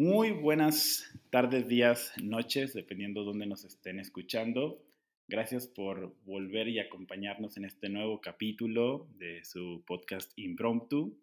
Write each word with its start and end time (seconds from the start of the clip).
Muy 0.00 0.30
buenas 0.30 1.12
tardes, 1.28 1.66
días, 1.66 2.12
noches, 2.22 2.72
dependiendo 2.72 3.22
de 3.22 3.26
dónde 3.26 3.46
nos 3.46 3.64
estén 3.64 3.98
escuchando. 3.98 4.80
Gracias 5.26 5.66
por 5.66 6.14
volver 6.22 6.68
y 6.68 6.78
acompañarnos 6.78 7.56
en 7.56 7.64
este 7.64 7.88
nuevo 7.88 8.20
capítulo 8.20 9.08
de 9.16 9.44
su 9.44 9.82
podcast 9.84 10.30
Impromptu. 10.36 11.18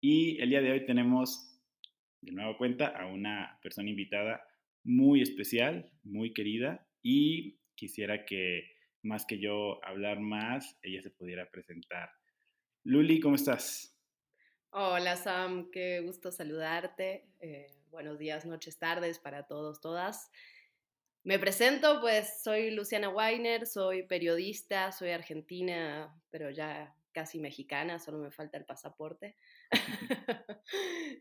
Y 0.00 0.40
el 0.40 0.50
día 0.50 0.60
de 0.60 0.70
hoy 0.70 0.86
tenemos 0.86 1.58
de 2.20 2.30
nueva 2.30 2.56
cuenta 2.56 2.86
a 2.96 3.06
una 3.06 3.58
persona 3.60 3.90
invitada 3.90 4.46
muy 4.84 5.20
especial, 5.20 5.90
muy 6.04 6.32
querida 6.32 6.86
y 7.02 7.56
quisiera 7.74 8.24
que 8.24 8.76
más 9.02 9.26
que 9.26 9.40
yo 9.40 9.84
hablar 9.84 10.20
más, 10.20 10.78
ella 10.84 11.02
se 11.02 11.10
pudiera 11.10 11.50
presentar. 11.50 12.12
Luli, 12.84 13.18
¿cómo 13.18 13.34
estás? 13.34 13.98
Hola 14.70 15.16
Sam, 15.16 15.72
qué 15.72 16.00
gusto 16.02 16.30
saludarte. 16.30 17.26
Eh, 17.40 17.81
buenos 17.92 18.18
días, 18.18 18.46
noches, 18.46 18.78
tardes 18.78 19.18
para 19.18 19.46
todos, 19.46 19.80
todas. 19.80 20.30
Me 21.24 21.38
presento, 21.38 22.00
pues 22.00 22.42
soy 22.42 22.70
Luciana 22.70 23.10
Weiner, 23.10 23.66
soy 23.66 24.04
periodista, 24.04 24.90
soy 24.92 25.10
argentina, 25.10 26.12
pero 26.30 26.50
ya 26.50 26.96
casi 27.12 27.38
mexicana, 27.38 27.98
solo 27.98 28.18
me 28.18 28.30
falta 28.30 28.56
el 28.58 28.64
pasaporte. 28.64 29.36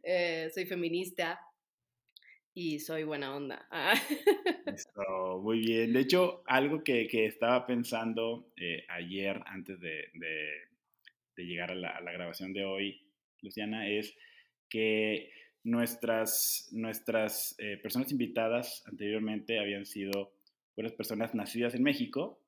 Eh, 0.03 0.49
soy 0.53 0.65
feminista 0.65 1.39
y 2.53 2.79
soy 2.79 3.03
buena 3.03 3.35
onda. 3.35 3.67
muy 5.41 5.59
bien. 5.59 5.93
De 5.93 5.99
hecho, 5.99 6.41
algo 6.47 6.83
que, 6.83 7.07
estaba 7.25 7.67
pensando 7.67 8.51
eh, 8.55 8.83
ayer 8.89 9.41
antes 9.45 9.79
de, 9.79 10.09
llegar 11.35 11.71
a 11.71 11.75
la 11.75 12.11
grabación 12.11 12.53
de 12.53 12.65
hoy, 12.65 13.07
Luciana, 13.41 13.87
es 13.87 14.15
que 14.69 15.31
nuestras, 15.63 16.69
nuestras 16.71 17.55
eh, 17.59 17.77
personas 17.77 18.11
invitadas 18.11 18.83
anteriormente 18.85 19.59
habían 19.59 19.85
sido 19.85 20.33
buenas 20.75 20.93
personas 20.93 21.35
nacidas 21.35 21.75
en 21.75 21.83
México 21.83 22.41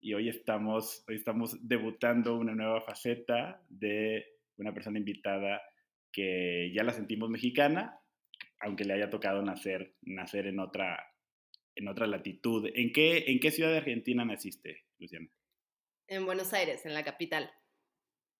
y 0.00 0.14
hoy 0.14 0.28
estamos, 0.28 1.04
hoy 1.08 1.16
estamos 1.16 1.56
debutando 1.66 2.36
una 2.36 2.54
nueva 2.54 2.80
faceta 2.80 3.62
de 3.68 4.24
una 4.56 4.72
persona 4.72 4.98
invitada 4.98 5.60
que 6.12 6.72
ya 6.74 6.82
la 6.82 6.92
sentimos 6.92 7.28
mexicana, 7.28 8.00
aunque 8.60 8.84
le 8.84 8.94
haya 8.94 9.10
tocado 9.10 9.42
nacer, 9.42 9.94
nacer 10.02 10.46
en, 10.46 10.60
otra, 10.60 11.12
en 11.74 11.88
otra 11.88 12.06
latitud. 12.06 12.68
¿En 12.74 12.92
qué, 12.92 13.24
¿En 13.26 13.38
qué 13.38 13.50
ciudad 13.50 13.70
de 13.70 13.78
Argentina 13.78 14.24
naciste, 14.24 14.84
Luciana? 14.98 15.28
En 16.08 16.24
Buenos 16.24 16.52
Aires, 16.52 16.86
en 16.86 16.94
la 16.94 17.04
capital. 17.04 17.50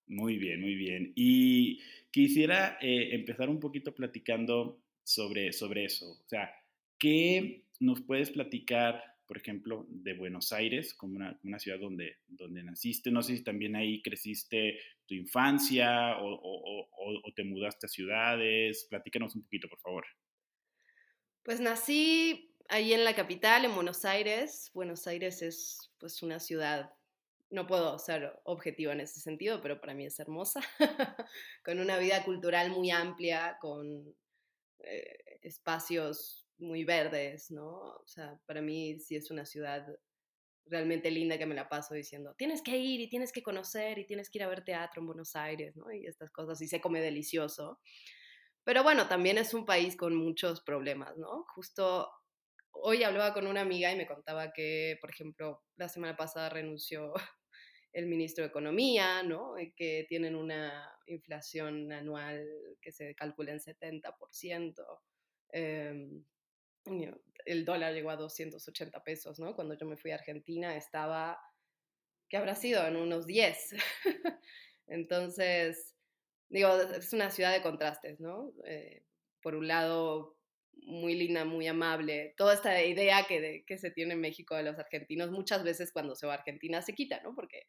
Muy 0.06 0.38
bien, 0.38 0.60
muy 0.60 0.74
bien. 0.74 1.12
Y 1.16 1.80
quisiera 2.10 2.78
eh, 2.80 3.14
empezar 3.14 3.48
un 3.48 3.60
poquito 3.60 3.94
platicando 3.94 4.80
sobre, 5.02 5.52
sobre 5.52 5.84
eso. 5.84 6.10
O 6.10 6.28
sea, 6.28 6.50
¿qué 6.98 7.64
nos 7.80 8.02
puedes 8.02 8.30
platicar, 8.30 9.02
por 9.26 9.36
ejemplo, 9.36 9.86
de 9.88 10.14
Buenos 10.14 10.52
Aires, 10.52 10.94
como 10.94 11.16
una, 11.16 11.58
ciudad 11.58 11.80
donde, 11.80 12.18
donde 12.28 12.62
naciste? 12.62 13.10
No 13.10 13.22
sé 13.22 13.36
si 13.36 13.42
también 13.42 13.74
ahí 13.74 14.00
creciste 14.02 14.78
tu 15.06 15.14
infancia 15.14 16.18
o, 16.18 16.88
o 16.92 17.32
te 17.34 17.44
mudaste 17.44 17.86
a 17.86 17.88
ciudades. 17.88 18.86
Platícanos 18.88 19.34
un 19.34 19.42
poquito, 19.42 19.68
por 19.68 19.80
favor. 19.80 20.06
Pues 21.42 21.60
nací 21.60 22.52
ahí 22.68 22.92
en 22.92 23.04
la 23.04 23.14
capital, 23.14 23.64
en 23.64 23.74
Buenos 23.74 24.04
Aires. 24.04 24.70
Buenos 24.74 25.06
Aires 25.06 25.42
es 25.42 25.92
pues 25.98 26.22
una 26.22 26.40
ciudad 26.40 26.95
no 27.50 27.66
puedo 27.66 27.98
ser 27.98 28.38
objetiva 28.44 28.92
en 28.92 29.00
ese 29.00 29.20
sentido, 29.20 29.60
pero 29.62 29.80
para 29.80 29.94
mí 29.94 30.06
es 30.06 30.18
hermosa, 30.18 30.60
con 31.64 31.78
una 31.78 31.98
vida 31.98 32.24
cultural 32.24 32.70
muy 32.70 32.90
amplia, 32.90 33.56
con 33.60 34.14
eh, 34.80 35.38
espacios 35.42 36.46
muy 36.58 36.84
verdes, 36.84 37.50
¿no? 37.50 37.68
O 37.68 38.06
sea, 38.06 38.38
para 38.46 38.62
mí 38.62 38.98
sí 38.98 39.16
es 39.16 39.30
una 39.30 39.44
ciudad 39.44 39.86
realmente 40.66 41.10
linda 41.10 41.38
que 41.38 41.46
me 41.46 41.54
la 41.54 41.68
paso 41.68 41.94
diciendo, 41.94 42.34
tienes 42.36 42.60
que 42.62 42.76
ir 42.76 43.00
y 43.00 43.08
tienes 43.08 43.32
que 43.32 43.42
conocer 43.42 43.98
y 43.98 44.06
tienes 44.06 44.30
que 44.30 44.38
ir 44.38 44.44
a 44.44 44.48
ver 44.48 44.64
teatro 44.64 45.00
en 45.00 45.06
Buenos 45.06 45.36
Aires, 45.36 45.76
¿no? 45.76 45.92
Y 45.92 46.06
estas 46.06 46.30
cosas, 46.30 46.60
y 46.60 46.66
se 46.66 46.80
come 46.80 47.00
delicioso. 47.00 47.78
Pero 48.64 48.82
bueno, 48.82 49.06
también 49.06 49.38
es 49.38 49.54
un 49.54 49.64
país 49.64 49.96
con 49.96 50.16
muchos 50.16 50.60
problemas, 50.62 51.16
¿no? 51.16 51.44
Justo 51.54 52.10
hoy 52.72 53.04
hablaba 53.04 53.32
con 53.32 53.46
una 53.46 53.60
amiga 53.60 53.92
y 53.92 53.96
me 53.96 54.06
contaba 54.06 54.52
que, 54.52 54.98
por 55.00 55.10
ejemplo, 55.10 55.62
la 55.76 55.88
semana 55.88 56.16
pasada 56.16 56.48
renunció 56.48 57.12
el 57.96 58.06
ministro 58.08 58.44
de 58.44 58.48
Economía, 58.48 59.22
¿no? 59.22 59.54
que 59.74 60.04
tienen 60.06 60.36
una 60.36 60.86
inflación 61.06 61.90
anual 61.90 62.46
que 62.82 62.92
se 62.92 63.14
calcula 63.14 63.52
en 63.52 63.58
70%. 63.58 64.84
Em, 65.48 66.22
el 67.46 67.64
dólar 67.64 67.94
llegó 67.94 68.10
a 68.10 68.16
280 68.16 69.02
pesos, 69.02 69.38
¿no? 69.38 69.54
Cuando 69.56 69.78
yo 69.78 69.86
me 69.86 69.96
fui 69.96 70.10
a 70.10 70.16
Argentina 70.16 70.76
estaba, 70.76 71.40
¿qué 72.28 72.36
habrá 72.36 72.54
sido? 72.54 72.86
En 72.86 72.96
unos 72.96 73.26
10. 73.26 73.70
Entonces, 74.86 75.94
digo, 76.50 76.78
es 76.78 77.14
una 77.14 77.30
ciudad 77.30 77.54
de 77.54 77.62
contrastes, 77.62 78.20
¿no? 78.20 78.52
Eh, 78.66 79.06
por 79.40 79.54
un 79.54 79.68
lado, 79.68 80.35
muy 80.76 81.14
linda, 81.14 81.44
muy 81.44 81.66
amable. 81.66 82.34
Toda 82.36 82.54
esta 82.54 82.82
idea 82.84 83.24
que, 83.26 83.64
que 83.66 83.78
se 83.78 83.90
tiene 83.90 84.14
en 84.14 84.20
México 84.20 84.54
de 84.54 84.62
los 84.62 84.78
argentinos, 84.78 85.30
muchas 85.30 85.64
veces 85.64 85.92
cuando 85.92 86.14
se 86.14 86.26
va 86.26 86.34
a 86.34 86.36
Argentina 86.36 86.82
se 86.82 86.94
quita, 86.94 87.20
¿no? 87.22 87.34
Porque 87.34 87.66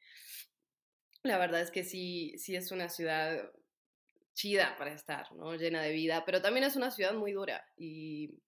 la 1.23 1.38
verdad 1.38 1.62
es 1.62 1.72
que 1.72 1.84
sí, 1.84 2.34
sí 2.38 2.56
es 2.56 2.72
una 2.72 2.90
ciudad 2.90 3.51
chida 4.34 4.75
para 4.78 4.94
estar, 4.94 5.31
¿no? 5.34 5.56
Llena 5.56 5.81
de 5.81 5.91
vida, 5.91 6.23
pero 6.25 6.41
también 6.41 6.66
es 6.66 6.75
una 6.75 6.91
ciudad 6.91 7.13
muy 7.13 7.31
dura 7.31 7.66
y, 7.75 8.40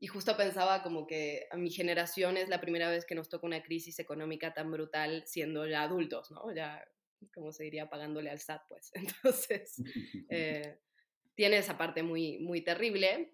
y 0.00 0.06
justo 0.08 0.36
pensaba 0.36 0.82
como 0.82 1.06
que 1.06 1.46
a 1.50 1.56
mi 1.56 1.70
generación 1.70 2.36
es 2.36 2.48
la 2.48 2.60
primera 2.60 2.90
vez 2.90 3.04
que 3.06 3.14
nos 3.14 3.28
toca 3.28 3.46
una 3.46 3.62
crisis 3.62 3.98
económica 4.00 4.52
tan 4.52 4.70
brutal 4.70 5.22
siendo 5.26 5.66
ya 5.66 5.82
adultos, 5.82 6.30
¿no? 6.32 6.52
Ya, 6.54 6.84
como 7.32 7.52
se 7.52 7.64
diría, 7.64 7.88
pagándole 7.88 8.30
al 8.30 8.40
SAT, 8.40 8.62
pues. 8.68 8.90
Entonces, 8.94 9.76
eh, 10.30 10.78
tiene 11.34 11.58
esa 11.58 11.78
parte 11.78 12.02
muy, 12.02 12.38
muy 12.40 12.62
terrible, 12.62 13.33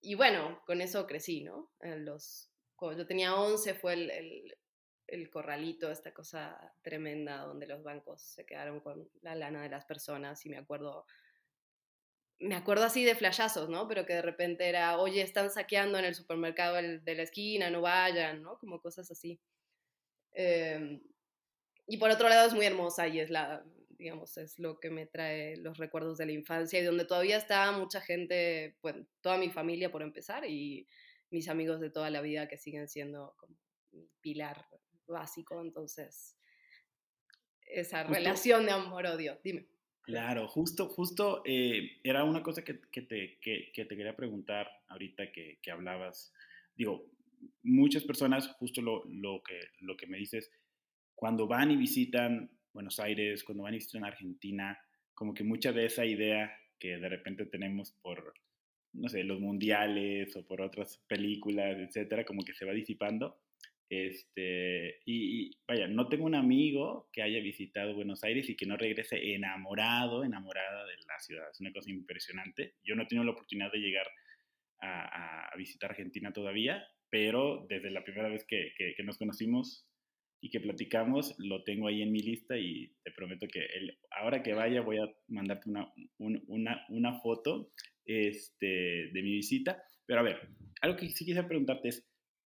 y 0.00 0.14
bueno, 0.14 0.62
con 0.66 0.80
eso 0.82 1.06
crecí, 1.06 1.42
¿no? 1.42 1.72
Los, 1.80 2.50
cuando 2.76 2.98
yo 2.98 3.06
tenía 3.06 3.34
11 3.34 3.74
fue 3.74 3.94
el, 3.94 4.54
el, 5.06 5.30
corralito, 5.30 5.90
esta 5.90 6.12
cosa 6.12 6.74
tremenda 6.82 7.38
donde 7.38 7.66
los 7.66 7.82
bancos 7.82 8.22
se 8.22 8.44
quedaron 8.44 8.80
con 8.80 9.08
la 9.22 9.34
lana 9.34 9.62
de 9.62 9.70
las 9.70 9.86
personas 9.86 10.44
y 10.44 10.50
me 10.50 10.58
acuerdo, 10.58 11.06
me 12.38 12.54
acuerdo 12.54 12.84
así 12.84 13.02
de 13.04 13.14
flashazos, 13.14 13.70
¿no? 13.70 13.88
Pero 13.88 14.04
que 14.04 14.12
de 14.12 14.22
repente 14.22 14.68
era, 14.68 14.98
oye, 14.98 15.22
están 15.22 15.50
saqueando 15.50 15.98
en 15.98 16.04
el 16.04 16.14
supermercado 16.14 16.74
de 16.76 17.14
la 17.14 17.22
esquina, 17.22 17.70
no 17.70 17.80
vayan, 17.80 18.42
¿no? 18.42 18.58
Como 18.58 18.82
cosas 18.82 19.10
así. 19.10 19.40
Em, 20.32 21.00
y 21.86 21.96
por 21.96 22.10
otro 22.10 22.28
lado 22.28 22.46
es 22.46 22.54
muy 22.54 22.66
hermosa 22.66 23.08
y 23.08 23.20
es 23.20 23.30
la, 23.30 23.64
digamos, 23.98 24.36
es 24.36 24.58
lo 24.58 24.78
que 24.80 24.90
me 24.90 25.06
trae 25.06 25.56
los 25.56 25.78
recuerdos 25.78 26.18
de 26.18 26.26
la 26.26 26.32
infancia 26.32 26.80
y 26.80 26.84
donde 26.84 27.04
todavía 27.04 27.36
está 27.36 27.70
mucha 27.72 28.00
gente, 28.00 28.76
pues 28.80 28.96
toda 29.20 29.38
mi 29.38 29.50
familia 29.50 29.90
por 29.90 30.02
empezar 30.02 30.44
y 30.48 30.86
mis 31.30 31.48
amigos 31.48 31.80
de 31.80 31.90
toda 31.90 32.10
la 32.10 32.20
vida 32.20 32.48
que 32.48 32.56
siguen 32.56 32.88
siendo 32.88 33.34
como 33.36 33.56
pilar 34.20 34.66
básico, 35.06 35.60
entonces 35.60 36.36
esa 37.66 38.04
relación 38.04 38.66
de 38.66 38.72
amor-odio, 38.72 39.38
dime. 39.42 39.66
Claro, 40.02 40.46
justo, 40.48 40.88
justo 40.88 41.42
eh, 41.46 41.98
era 42.02 42.24
una 42.24 42.42
cosa 42.42 42.62
que, 42.62 42.78
que, 42.92 43.02
te, 43.02 43.38
que, 43.40 43.72
que, 43.72 43.86
te, 43.86 43.96
quería 43.96 44.14
preguntar 44.14 44.68
ahorita 44.88 45.32
que, 45.32 45.70
hablabas. 45.70 46.32
Digo, 46.76 47.10
muchas 47.62 48.04
personas, 48.04 48.48
justo 48.58 48.82
lo, 48.82 49.02
lo, 49.06 49.42
que, 49.42 49.58
lo 49.80 49.96
que 49.96 50.06
me 50.06 50.18
dices, 50.18 50.50
cuando 51.14 51.46
van 51.46 51.70
y 51.70 51.76
visitan 51.76 52.50
Buenos 52.74 52.98
Aires, 52.98 53.44
cuando 53.44 53.62
van 53.62 53.72
a 53.72 53.76
visitar 53.76 54.00
en 54.00 54.06
Argentina, 54.06 54.78
como 55.14 55.32
que 55.32 55.44
mucha 55.44 55.72
de 55.72 55.86
esa 55.86 56.04
idea 56.04 56.52
que 56.78 56.98
de 56.98 57.08
repente 57.08 57.46
tenemos 57.46 57.92
por, 58.02 58.34
no 58.92 59.08
sé, 59.08 59.22
los 59.22 59.40
mundiales 59.40 60.34
o 60.36 60.44
por 60.44 60.60
otras 60.60 60.98
películas, 61.06 61.78
etcétera, 61.78 62.24
como 62.24 62.44
que 62.44 62.52
se 62.52 62.66
va 62.66 62.72
disipando. 62.72 63.38
Este, 63.88 65.00
y, 65.04 65.56
vaya, 65.68 65.86
no 65.86 66.08
tengo 66.08 66.24
un 66.26 66.34
amigo 66.34 67.08
que 67.12 67.22
haya 67.22 67.38
visitado 67.38 67.94
Buenos 67.94 68.24
Aires 68.24 68.50
y 68.50 68.56
que 68.56 68.66
no 68.66 68.76
regrese 68.76 69.34
enamorado, 69.34 70.24
enamorada 70.24 70.84
de 70.84 70.96
la 71.06 71.18
ciudad. 71.20 71.48
Es 71.52 71.60
una 71.60 71.72
cosa 71.72 71.90
impresionante. 71.90 72.74
Yo 72.82 72.96
no 72.96 73.04
he 73.04 73.06
tenido 73.06 73.24
la 73.24 73.32
oportunidad 73.32 73.70
de 73.70 73.78
llegar 73.78 74.08
a, 74.80 75.48
visitar 75.56 75.92
Argentina 75.92 76.32
todavía, 76.32 76.84
pero 77.08 77.64
desde 77.68 77.92
la 77.92 78.02
primera 78.02 78.28
vez 78.28 78.44
que 78.44 78.74
nos 79.04 79.18
conocimos, 79.18 79.86
y 80.44 80.50
que 80.50 80.60
platicamos, 80.60 81.34
lo 81.38 81.64
tengo 81.64 81.88
ahí 81.88 82.02
en 82.02 82.12
mi 82.12 82.20
lista 82.20 82.58
y 82.58 82.92
te 83.02 83.12
prometo 83.12 83.46
que 83.50 83.60
el, 83.60 83.98
ahora 84.10 84.42
que 84.42 84.52
vaya 84.52 84.82
voy 84.82 84.98
a 84.98 85.10
mandarte 85.26 85.70
una, 85.70 85.90
una, 86.18 86.84
una 86.90 87.18
foto 87.20 87.72
este, 88.04 88.66
de 89.10 89.22
mi 89.22 89.36
visita. 89.36 89.82
Pero 90.04 90.20
a 90.20 90.22
ver, 90.22 90.50
algo 90.82 90.98
que 90.98 91.08
sí 91.08 91.24
quisiera 91.24 91.48
preguntarte 91.48 91.88
es, 91.88 92.06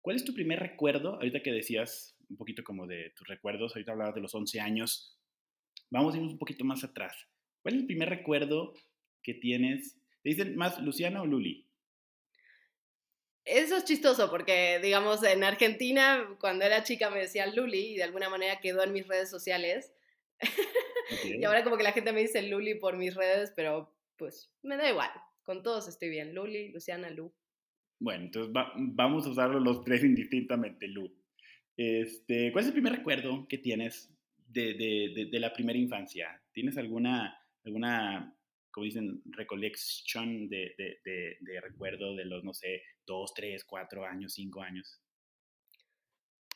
¿cuál 0.01 0.17
es 0.17 0.25
tu 0.25 0.35
primer 0.35 0.59
recuerdo? 0.59 1.15
Ahorita 1.15 1.45
que 1.45 1.53
decías 1.53 2.19
un 2.29 2.37
poquito 2.37 2.65
como 2.65 2.89
de 2.89 3.13
tus 3.17 3.29
recuerdos, 3.29 3.77
ahorita 3.77 3.93
hablabas 3.93 4.17
de 4.17 4.23
los 4.23 4.35
11 4.35 4.59
años, 4.59 5.17
vamos 5.89 6.13
a 6.13 6.17
irnos 6.17 6.33
un 6.33 6.41
poquito 6.41 6.65
más 6.65 6.83
atrás. 6.83 7.15
¿Cuál 7.63 7.77
es 7.77 7.81
el 7.83 7.87
primer 7.87 8.09
recuerdo 8.09 8.75
que 9.23 9.35
tienes? 9.35 10.03
¿Te 10.25 10.31
dicen 10.31 10.57
más 10.57 10.83
Luciana 10.83 11.23
o 11.23 11.27
Luli? 11.27 11.66
Eso 13.47 13.77
es 13.77 13.85
chistoso 13.85 14.29
porque, 14.29 14.81
digamos, 14.83 15.23
en 15.23 15.45
Argentina, 15.45 16.29
cuando 16.41 16.65
era 16.65 16.83
chica 16.83 17.11
me 17.11 17.21
decían 17.21 17.55
Luli 17.55 17.93
y 17.93 17.97
de 17.97 18.03
alguna 18.03 18.29
manera 18.29 18.61
quedó 18.61 18.83
en 18.83 18.93
mis 18.93 19.07
redes 19.07 19.31
sociales. 19.31 19.95
y 21.25 21.45
ahora 21.45 21.63
como 21.63 21.77
que 21.77 21.85
la 21.85 21.93
gente 21.93 22.13
me 22.13 22.21
dice 22.21 22.43
Luli 22.43 22.75
por 22.75 22.97
mis 22.97 23.15
redes, 23.15 23.53
pero 23.55 23.95
pues 24.17 24.53
me 24.63 24.77
da 24.77 24.91
igual. 24.91 25.11
Con 25.45 25.63
todos 25.63 25.87
estoy 25.87 26.09
bien. 26.09 26.35
Luli, 26.35 26.71
Luciana, 26.71 27.09
Lu. 27.11 27.33
Bueno, 28.01 28.25
entonces 28.25 28.53
vamos 28.53 29.27
a 29.27 29.31
usarlo 29.31 29.61
los 29.61 29.85
tres 29.85 30.03
indistintamente, 30.05 30.89
Lu. 30.89 31.15
Este, 31.77 32.51
¿Cuál 32.51 32.63
es 32.63 32.69
el 32.69 32.75
primer 32.75 32.95
recuerdo 32.95 33.47
que 33.49 33.59
tienes 33.59 34.13
de, 34.49 34.75
de, 34.75 35.29
de, 35.31 35.41
la 35.41 35.53
primera 35.53 35.79
infancia? 35.79 36.43
¿Tienes 36.53 36.77
alguna, 36.79 37.39
alguna 37.65 38.36
como 38.77 38.85
dicen, 38.85 39.23
recollection 39.25 40.51
de, 40.51 40.75
de, 40.77 41.39
de, 41.41 41.61
recuerdo 41.63 42.15
de 42.15 42.27
los, 42.27 42.45
no 42.45 42.53
sé, 42.53 42.83
dos, 43.07 43.33
tres, 43.33 43.65
cuatro 43.65 44.05
años, 44.05 44.35
cinco 44.35 44.61
años? 44.61 45.01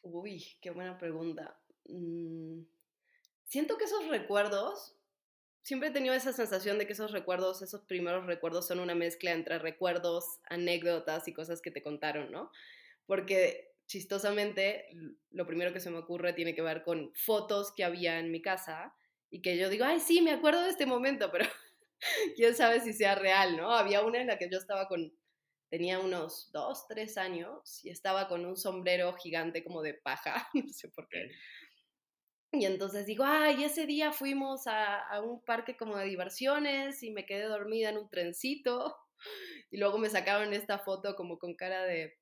Uy, 0.02 0.44
qué 0.60 0.68
buena 0.68 0.98
pregunta. 0.98 1.58
Mm, 1.86 2.60
siento 3.46 3.78
que 3.78 3.84
esos 3.84 4.06
recuerdos, 4.08 4.98
siempre 5.62 5.88
he 5.88 5.92
tenido 5.92 6.14
esa 6.14 6.34
sensación 6.34 6.76
de 6.76 6.86
que 6.86 6.92
esos 6.92 7.10
recuerdos, 7.10 7.62
esos 7.62 7.86
primeros 7.86 8.26
recuerdos 8.26 8.66
son 8.66 8.80
una 8.80 8.94
mezcla 8.94 9.32
entre 9.32 9.58
recuerdos, 9.58 10.40
anécdotas 10.50 11.26
y 11.26 11.32
cosas 11.32 11.62
que 11.62 11.70
te 11.70 11.82
contaron, 11.82 12.30
¿no? 12.30 12.50
Porque 13.06 13.72
chistosamente, 13.86 14.90
lo 15.30 15.46
primero 15.46 15.72
que 15.72 15.80
se 15.80 15.90
me 15.90 15.96
ocurre 15.96 16.34
tiene 16.34 16.54
que 16.54 16.60
ver 16.60 16.82
con 16.82 17.14
fotos 17.14 17.72
que 17.74 17.82
había 17.82 18.18
en 18.18 18.30
mi 18.30 18.42
casa 18.42 18.94
y 19.30 19.40
que 19.40 19.56
yo 19.56 19.70
digo, 19.70 19.86
ay, 19.86 20.00
sí, 20.00 20.20
me 20.20 20.32
acuerdo 20.32 20.60
de 20.60 20.68
este 20.68 20.84
momento, 20.84 21.30
pero 21.32 21.46
quién 22.36 22.54
sabe 22.54 22.80
si 22.80 22.92
sea 22.92 23.14
real, 23.14 23.56
¿no? 23.56 23.72
Había 23.72 24.02
una 24.02 24.20
en 24.20 24.28
la 24.28 24.38
que 24.38 24.48
yo 24.50 24.58
estaba 24.58 24.88
con, 24.88 25.12
tenía 25.70 25.98
unos 25.98 26.50
dos, 26.52 26.86
tres 26.88 27.16
años 27.16 27.84
y 27.84 27.90
estaba 27.90 28.28
con 28.28 28.44
un 28.44 28.56
sombrero 28.56 29.12
gigante 29.14 29.62
como 29.64 29.82
de 29.82 29.94
paja, 29.94 30.48
no 30.54 30.72
sé 30.72 30.88
por 30.88 31.08
qué. 31.08 31.30
Y 32.52 32.64
entonces 32.64 33.06
digo, 33.06 33.22
ay, 33.24 33.62
ese 33.62 33.86
día 33.86 34.10
fuimos 34.12 34.66
a, 34.66 34.98
a, 34.98 35.20
un 35.22 35.44
parque 35.44 35.76
como 35.76 35.96
de 35.96 36.06
diversiones 36.06 37.00
y 37.04 37.12
me 37.12 37.24
quedé 37.24 37.44
dormida 37.44 37.90
en 37.90 37.98
un 37.98 38.08
trencito. 38.08 38.96
Y 39.72 39.76
luego 39.76 39.98
me 39.98 40.10
sacaron 40.10 40.52
esta 40.52 40.80
foto 40.80 41.14
como 41.14 41.38
con 41.38 41.54
cara 41.54 41.84
de... 41.84 42.18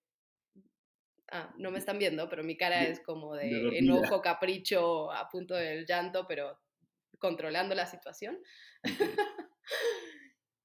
Ah, 1.31 1.55
no 1.57 1.71
me 1.71 1.79
están 1.79 1.99
viendo, 1.99 2.29
pero 2.29 2.43
mi 2.43 2.59
cara 2.59 2.83
es 2.83 3.01
como 3.01 3.37
de, 3.37 3.47
de 3.47 3.79
enojo, 3.79 4.21
capricho, 4.21 5.11
a 5.13 5.31
punto 5.31 5.55
del 5.55 5.87
llanto, 5.87 6.27
pero 6.27 6.59
controlando 7.19 7.75
la 7.75 7.87
situación. 7.87 8.39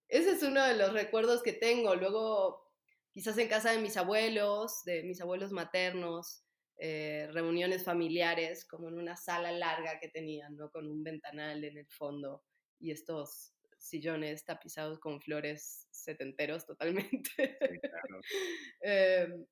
Ese 0.07 0.31
es 0.31 0.44
uno 0.44 0.63
de 0.63 0.75
los 0.75 0.94
recuerdos 0.94 1.41
que 1.41 1.53
tengo. 1.53 1.95
Luego, 1.95 2.71
quizás 3.11 3.38
en 3.38 3.47
casa 3.47 3.71
de 3.71 3.79
mis 3.79 3.97
abuelos, 3.97 4.83
de 4.85 5.03
mis 5.03 5.19
abuelos 5.21 5.51
maternos, 5.51 6.44
eh, 6.77 7.27
reuniones 7.31 7.83
familiares, 7.83 8.65
como 8.65 8.89
en 8.89 8.95
una 8.95 9.15
sala 9.15 9.51
larga 9.51 10.00
que 10.00 10.09
tenían, 10.09 10.55
¿no? 10.55 10.69
Con 10.69 10.88
un 10.88 11.03
ventanal 11.03 11.63
en 11.63 11.77
el 11.77 11.88
fondo 11.88 12.44
y 12.79 12.91
estos 12.91 13.53
sillones 13.77 14.45
tapizados 14.45 15.00
con 15.00 15.21
flores 15.21 15.88
setenteros 15.91 16.65
totalmente. 16.65 17.29
Em, 18.81 19.45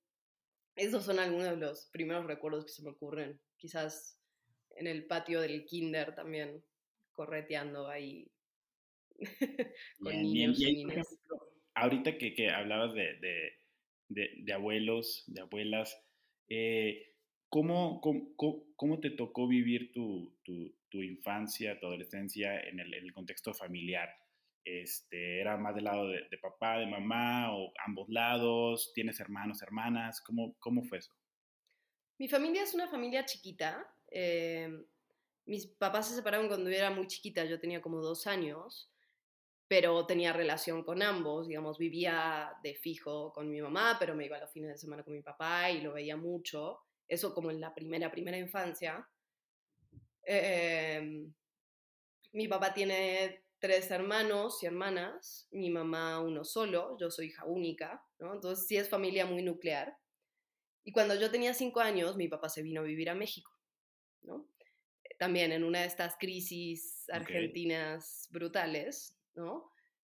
esos 0.75 1.05
son 1.05 1.19
algunos 1.19 1.51
de 1.51 1.57
los 1.57 1.89
primeros 1.91 2.25
recuerdos 2.25 2.65
que 2.65 2.71
se 2.71 2.83
me 2.83 2.91
ocurren. 2.91 3.39
Quizás 3.57 4.19
en 4.75 4.87
el 4.87 5.05
patio 5.07 5.41
del 5.41 5.65
kinder 5.65 6.15
también, 6.15 6.63
correteando 7.13 7.87
ahí 7.87 8.31
con 9.99 10.13
niños 10.13 10.59
y, 10.59 10.85
ahorita 11.75 12.17
que, 12.17 12.33
que 12.33 12.49
hablabas 12.49 12.93
de, 12.93 13.17
de, 14.09 14.29
de, 14.43 14.53
abuelos, 14.53 15.23
de 15.27 15.41
abuelas, 15.41 15.99
eh, 16.49 17.15
¿cómo, 17.49 18.01
cómo, 18.01 18.35
cómo, 18.75 18.99
te 18.99 19.11
tocó 19.11 19.47
vivir 19.47 19.91
tu, 19.93 20.37
tu, 20.43 20.75
tu 20.89 21.01
infancia, 21.01 21.79
tu 21.79 21.87
adolescencia 21.87 22.59
en 22.59 22.79
el, 22.79 22.93
en 22.93 23.05
el, 23.05 23.13
contexto 23.13 23.53
familiar? 23.53 24.09
Este, 24.63 25.39
¿Era 25.39 25.57
más 25.57 25.73
del 25.73 25.85
lado 25.85 26.07
de, 26.07 26.37
papá, 26.39 26.77
de 26.77 26.85
mamá 26.85 27.55
o 27.55 27.71
ambos 27.85 28.09
lados? 28.09 28.91
¿Tienes 28.93 29.19
hermanos, 29.19 29.61
hermanas? 29.61 30.21
¿Cómo, 30.21 30.55
cómo 30.59 30.83
fue 30.83 30.99
eso? 30.99 31.13
Mi 32.19 32.27
familia 32.27 32.63
es 32.63 32.73
una 32.75 32.87
familia 32.87 33.25
chiquita. 33.25 33.87
Eh, 34.11 34.69
mis 35.45 35.65
papás 35.65 36.09
se 36.09 36.15
separaron 36.15 36.47
cuando 36.47 36.69
yo 36.69 36.75
era 36.75 36.91
muy 36.91 37.07
chiquita, 37.07 37.45
yo 37.45 37.59
tenía 37.59 37.81
como 37.81 38.01
dos 38.01 38.27
años 38.27 38.91
pero 39.71 40.05
tenía 40.05 40.33
relación 40.33 40.83
con 40.83 41.01
ambos, 41.01 41.47
digamos, 41.47 41.77
vivía 41.77 42.51
de 42.61 42.75
fijo 42.75 43.31
con 43.31 43.49
mi 43.49 43.61
mamá, 43.61 43.95
pero 43.97 44.13
me 44.13 44.25
iba 44.25 44.37
los 44.37 44.51
fines 44.51 44.71
de 44.71 44.77
semana 44.77 45.01
con 45.01 45.13
mi 45.13 45.21
papá 45.21 45.71
y 45.71 45.79
lo 45.79 45.93
veía 45.93 46.17
mucho, 46.17 46.81
eso 47.07 47.33
como 47.33 47.51
en 47.51 47.61
la 47.61 47.73
primera, 47.73 48.11
primera 48.11 48.37
infancia. 48.37 49.07
Em, 50.23 51.33
mi 52.33 52.49
papá 52.49 52.73
tiene 52.73 53.45
tres 53.59 53.89
hermanos 53.91 54.61
y 54.61 54.65
hermanas, 54.65 55.47
mi 55.51 55.69
mamá 55.69 56.19
uno 56.19 56.43
solo, 56.43 56.97
yo 56.99 57.09
soy 57.09 57.27
hija 57.27 57.45
única, 57.45 58.05
¿no? 58.19 58.33
Entonces 58.33 58.67
sí 58.67 58.75
es 58.75 58.89
familia 58.89 59.25
muy 59.25 59.41
nuclear. 59.41 59.95
Y 60.83 60.91
cuando 60.91 61.15
yo 61.15 61.31
tenía 61.31 61.53
cinco 61.53 61.79
años, 61.79 62.17
mi 62.17 62.27
papá 62.27 62.49
se 62.49 62.61
vino 62.61 62.81
a 62.81 62.83
vivir 62.83 63.09
a 63.09 63.15
México, 63.15 63.57
¿no? 64.23 64.49
También 65.17 65.53
en 65.53 65.63
una 65.63 65.79
de 65.79 65.87
estas 65.87 66.17
crisis 66.17 67.05
argentinas 67.09 68.27
brutales, 68.31 69.17
¿no? 69.35 69.71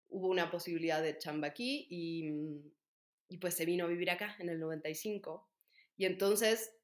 Hubo 0.09 0.29
una 0.29 0.51
posibilidad 0.51 1.03
de 1.03 1.19
chamba 1.19 1.49
aquí 1.49 1.87
y, 1.91 2.31
mm, 2.31 2.73
y 3.29 3.39
pues 3.39 3.55
se 3.55 3.67
vino 3.67 3.85
a 3.85 3.89
vivir 3.89 4.11
acá 4.11 4.37
en 4.39 4.49
el 4.49 4.59
95. 4.59 5.49
Y 5.97 6.07
entonces, 6.07 6.75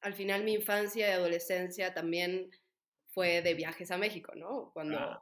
al 0.00 0.14
final 0.14 0.44
mi 0.44 0.54
infancia 0.54 1.08
y 1.08 1.12
adolescencia 1.12 1.92
también 1.92 2.50
fue 3.08 3.42
de 3.42 3.54
viajes 3.54 3.90
a 3.90 3.98
México, 3.98 4.32
¿no? 4.34 4.70
Cuando, 4.72 4.98
ah. 4.98 5.20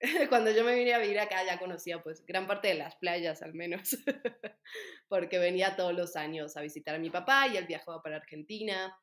cuando 0.28 0.50
yo 0.50 0.64
me 0.64 0.74
vine 0.74 0.92
a 0.92 0.98
vivir 0.98 1.18
acá 1.18 1.44
ya 1.44 1.58
conocía 1.58 2.02
pues 2.02 2.24
gran 2.26 2.46
parte 2.46 2.68
de 2.68 2.74
las 2.74 2.96
playas 2.96 3.42
al 3.42 3.54
menos, 3.54 3.96
porque 5.08 5.38
venía 5.38 5.76
todos 5.76 5.94
los 5.94 6.16
años 6.16 6.56
a 6.56 6.62
visitar 6.62 6.94
a 6.94 6.98
mi 6.98 7.10
papá 7.10 7.48
y 7.48 7.56
él 7.56 7.66
viajaba 7.66 8.02
para 8.02 8.16
Argentina. 8.16 8.96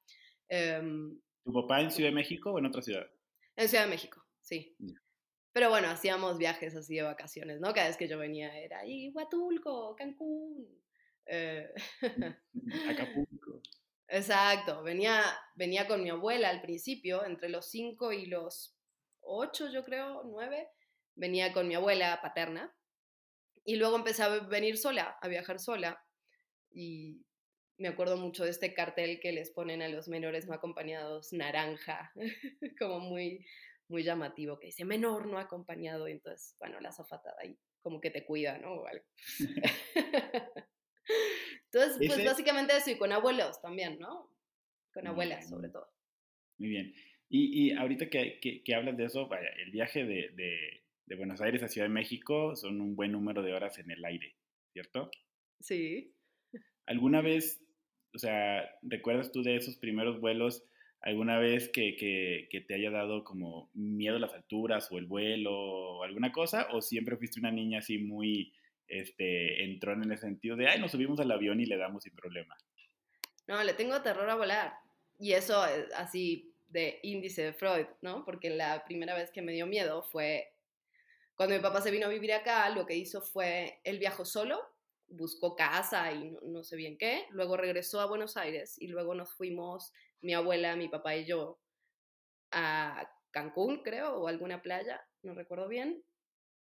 Em, 0.50 1.20
¿Tu 1.44 1.54
papá 1.54 1.82
en 1.82 1.92
Ciudad 1.92 2.10
de 2.10 2.16
México 2.16 2.52
o 2.52 2.60
en 2.60 2.66
otra 2.66 2.82
ciudad? 2.82 3.08
En 3.56 3.68
Ciudad 3.68 3.86
de 3.86 3.90
México, 3.90 4.24
sí. 4.42 4.76
Pero 5.54 5.70
bueno, 5.70 5.90
hacíamos 5.90 6.38
viajes 6.38 6.76
así 6.76 6.96
de 6.96 7.04
vacaciones, 7.04 7.60
¿no? 7.60 7.74
Cada 7.74 7.88
vez 7.88 7.98
que 7.98 8.08
yo 8.08 8.18
venía 8.18 8.58
era 8.58 8.80
ahí, 8.80 9.10
Huatulco, 9.10 9.96
Cancún. 9.96 10.68
Eh, 11.26 11.70
Acapulco. 12.90 13.62
Exacto, 14.08 14.84
venía, 14.84 15.24
venía 15.56 15.88
con 15.88 16.04
mi 16.04 16.10
abuela 16.10 16.50
al 16.50 16.62
principio, 16.62 17.26
entre 17.26 17.50
los 17.50 17.70
cinco 17.70 18.12
y 18.12 18.26
los 18.26 18.76
ocho, 19.22 19.70
yo 19.70 19.84
creo, 19.84 20.24
nueve, 20.26 20.68
venía 21.16 21.54
con 21.54 21.68
mi 21.68 21.76
abuela 21.76 22.20
paterna. 22.22 22.76
Y 23.64 23.76
luego 23.76 23.96
empecé 23.96 24.24
a 24.24 24.30
venir 24.40 24.78
sola, 24.78 25.18
a 25.22 25.28
viajar 25.28 25.60
sola. 25.60 26.04
Y 26.72 27.24
me 27.78 27.90
acuerdo 27.90 28.18
mucho 28.18 28.44
de 28.44 28.52
este 28.52 28.74
cartel 28.74 29.20
que 29.20 29.32
les 29.32 29.52
ponen 29.52 29.82
a 29.82 29.88
los 29.88 30.08
menores 30.08 30.48
no 30.48 30.54
acompañados, 30.54 31.32
naranja, 31.34 32.12
como 32.80 33.00
muy, 33.00 33.46
muy 33.92 34.04
llamativo 34.04 34.58
que 34.58 34.68
dice 34.68 34.86
menor 34.86 35.28
no 35.28 35.38
acompañado, 35.38 36.08
y 36.08 36.14
entonces, 36.14 36.56
bueno, 36.60 36.80
la 36.80 36.90
azafatada 36.90 37.36
ahí 37.40 37.58
como 37.82 38.00
que 38.00 38.10
te 38.10 38.26
cuida, 38.26 38.58
¿no? 38.58 38.84
entonces, 41.66 42.08
pues 42.08 42.26
básicamente 42.26 42.76
eso, 42.76 42.92
y 42.92 42.98
con 42.98 43.12
abuelos 43.12 43.62
también, 43.62 44.00
¿no? 44.00 44.32
Con 44.94 45.08
abuelas, 45.08 45.50
sobre 45.50 45.70
todo. 45.70 45.88
Muy 46.58 46.70
bien. 46.70 46.94
Y, 47.30 47.70
y 47.70 47.72
ahorita 47.72 48.10
que, 48.10 48.40
que, 48.42 48.76
hablas 48.76 48.98
de 48.98 49.06
eso, 49.06 49.28
vaya, 49.28 49.50
el 49.64 49.72
viaje 49.72 50.04
de, 50.04 50.30
de, 50.36 50.84
de 51.06 51.16
Buenos 51.16 51.42
Aires 51.42 51.64
a 51.64 51.68
Ciudad 51.68 51.88
de 51.88 51.94
México 51.94 52.56
son 52.56 52.82
un 52.82 52.96
buen 52.96 53.12
número 53.12 53.42
de 53.42 53.54
horas 53.54 53.80
en 53.80 53.90
el 53.90 54.04
aire, 54.04 54.36
¿cierto? 54.74 55.10
Sí. 55.60 56.14
¿Alguna 56.86 57.22
vez, 57.22 57.64
o 58.14 58.18
sea, 58.18 58.70
recuerdas 58.82 59.32
tú 59.32 59.44
de 59.44 59.56
esos 59.56 59.78
primeros 59.78 60.20
vuelos 60.20 60.66
alguna 61.02 61.40
vez 61.40 61.70
que, 61.70 61.96
que, 61.96 62.62
te 62.62 62.74
haya 62.76 62.92
dado 62.92 63.24
como 63.24 63.70
miedo 63.74 64.18
a 64.18 64.20
las 64.20 64.34
alturas 64.34 64.92
o 64.92 64.98
el 64.98 65.06
vuelo 65.06 65.54
o 65.54 66.04
alguna 66.04 66.32
cosa? 66.32 66.68
¿O 66.72 66.82
siempre 66.82 67.18
fuiste 67.18 67.40
una 67.40 67.52
niña 67.52 67.80
así 67.80 67.98
muy 67.98 68.54
este, 68.88 69.64
entrón 69.64 70.04
en 70.04 70.12
el 70.12 70.18
sentido 70.18 70.56
de, 70.56 70.68
ay, 70.68 70.80
nos 70.80 70.92
subimos 70.92 71.20
al 71.20 71.32
avión 71.32 71.60
y 71.60 71.66
le 71.66 71.78
damos 71.78 72.04
sin 72.04 72.14
problema? 72.14 72.56
No, 73.48 73.64
le 73.64 73.74
tengo 73.74 74.02
terror 74.02 74.30
a 74.30 74.36
volar. 74.36 74.74
Y 75.20 75.34
eso 75.34 75.66
es 75.66 75.92
así 75.96 76.54
de 76.70 77.00
índice 77.04 77.44
de 77.44 77.54
Freud, 77.54 77.88
¿no? 78.02 78.24
Porque 78.24 78.50
la 78.50 78.86
primera 78.86 79.16
vez 79.16 79.32
que 79.32 79.42
me 79.42 79.52
dio 79.52 79.68
miedo 79.68 80.04
fue 80.04 80.52
cuando 81.42 81.56
mi 81.56 81.62
papá 81.62 81.82
se 81.82 81.90
vino 81.90 82.06
a 82.06 82.10
vivir 82.10 82.34
acá, 82.34 82.70
lo 82.70 82.86
que 82.86 82.96
hizo 82.96 83.20
fue, 83.20 83.80
él 83.84 83.98
viajó 83.98 84.26
solo, 84.26 84.62
buscó 85.12 85.56
casa 85.56 86.12
y 86.12 86.32
no, 86.32 86.40
no 86.42 86.64
sé 86.64 86.76
bien 86.76 86.98
qué, 86.98 87.26
luego 87.32 87.58
regresó 87.58 88.02
a 88.02 88.08
Buenos 88.08 88.38
Aires 88.38 88.76
y 88.80 88.88
luego 88.88 89.16
nos 89.16 89.34
fuimos 89.34 89.94
mi 90.22 90.34
abuela, 90.34 90.76
mi 90.76 90.88
papá 90.88 91.16
y 91.16 91.26
yo 91.26 91.60
a 92.52 93.10
Cancún, 93.32 93.82
creo, 93.84 94.16
o 94.18 94.28
alguna 94.28 94.62
playa, 94.62 95.02
no 95.24 95.34
recuerdo 95.34 95.68
bien. 95.68 96.04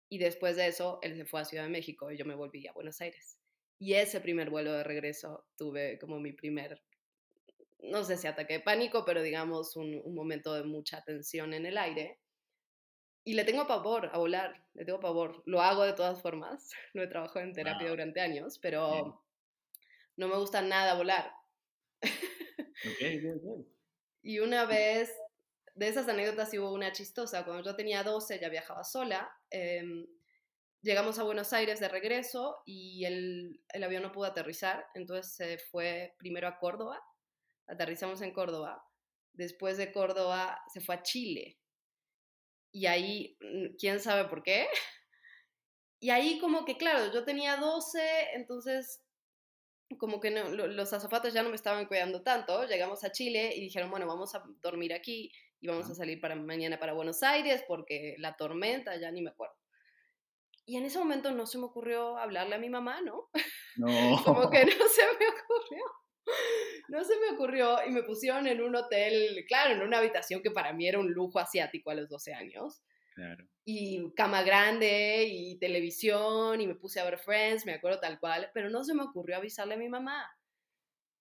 Y 0.09 0.19
después 0.19 0.55
de 0.55 0.67
eso, 0.67 0.99
él 1.01 1.15
se 1.17 1.25
fue 1.25 1.41
a 1.41 1.45
Ciudad 1.45 1.63
de 1.63 1.69
México 1.69 2.11
y 2.11 2.17
yo 2.17 2.25
me 2.25 2.35
volví 2.35 2.67
a 2.67 2.73
Buenos 2.73 3.01
Aires. 3.01 3.37
Y 3.79 3.93
ese 3.93 4.21
primer 4.21 4.49
vuelo 4.49 4.73
de 4.73 4.83
regreso 4.83 5.45
tuve 5.57 5.99
como 5.99 6.19
mi 6.19 6.33
primer, 6.33 6.81
no 7.79 8.03
sé 8.03 8.17
si 8.17 8.27
ataque 8.27 8.53
de 8.53 8.59
pánico, 8.61 9.05
pero 9.05 9.21
digamos 9.21 9.75
un, 9.75 10.01
un 10.03 10.15
momento 10.15 10.53
de 10.53 10.63
mucha 10.63 11.03
tensión 11.03 11.53
en 11.53 11.65
el 11.65 11.77
aire. 11.77 12.19
Y 13.27 13.33
le 13.33 13.43
tengo 13.43 13.67
pavor 13.67 14.09
a 14.13 14.17
volar, 14.19 14.63
le 14.73 14.85
tengo 14.85 15.01
pavor. 15.01 15.43
Lo 15.45 15.59
hago 15.61 15.83
de 15.83 15.91
todas 15.91 16.21
formas, 16.21 16.71
no 16.93 17.03
he 17.03 17.07
trabajado 17.07 17.41
en 17.41 17.51
terapia 17.51 17.89
durante 17.89 18.21
años, 18.21 18.57
pero 18.57 19.21
no 20.15 20.27
me 20.29 20.37
gusta 20.37 20.61
nada 20.61 20.93
volar. 20.93 21.29
Okay, 22.93 23.21
Y 24.21 24.39
una 24.39 24.63
vez, 24.65 25.13
de 25.75 25.89
esas 25.89 26.07
anécdotas 26.07 26.53
hubo 26.53 26.71
una 26.71 26.93
chistosa, 26.93 27.43
cuando 27.43 27.65
yo 27.65 27.75
tenía 27.75 28.01
12 28.01 28.39
ya 28.39 28.47
viajaba 28.47 28.85
sola, 28.85 29.29
em, 29.49 30.07
llegamos 30.81 31.19
a 31.19 31.23
Buenos 31.23 31.51
Aires 31.51 31.81
de 31.81 31.89
regreso 31.89 32.61
y 32.65 33.03
el, 33.03 33.61
el, 33.73 33.83
avión 33.83 34.03
no 34.03 34.13
pudo 34.13 34.27
aterrizar, 34.27 34.85
entonces 34.93 35.35
se 35.35 35.57
fue 35.57 36.15
primero 36.17 36.47
a 36.47 36.59
Córdoba, 36.59 37.03
aterrizamos 37.67 38.21
en 38.21 38.31
Córdoba, 38.31 38.81
después 39.33 39.75
de 39.75 39.91
Córdoba 39.91 40.61
se 40.71 40.79
fue 40.79 40.95
a 40.95 41.03
Chile 41.03 41.59
y 42.71 42.85
ahí, 42.85 43.37
mm, 43.41 43.75
quién 43.77 43.99
sabe 43.99 44.29
por 44.29 44.43
qué. 44.43 44.67
Y 45.99 46.11
ahí 46.11 46.37
como 46.39 46.63
que, 46.63 46.77
claro, 46.77 47.11
yo 47.11 47.23
tenía 47.23 47.57
12, 47.57 47.99
entonces 48.35 49.01
como 49.97 50.19
que 50.19 50.31
no, 50.31 50.49
los 50.49 50.91
azafatos 50.91 51.33
ya 51.33 51.43
no 51.43 51.49
me 51.49 51.55
estaban 51.55 51.85
cuidando 51.85 52.21
tanto. 52.21 52.65
Llegamos 52.65 53.03
a 53.03 53.11
Chile 53.11 53.53
y 53.55 53.61
dijeron, 53.61 53.89
bueno, 53.89 54.05
vamos 54.05 54.35
a 54.35 54.43
dormir 54.61 54.93
aquí 54.93 55.31
y 55.59 55.67
vamos 55.67 55.89
a 55.89 55.95
salir 55.95 56.19
para 56.19 56.35
mañana 56.35 56.77
para 56.77 56.93
Buenos 56.93 57.23
Aires 57.23 57.63
porque 57.67 58.15
la 58.17 58.35
tormenta, 58.35 58.97
ya 58.97 59.11
ni 59.11 59.21
me 59.21 59.29
acuerdo. 59.29 59.55
Y 60.65 60.75
en 60.75 60.83
ese 60.83 60.99
momento 60.99 61.31
no 61.31 61.45
se 61.45 61.57
me 61.57 61.63
ocurrió 61.63 62.17
hablarle 62.17 62.55
a 62.55 62.59
mi 62.59 62.69
mamá, 62.69 63.01
¿no? 63.01 63.29
No. 63.77 63.87
como 64.25 64.49
que 64.49 64.65
no 64.65 64.71
se 64.89 65.03
me 65.05 65.27
ocurrió. 65.29 65.83
No 66.89 67.03
se 67.03 67.19
me 67.19 67.35
ocurrió 67.35 67.79
y 67.85 67.91
me 67.91 68.03
pusieron 68.03 68.47
en 68.47 68.61
un 68.61 68.75
hotel, 68.75 69.43
claro, 69.47 69.75
en 69.75 69.81
una 69.81 69.97
habitación 69.97 70.41
que 70.41 70.51
para 70.51 70.71
mí 70.71 70.87
era 70.87 70.99
un 70.99 71.11
lujo 71.11 71.37
asiático 71.37 71.89
a 71.89 71.95
los 71.95 72.07
12 72.07 72.33
años. 72.33 72.81
Claro. 73.13 73.45
Y 73.65 74.13
cama 74.15 74.43
grande 74.43 75.25
y 75.27 75.57
televisión 75.59 76.61
y 76.61 76.67
me 76.67 76.75
puse 76.75 76.99
a 76.99 77.03
ver 77.03 77.17
Friends, 77.17 77.65
me 77.65 77.73
acuerdo 77.73 77.99
tal 77.99 78.19
cual, 78.19 78.51
pero 78.53 78.69
no 78.69 78.83
se 78.83 78.93
me 78.93 79.03
ocurrió 79.03 79.37
avisarle 79.37 79.73
a 79.73 79.77
mi 79.77 79.89
mamá. 79.89 80.29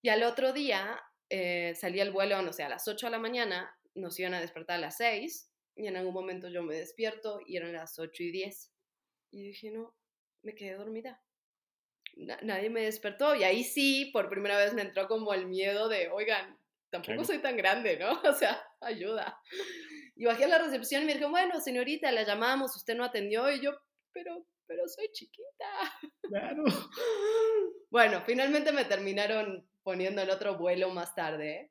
Y 0.02 0.08
al 0.08 0.22
otro 0.22 0.52
día 0.52 1.00
eh, 1.30 1.74
salía 1.74 2.04
el 2.04 2.12
vuelo, 2.12 2.40
no 2.42 2.52
sé, 2.52 2.62
a 2.62 2.68
las 2.68 2.86
8 2.86 3.06
de 3.06 3.10
la 3.10 3.18
mañana, 3.18 3.76
nos 3.94 4.18
iban 4.20 4.34
a 4.34 4.40
despertar 4.40 4.76
a 4.76 4.80
las 4.80 4.98
6 4.98 5.50
y 5.76 5.86
en 5.86 5.96
algún 5.96 6.14
momento 6.14 6.48
yo 6.48 6.62
me 6.62 6.76
despierto 6.76 7.40
y 7.44 7.56
eran 7.56 7.72
las 7.72 7.98
8 7.98 8.22
y 8.22 8.30
10. 8.30 8.72
Y 9.32 9.42
dije, 9.48 9.70
no, 9.70 9.96
me 10.42 10.54
quedé 10.54 10.74
dormida. 10.74 11.20
Nadie 12.16 12.70
me 12.70 12.82
despertó 12.82 13.34
y 13.34 13.44
ahí 13.44 13.62
sí, 13.62 14.10
por 14.12 14.28
primera 14.28 14.56
vez 14.56 14.72
me 14.72 14.82
entró 14.82 15.06
como 15.06 15.34
el 15.34 15.46
miedo 15.46 15.88
de, 15.88 16.08
oigan, 16.08 16.58
tampoco 16.90 17.24
soy 17.24 17.38
tan 17.38 17.56
grande, 17.56 17.98
¿no? 17.98 18.08
O 18.30 18.32
sea, 18.32 18.62
ayuda. 18.80 19.40
Y 20.14 20.24
bajé 20.24 20.44
a 20.44 20.48
la 20.48 20.58
recepción 20.58 21.02
y 21.02 21.06
me 21.06 21.14
dijo, 21.14 21.28
bueno, 21.28 21.60
señorita, 21.60 22.10
la 22.10 22.24
llamamos, 22.24 22.74
usted 22.74 22.94
no 22.94 23.04
atendió. 23.04 23.50
Y 23.50 23.60
yo, 23.60 23.72
pero, 24.12 24.46
pero 24.66 24.88
soy 24.88 25.10
chiquita. 25.12 25.66
Claro. 26.22 26.64
Bueno, 27.88 28.20
finalmente 28.26 28.72
me 28.72 28.84
terminaron 28.84 29.70
poniendo 29.84 30.20
el 30.20 30.28
otro 30.28 30.58
vuelo 30.58 30.90
más 30.90 31.14
tarde. 31.14 31.70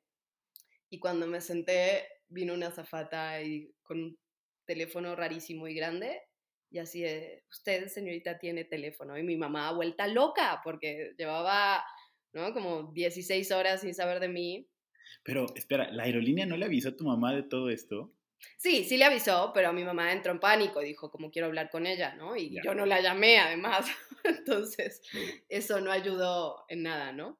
Y 0.88 0.98
cuando 0.98 1.26
me 1.26 1.42
senté, 1.42 2.08
vino 2.26 2.54
una 2.54 2.72
zafata 2.72 3.42
y 3.42 3.70
con 3.82 4.02
un 4.02 4.18
teléfono 4.64 5.14
rarísimo 5.14 5.68
y 5.68 5.74
grande. 5.74 6.22
Y 6.70 6.78
así, 6.78 7.02
de, 7.02 7.44
usted, 7.50 7.88
señorita, 7.88 8.38
tiene 8.38 8.64
teléfono. 8.64 9.16
Y 9.16 9.22
mi 9.22 9.36
mamá, 9.36 9.72
vuelta 9.72 10.06
loca, 10.06 10.60
porque 10.64 11.14
llevaba, 11.16 11.84
¿no? 12.32 12.52
Como 12.52 12.92
16 12.92 13.50
horas 13.52 13.80
sin 13.80 13.94
saber 13.94 14.20
de 14.20 14.28
mí. 14.28 14.68
Pero, 15.22 15.46
espera, 15.54 15.90
¿la 15.90 16.04
aerolínea 16.04 16.46
no 16.46 16.56
le 16.56 16.66
avisó 16.66 16.90
a 16.90 16.96
tu 16.96 17.04
mamá 17.04 17.34
de 17.34 17.44
todo 17.44 17.70
esto? 17.70 18.12
Sí, 18.56 18.84
sí 18.84 18.96
le 18.96 19.04
avisó, 19.04 19.52
pero 19.54 19.72
mi 19.72 19.84
mamá 19.84 20.12
entró 20.12 20.32
en 20.32 20.40
pánico, 20.40 20.80
dijo, 20.80 21.10
como 21.10 21.30
quiero 21.30 21.46
hablar 21.46 21.70
con 21.70 21.86
ella, 21.86 22.14
¿no? 22.14 22.36
Y 22.36 22.60
yo 22.62 22.74
no 22.74 22.86
la 22.86 23.00
llamé, 23.00 23.38
además. 23.38 23.86
Entonces, 24.24 25.02
eso 25.48 25.80
no 25.80 25.90
ayudó 25.90 26.64
en 26.68 26.82
nada, 26.82 27.12
¿no? 27.12 27.38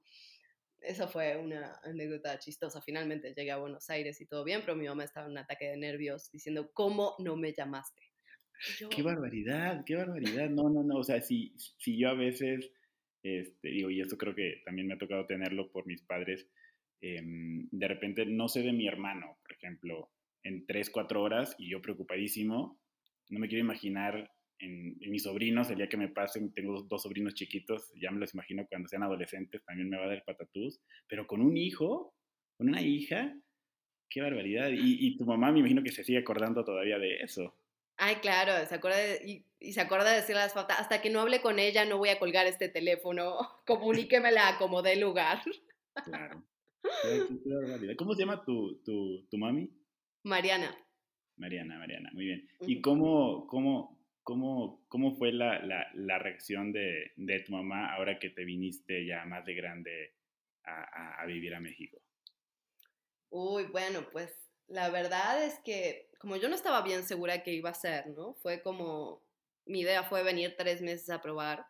Esa 0.80 1.08
fue 1.08 1.36
una 1.36 1.80
anécdota 1.82 2.38
chistosa. 2.38 2.80
Finalmente 2.80 3.34
llegué 3.34 3.50
a 3.50 3.56
Buenos 3.56 3.90
Aires 3.90 4.20
y 4.20 4.26
todo 4.26 4.44
bien, 4.44 4.60
pero 4.60 4.76
mi 4.76 4.86
mamá 4.86 5.04
estaba 5.04 5.26
en 5.26 5.32
un 5.32 5.38
ataque 5.38 5.66
de 5.66 5.76
nervios 5.76 6.30
diciendo, 6.30 6.70
¿cómo 6.72 7.16
no 7.18 7.36
me 7.36 7.52
llamaste? 7.52 8.02
Qué 8.90 9.02
barbaridad, 9.02 9.84
qué 9.84 9.96
barbaridad. 9.96 10.48
No, 10.50 10.70
no, 10.70 10.82
no. 10.82 10.96
O 10.96 11.04
sea, 11.04 11.20
si, 11.20 11.52
si 11.56 11.98
yo 11.98 12.08
a 12.08 12.14
veces, 12.14 12.70
este, 13.22 13.68
digo, 13.68 13.90
y 13.90 14.00
eso 14.00 14.16
creo 14.16 14.34
que 14.34 14.62
también 14.64 14.86
me 14.88 14.94
ha 14.94 14.98
tocado 14.98 15.26
tenerlo 15.26 15.70
por 15.70 15.86
mis 15.86 16.02
padres, 16.02 16.48
em, 17.00 17.68
de 17.70 17.88
repente 17.88 18.26
no 18.26 18.48
sé 18.48 18.62
de 18.62 18.72
mi 18.72 18.86
hermano, 18.86 19.38
por 19.42 19.52
ejemplo, 19.52 20.10
en 20.42 20.64
3, 20.66 20.90
4 20.90 21.22
horas 21.22 21.54
y 21.58 21.70
yo 21.70 21.80
preocupadísimo. 21.80 22.80
No 23.28 23.40
me 23.40 23.48
quiero 23.48 23.64
imaginar 23.64 24.30
en, 24.58 24.96
mis 24.98 25.24
sobrinos, 25.24 25.70
el 25.70 25.76
día 25.76 25.88
que 25.88 25.96
me 25.96 26.08
pasen, 26.08 26.52
tengo 26.52 26.82
dos, 26.82 27.02
sobrinos 27.02 27.34
chiquitos, 27.34 27.92
ya 28.00 28.10
me 28.10 28.20
los 28.20 28.34
imagino 28.34 28.66
cuando 28.68 28.88
sean 28.88 29.02
adolescentes, 29.02 29.64
también 29.64 29.88
me 29.88 29.98
va 29.98 30.04
a 30.04 30.08
dar 30.08 30.24
patatús, 30.24 30.80
pero 31.08 31.26
con 31.26 31.40
un 31.42 31.56
hijo, 31.56 32.14
con 32.56 32.68
una 32.68 32.82
hija, 32.82 33.34
qué 34.08 34.20
barbaridad. 34.20 34.70
Y, 34.72 35.16
tu 35.16 35.24
mamá 35.24 35.52
me 35.52 35.60
imagino 35.60 35.82
que 35.82 35.92
se 35.92 36.04
sigue 36.04 36.18
acordando 36.18 36.64
todavía 36.64 36.98
de 36.98 37.16
eso. 37.16 37.54
Ay, 37.96 38.16
claro, 38.16 38.66
se 38.66 38.74
acuerda 38.74 38.98
y, 39.24 39.44
se 39.72 39.80
acuerda 39.80 40.10
de 40.10 40.16
decirle 40.16 40.42
a 40.42 40.44
las 40.44 40.52
fotos, 40.52 40.76
hasta 40.78 41.00
que 41.00 41.10
no 41.10 41.20
hable 41.20 41.40
con 41.40 41.58
ella 41.58 41.84
no 41.84 41.98
voy 41.98 42.10
a 42.10 42.18
colgar 42.18 42.46
este 42.46 42.68
teléfono, 42.68 43.38
comuníquemela 43.66 44.56
como 44.58 44.82
de 44.82 44.96
lugar. 44.96 45.42
Claro. 46.04 46.42
¿Cómo 47.96 48.14
se 48.14 48.20
llama 48.20 48.44
tu, 48.44 48.80
tu, 48.84 49.26
tu 49.28 49.38
mami? 49.38 49.70
Mariana. 50.22 50.76
Mariana, 51.36 51.78
Mariana, 51.78 52.10
muy 52.12 52.26
bien. 52.26 52.48
¿Y 52.60 52.80
cómo, 52.80 53.46
cómo, 53.46 53.98
cómo, 54.22 54.84
cómo 54.88 55.16
fue 55.16 55.32
la, 55.32 55.60
la, 55.60 55.86
la 55.94 56.18
reacción 56.18 56.72
de, 56.72 57.12
de, 57.16 57.40
tu 57.40 57.52
mamá 57.52 57.94
ahora 57.94 58.18
que 58.18 58.30
te 58.30 58.44
viniste 58.44 59.06
ya 59.06 59.24
más 59.24 59.44
de 59.44 59.54
grande 59.54 60.14
a, 60.64 61.22
a, 61.22 61.26
vivir 61.26 61.54
a 61.54 61.60
México? 61.60 61.98
Uy, 63.30 63.64
bueno, 63.64 64.06
pues 64.12 64.32
la 64.68 64.90
verdad 64.90 65.44
es 65.44 65.58
que 65.60 66.05
como 66.18 66.36
yo 66.36 66.48
no 66.48 66.54
estaba 66.54 66.82
bien 66.82 67.04
segura 67.04 67.42
que 67.42 67.52
iba 67.52 67.70
a 67.70 67.74
ser, 67.74 68.08
¿no? 68.08 68.34
Fue 68.34 68.62
como, 68.62 69.22
mi 69.64 69.80
idea 69.80 70.02
fue 70.02 70.22
venir 70.22 70.54
tres 70.56 70.80
meses 70.82 71.10
a 71.10 71.20
probar. 71.20 71.66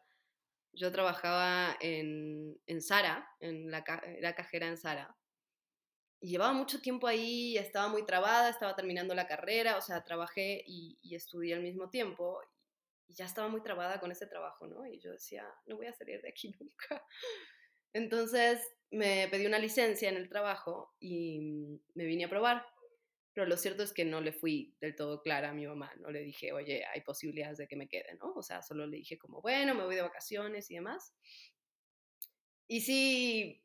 Yo 0.72 0.92
trabajaba 0.92 1.76
en, 1.80 2.58
en 2.66 2.82
Sara, 2.82 3.28
en 3.40 3.70
la, 3.70 3.84
era 4.18 4.34
cajera 4.34 4.66
en 4.66 4.76
Sara, 4.76 5.16
y 6.20 6.30
llevaba 6.30 6.52
mucho 6.52 6.80
tiempo 6.80 7.06
ahí, 7.06 7.58
estaba 7.58 7.88
muy 7.88 8.04
trabada, 8.06 8.48
estaba 8.48 8.74
terminando 8.74 9.14
la 9.14 9.26
carrera, 9.26 9.76
o 9.76 9.82
sea, 9.82 10.02
trabajé 10.02 10.62
y, 10.66 10.98
estudié 11.14 11.54
al 11.54 11.62
mismo 11.62 11.90
tiempo 11.90 12.40
y 13.06 13.14
ya 13.14 13.26
estaba 13.26 13.48
muy 13.48 13.62
trabada 13.62 14.00
con 14.00 14.10
ese 14.10 14.26
trabajo, 14.26 14.66
¿no? 14.66 14.86
Y 14.86 14.98
yo 14.98 15.12
decía, 15.12 15.46
no 15.66 15.76
voy 15.76 15.86
a 15.86 15.92
salir 15.92 16.20
de 16.22 16.28
aquí 16.28 16.54
nunca. 16.60 17.04
Entonces 17.92 18.60
me 18.90 19.28
pedí 19.28 19.46
una 19.46 19.58
licencia 19.58 20.08
en 20.08 20.16
el 20.16 20.28
trabajo 20.28 20.94
y 20.98 21.80
me 21.94 22.04
vine 22.04 22.24
a 22.24 22.30
probar, 22.30 22.66
pero 23.36 23.48
lo 23.48 23.58
cierto 23.58 23.82
es 23.82 23.92
que 23.92 24.06
no 24.06 24.22
le 24.22 24.32
fui 24.32 24.74
del 24.80 24.96
todo 24.96 25.20
clara 25.20 25.50
a 25.50 25.52
mi 25.52 25.66
mamá, 25.66 25.92
no 25.98 26.10
le 26.10 26.20
dije, 26.20 26.52
oye, 26.52 26.86
hay 26.86 27.02
posibilidades 27.02 27.58
de 27.58 27.68
que 27.68 27.76
me 27.76 27.86
quede, 27.86 28.16
¿no? 28.18 28.32
O 28.32 28.42
sea, 28.42 28.62
solo 28.62 28.86
le 28.86 28.96
dije 28.96 29.18
como, 29.18 29.42
bueno, 29.42 29.74
me 29.74 29.84
voy 29.84 29.94
de 29.94 30.00
vacaciones 30.00 30.70
y 30.70 30.76
demás. 30.76 31.14
Y 32.66 32.80
sí, 32.80 33.62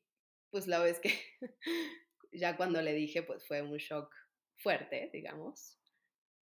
pues 0.50 0.68
la 0.68 0.80
vez 0.80 1.00
que 1.00 1.14
ya 2.34 2.58
cuando 2.58 2.82
le 2.82 2.92
dije, 2.94 3.24
pues 3.24 3.48
fue 3.48 3.62
un 3.62 3.78
shock 3.78 4.14
fuerte, 4.58 5.10
digamos. 5.14 5.80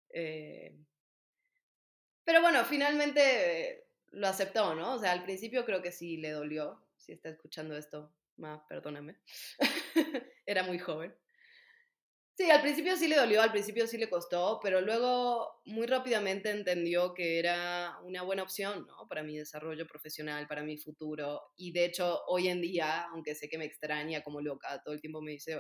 Eh, 0.10 0.76
pero 2.24 2.42
bueno, 2.42 2.66
finalmente 2.66 3.92
lo 4.08 4.28
aceptó, 4.28 4.74
¿no? 4.74 4.96
O 4.96 5.00
sea, 5.00 5.12
al 5.12 5.24
principio 5.24 5.66
creo 5.66 5.84
que 5.84 5.92
sí 5.92 6.18
le 6.18 6.32
dolió. 6.32 6.84
Si 6.98 7.12
está 7.12 7.30
escuchando 7.30 7.78
esto, 7.78 8.12
ma, 8.38 8.66
perdóname. 8.68 9.20
Era 10.48 10.64
muy 10.64 10.80
joven. 10.80 11.16
Sí, 12.40 12.50
al 12.50 12.62
principio 12.62 12.96
sí 12.96 13.10
le 13.10 13.18
dolió, 13.18 13.42
al 13.42 13.52
principio 13.52 13.86
sí 13.86 13.98
le 13.98 14.10
costó, 14.10 14.62
pero 14.64 14.80
luego 14.80 15.60
muy 15.66 15.86
rápidamente 15.88 16.50
entendió 16.50 17.14
que 17.14 17.38
era 17.38 18.00
una 18.06 18.22
buena 18.22 18.44
opción, 18.44 18.88
¿no? 18.88 19.10
Para 19.10 19.24
mi 19.24 19.38
desarrollo 19.38 19.86
profesional, 19.86 20.48
para 20.48 20.64
mi 20.64 20.78
futuro. 20.78 21.42
Y 21.58 21.74
de 21.74 21.84
hecho, 21.84 22.22
hoy 22.28 22.48
en 22.48 22.62
día, 22.62 23.08
aunque 23.12 23.36
sé 23.36 23.50
que 23.50 23.58
me 23.58 23.66
extraña 23.66 24.22
como 24.24 24.40
loca, 24.40 24.82
todo 24.86 24.94
el 24.94 25.02
tiempo 25.02 25.22
me 25.22 25.32
dice, 25.32 25.60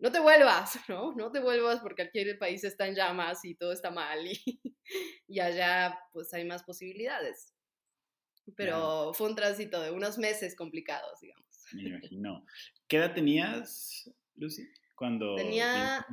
no 0.00 0.10
te 0.10 0.18
vuelvas, 0.18 0.72
¿no? 0.88 1.14
No 1.14 1.30
te 1.30 1.38
vuelvas 1.38 1.78
porque 1.78 2.02
aquí 2.02 2.18
el 2.18 2.38
país 2.38 2.64
está 2.64 2.88
en 2.88 2.96
llamas 2.96 3.44
y 3.44 3.54
todo 3.54 3.70
está 3.72 3.92
mal 3.92 4.26
y, 4.26 4.60
y 5.28 5.38
allá 5.38 5.96
pues 6.12 6.34
hay 6.34 6.44
más 6.44 6.64
posibilidades. 6.64 7.54
Pero 8.56 9.14
fue 9.14 9.28
un 9.28 9.36
tránsito 9.36 9.80
de 9.80 9.92
unos 9.92 10.18
meses 10.18 10.56
complicados, 10.56 11.20
digamos. 11.20 11.46
Me 11.72 11.82
imagino. 11.82 12.44
¿Qué 12.88 12.96
edad 12.96 13.14
tenías, 13.14 14.10
Lucy? 14.34 14.68
Cuando... 14.96 15.36
Tenía 15.36 16.04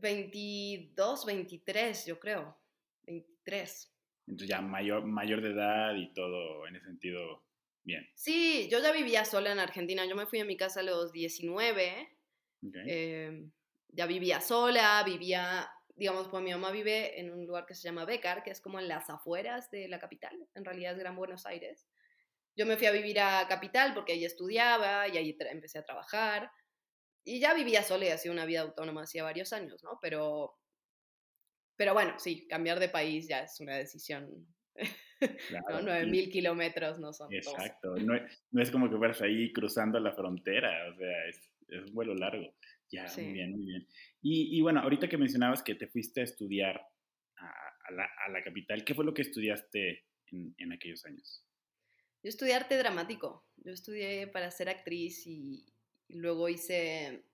22, 0.00 1.26
23, 1.26 2.06
yo 2.06 2.18
creo. 2.18 2.56
23. 3.02 3.94
Entonces 4.28 4.48
ya 4.48 4.62
mayor, 4.62 5.04
mayor 5.04 5.42
de 5.42 5.50
edad 5.50 5.94
y 5.94 6.12
todo 6.14 6.66
en 6.66 6.76
ese 6.76 6.86
sentido 6.86 7.44
Bien. 7.88 8.06
Sí, 8.14 8.68
yo 8.70 8.80
ya 8.80 8.92
vivía 8.92 9.24
sola 9.24 9.50
en 9.50 9.58
Argentina. 9.58 10.04
Yo 10.04 10.14
me 10.14 10.26
fui 10.26 10.40
a 10.40 10.44
mi 10.44 10.58
casa 10.58 10.80
a 10.80 10.82
los 10.82 11.10
19. 11.10 12.18
Em, 12.86 13.50
ya 13.88 14.04
vivía 14.04 14.42
sola, 14.42 15.02
vivía, 15.06 15.70
digamos, 15.96 16.28
pues 16.28 16.42
mi 16.42 16.50
mamá 16.50 16.70
vive 16.70 17.18
en 17.18 17.32
un 17.32 17.46
lugar 17.46 17.64
que 17.64 17.74
se 17.74 17.84
llama 17.84 18.04
Becar, 18.04 18.42
que 18.42 18.50
es 18.50 18.60
como 18.60 18.78
en 18.78 18.88
las 18.88 19.08
afueras 19.08 19.70
de 19.70 19.88
la 19.88 19.98
capital. 19.98 20.36
En 20.54 20.66
realidad 20.66 20.92
es 20.92 20.98
Gran 20.98 21.16
Buenos 21.16 21.46
Aires. 21.46 21.88
Yo 22.54 22.66
me 22.66 22.76
fui 22.76 22.88
a 22.88 22.92
vivir 22.92 23.20
a 23.20 23.46
Capital 23.48 23.94
porque 23.94 24.12
ahí 24.12 24.24
estudiaba 24.26 25.08
y 25.08 25.16
ahí 25.16 25.34
empecé 25.50 25.78
a 25.78 25.84
trabajar. 25.84 26.50
Y 27.28 27.40
ya 27.40 27.52
vivía 27.52 27.82
sola 27.82 28.06
y 28.06 28.08
hacía 28.08 28.32
una 28.32 28.46
vida 28.46 28.62
autónoma 28.62 29.02
hacía 29.02 29.22
varios 29.22 29.52
años, 29.52 29.84
¿no? 29.84 29.98
Pero, 30.00 30.58
pero 31.76 31.92
bueno, 31.92 32.18
sí, 32.18 32.48
cambiar 32.48 32.80
de 32.80 32.88
país 32.88 33.28
ya 33.28 33.40
es 33.40 33.60
una 33.60 33.76
decisión. 33.76 34.46
Claro, 35.48 35.82
¿no? 35.82 35.90
9.000 35.90 36.30
kilómetros 36.30 37.00
no 37.00 37.12
son. 37.12 37.34
Exacto, 37.34 37.96
no 37.96 38.14
es, 38.14 38.40
no 38.52 38.62
es, 38.62 38.70
como 38.70 38.88
que 38.88 38.96
fueras 38.96 39.20
ahí 39.20 39.52
cruzando 39.52 39.98
la 39.98 40.12
frontera, 40.12 40.70
o 40.92 40.96
sea, 40.96 41.26
es, 41.26 41.50
es 41.66 41.86
un 41.88 41.92
vuelo 41.92 42.14
largo. 42.14 42.54
Ya, 42.88 43.04
muy 43.16 43.32
bien, 43.32 43.50
muy 43.50 43.66
bien. 43.66 43.88
Y, 44.22 44.56
y, 44.56 44.60
bueno, 44.60 44.78
ahorita 44.78 45.08
que 45.08 45.18
mencionabas 45.18 45.64
que 45.64 45.74
te 45.74 45.88
fuiste 45.88 46.20
a 46.20 46.22
estudiar 46.22 46.80
a, 47.36 47.46
a, 47.48 47.90
la, 47.90 48.04
a 48.04 48.30
la, 48.30 48.44
capital, 48.44 48.84
¿qué 48.84 48.94
fue 48.94 49.04
lo 49.04 49.12
que 49.12 49.22
estudiaste 49.22 50.06
en, 50.26 50.54
en 50.56 50.72
aquellos 50.72 51.04
años? 51.04 51.44
Yo 52.22 52.28
estudié 52.28 52.54
arte 52.54 52.76
dramático. 52.76 53.44
Yo 53.56 53.72
estudié 53.72 54.28
para 54.28 54.52
ser 54.52 54.68
actriz 54.68 55.26
y, 55.26 55.66
luego 56.08 56.48
hice 56.48 57.24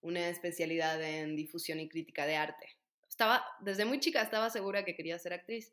una 0.00 0.28
especialidad 0.28 1.02
en 1.02 1.36
difusión 1.36 1.80
y 1.80 1.88
crítica 1.88 2.26
de 2.26 2.36
arte. 2.36 2.68
Estaba, 3.08 3.44
desde 3.60 3.84
muy 3.84 4.00
chica 4.00 4.22
estaba 4.22 4.50
segura 4.50 4.84
que 4.84 4.94
quería 4.94 5.18
ser 5.18 5.32
actriz, 5.32 5.72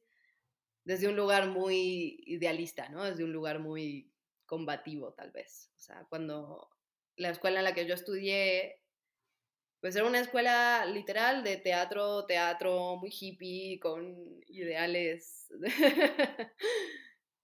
desde 0.83 1.07
un 1.07 1.15
lugar 1.15 1.47
muy 1.47 2.23
idealista, 2.25 2.89
¿no? 2.89 3.03
Desde 3.03 3.23
un 3.23 3.33
lugar 3.33 3.59
muy 3.59 4.11
combativo, 4.45 5.13
tal 5.13 5.31
vez. 5.31 5.69
O 5.77 5.79
sea, 5.79 6.05
cuando 6.09 6.69
la 7.15 7.29
escuela 7.29 7.59
en 7.59 7.65
la 7.65 7.73
que 7.73 7.85
yo 7.85 7.93
estudié, 7.93 8.81
pues 9.79 9.95
era 9.95 10.05
una 10.05 10.19
escuela 10.19 10.85
literal 10.85 11.43
de 11.43 11.57
teatro, 11.57 12.25
teatro 12.25 12.97
muy 12.97 13.11
hippie, 13.11 13.79
con 13.79 14.41
ideales 14.47 15.51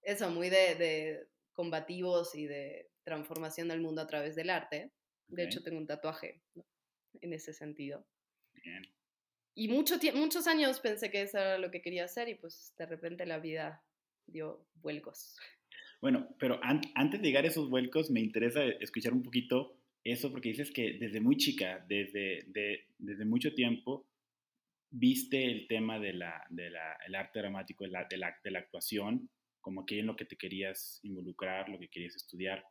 eso, 0.02 0.30
muy 0.30 0.48
de, 0.48 1.26
combativos 1.52 2.34
y 2.34 2.46
de 2.46 2.88
transformación 3.08 3.68
del 3.68 3.80
mundo 3.80 4.02
a 4.02 4.06
través 4.06 4.36
del 4.36 4.50
arte. 4.50 4.92
De 5.28 5.44
hecho, 5.44 5.62
tengo 5.62 5.78
un 5.78 5.86
tatuaje 5.86 6.42
en 7.20 7.32
ese 7.32 7.52
sentido. 7.52 8.06
Bien. 8.54 8.82
Y 9.54 9.68
mucho 9.68 9.96
muchos 10.14 10.46
años 10.46 10.78
pensé 10.80 11.10
que 11.10 11.22
eso 11.22 11.38
era 11.38 11.58
lo 11.58 11.70
que 11.70 11.82
quería 11.82 12.04
hacer 12.04 12.28
y 12.28 12.34
pues 12.34 12.74
de 12.78 12.86
repente 12.86 13.26
la 13.26 13.38
vida 13.38 13.82
dio 14.26 14.66
vuelcos. 14.74 15.36
Bueno, 16.00 16.28
pero 16.38 16.60
antes 16.62 17.20
de 17.20 17.26
llegar 17.26 17.44
a 17.44 17.48
esos 17.48 17.68
vuelcos, 17.68 18.10
me 18.10 18.20
interesa 18.20 18.62
escuchar 18.64 19.12
un 19.12 19.22
poquito 19.22 19.76
eso, 20.04 20.30
porque 20.30 20.50
dices 20.50 20.70
que 20.70 20.92
desde 20.92 21.20
muy 21.20 21.36
chica, 21.36 21.84
desde, 21.88 22.46
desde 22.98 23.24
mucho 23.24 23.52
tiempo, 23.54 24.06
viste 24.90 25.44
el 25.44 25.66
tema 25.66 25.98
del 25.98 26.22
de 26.50 27.16
arte 27.16 27.40
dramático, 27.40 27.84
de 27.84 27.90
la, 27.90 28.06
de 28.44 28.50
la 28.50 28.58
actuación, 28.58 29.28
como 29.60 29.82
aquello 29.82 30.00
en 30.00 30.06
lo 30.06 30.16
que 30.16 30.24
te 30.24 30.36
querías 30.36 31.00
involucrar, 31.02 31.68
lo 31.68 31.78
que 31.78 31.88
querías 31.88 32.16
estudiar. 32.16 32.64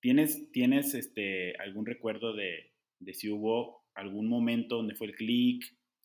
¿Tienes, 0.00 0.50
tienes 0.52 0.94
este, 0.94 1.56
algún 1.58 1.86
recuerdo 1.86 2.34
de, 2.34 2.72
de 2.98 3.14
si 3.14 3.30
hubo 3.30 3.84
algún 3.94 4.28
momento 4.28 4.76
donde 4.76 4.94
fue 4.94 5.08
el 5.08 5.14
clic, 5.14 5.64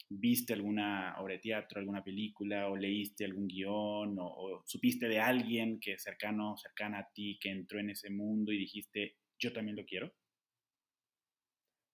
viste 0.10 0.54
alguna 0.54 1.16
obra 1.20 1.34
de 1.34 1.40
teatro, 1.40 1.80
alguna 1.80 2.04
película, 2.04 2.70
o 2.70 2.76
leíste 2.76 3.26
algún 3.26 3.48
guion, 3.48 4.18
o, 4.20 4.64
supiste 4.66 5.08
de 5.08 5.20
alguien 5.20 5.80
que 5.80 5.94
es 5.94 6.04
cercano, 6.04 6.58
cercana 6.58 7.00
a 7.00 7.10
ti, 7.14 7.38
que 7.42 7.50
entró 7.50 7.80
en 7.80 7.90
ese 7.90 8.10
mundo 8.10 8.52
y 8.52 8.58
dijiste, 8.58 9.18
yo 9.40 9.52
también 9.54 9.78
lo 9.78 9.86
quiero? 9.86 10.14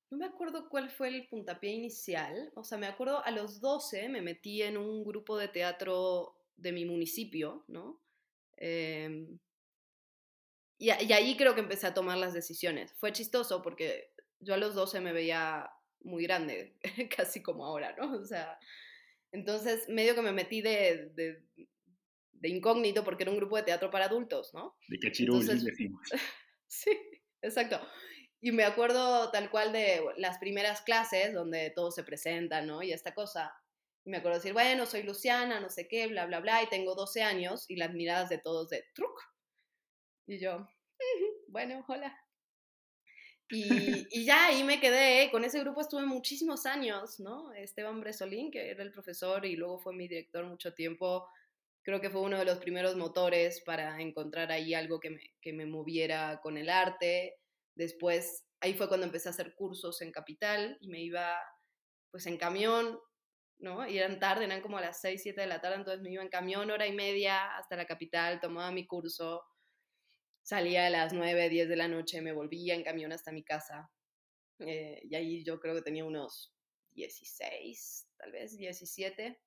No 0.10 0.18
me 0.18 0.26
acuerdo 0.26 0.68
cuál 0.70 0.90
fue 0.90 1.08
el 1.08 1.28
puntapié 1.28 1.72
inicial, 1.72 2.52
o 2.56 2.64
sea, 2.64 2.78
me 2.78 2.88
acuerdo 2.88 3.24
a 3.24 3.32
los 3.32 3.62
12 3.62 4.10
me 4.10 4.22
metí 4.22 4.62
en 4.62 4.78
un 4.78 5.06
grupo 5.06 5.38
de 5.38 5.48
teatro 5.48 6.36
de 6.58 6.74
mi 6.74 6.84
municipio, 6.84 7.64
¿no? 7.70 8.02
Em, 8.58 9.40
y, 10.82 10.90
ahí 10.90 11.38
creo 11.38 11.54
que 11.54 11.62
empecé 11.62 11.86
a 11.86 11.94
tomar 11.94 12.18
las 12.18 12.34
decisiones. 12.34 12.92
Fue 12.98 13.12
chistoso 13.12 13.62
porque 13.62 14.12
yo 14.40 14.56
a 14.56 14.58
los 14.58 14.74
12 14.74 15.00
me 15.00 15.14
veía 15.14 15.70
muy 16.00 16.24
grande, 16.24 16.76
casi 17.16 17.44
como 17.44 17.68
ahora, 17.68 17.96
¿no? 18.00 18.14
O 18.20 18.26
sea, 18.26 18.58
entonces 19.32 19.88
medio 19.90 20.16
que 20.16 20.24
me 20.24 20.32
metí 20.32 20.64
de, 20.64 21.12
de, 21.14 22.50
incógnito 22.50 23.04
porque 23.04 23.26
era 23.26 23.32
un 23.32 23.38
grupo 23.38 23.58
de 23.58 23.64
teatro 23.64 23.92
para 23.92 24.06
adultos, 24.06 24.56
¿no? 24.56 24.76
De 24.88 24.98
cachirul, 24.98 25.46
decimos. 25.46 26.02
sí, 26.66 26.90
exacto. 27.44 27.80
Y 28.42 28.52
me 28.52 28.64
acuerdo 28.64 29.30
tal 29.30 29.52
cual 29.52 29.72
de 29.74 30.04
las 30.18 30.40
primeras 30.40 30.82
clases 30.82 31.32
donde 31.32 31.70
todos 31.76 31.94
se 31.94 32.04
presentan, 32.04 32.66
¿no? 32.66 32.82
Y 32.82 32.92
esta 32.92 33.14
cosa. 33.14 33.54
Y 34.04 34.10
me 34.10 34.18
acuerdo 34.18 34.40
decir, 34.40 34.54
bueno, 34.54 34.88
soy 34.88 35.04
Luciana, 35.04 35.60
no 35.60 35.70
sé 35.70 35.88
qué, 35.88 36.08
bla, 36.08 36.26
bla, 36.26 36.40
bla, 36.40 36.64
y 36.64 36.70
tengo 36.70 36.96
12 36.96 37.22
años, 37.22 37.66
y 37.70 37.76
las 37.76 37.94
miradas 37.94 38.30
de 38.30 38.40
todos 38.40 38.68
de 38.70 38.84
truc. 38.96 39.31
Y 40.32 40.40
yo, 40.40 40.66
bueno, 41.50 41.84
hola. 41.90 42.18
Y, 43.50 44.08
y, 44.12 44.24
ya 44.24 44.46
ahí 44.46 44.64
me 44.64 44.80
quedé, 44.80 45.30
con 45.30 45.44
ese 45.44 45.60
grupo 45.60 45.82
estuve 45.82 46.06
muchísimos 46.06 46.66
años, 46.66 47.20
¿no? 47.20 47.52
Esteban 47.52 48.00
Bresolín, 48.00 48.50
que 48.50 48.70
era 48.70 48.82
el 48.82 48.94
profesor 48.94 49.46
y 49.46 49.58
luego 49.58 49.80
fue 49.80 49.94
mi 49.94 50.08
director 50.08 50.46
mucho 50.46 50.74
tiempo, 50.74 51.28
creo 51.84 52.00
que 52.00 52.10
fue 52.10 52.22
uno 52.22 52.40
de 52.40 52.46
los 52.46 52.60
primeros 52.60 52.96
motores 52.96 53.62
para 53.66 54.00
encontrar 54.00 54.54
ahí 54.54 54.74
algo 54.74 55.02
que 55.02 55.10
me, 55.10 55.22
que 55.42 55.52
me 55.52 55.66
moviera 55.66 56.40
con 56.42 56.56
el 56.56 56.70
arte. 56.70 57.36
Después, 57.76 58.46
ahí 58.62 58.74
fue 58.74 58.88
cuando 58.88 59.08
empecé 59.08 59.28
a 59.28 59.32
hacer 59.32 59.54
cursos 59.54 60.02
en 60.02 60.14
Capital 60.14 60.78
y 60.80 60.88
me 60.88 61.02
iba 61.02 61.36
pues 62.10 62.26
en 62.26 62.38
camión 62.38 62.98
¿no? 63.62 63.88
Y 63.88 63.98
eran 63.98 64.20
tarde, 64.20 64.46
eran 64.46 64.62
como 64.62 64.80
las 64.80 65.02
6, 65.02 65.22
7 65.22 65.42
de 65.42 65.48
la 65.48 65.62
tarde, 65.62 65.76
entonces 65.76 66.02
me 66.02 66.12
iba 66.12 66.24
en 66.24 66.30
camión 66.30 66.70
hora 66.72 66.88
y 66.88 66.94
media 66.94 67.58
hasta 67.58 67.76
la 67.76 67.86
capital, 67.86 68.40
tomaba 68.40 68.72
mi 68.72 68.86
curso, 68.88 69.44
salía 70.42 70.88
a 70.88 70.90
las 70.90 71.14
9, 71.14 71.50
10 71.50 71.70
de 71.70 71.76
la 71.76 71.88
noche, 71.88 72.22
me 72.22 72.34
volvía 72.34 72.76
en 72.76 72.84
camión 72.84 73.12
hasta 73.12 73.32
mi 73.32 73.44
casa. 73.44 73.92
Eh, 74.60 75.02
y 75.04 75.16
ahí 75.16 75.44
yo 75.44 75.60
creo 75.60 75.76
que 75.76 75.82
tenía 75.82 76.06
unos 76.06 76.54
16, 76.92 78.08
tal 78.18 78.32
vez 78.32 78.58
17. 78.58 79.40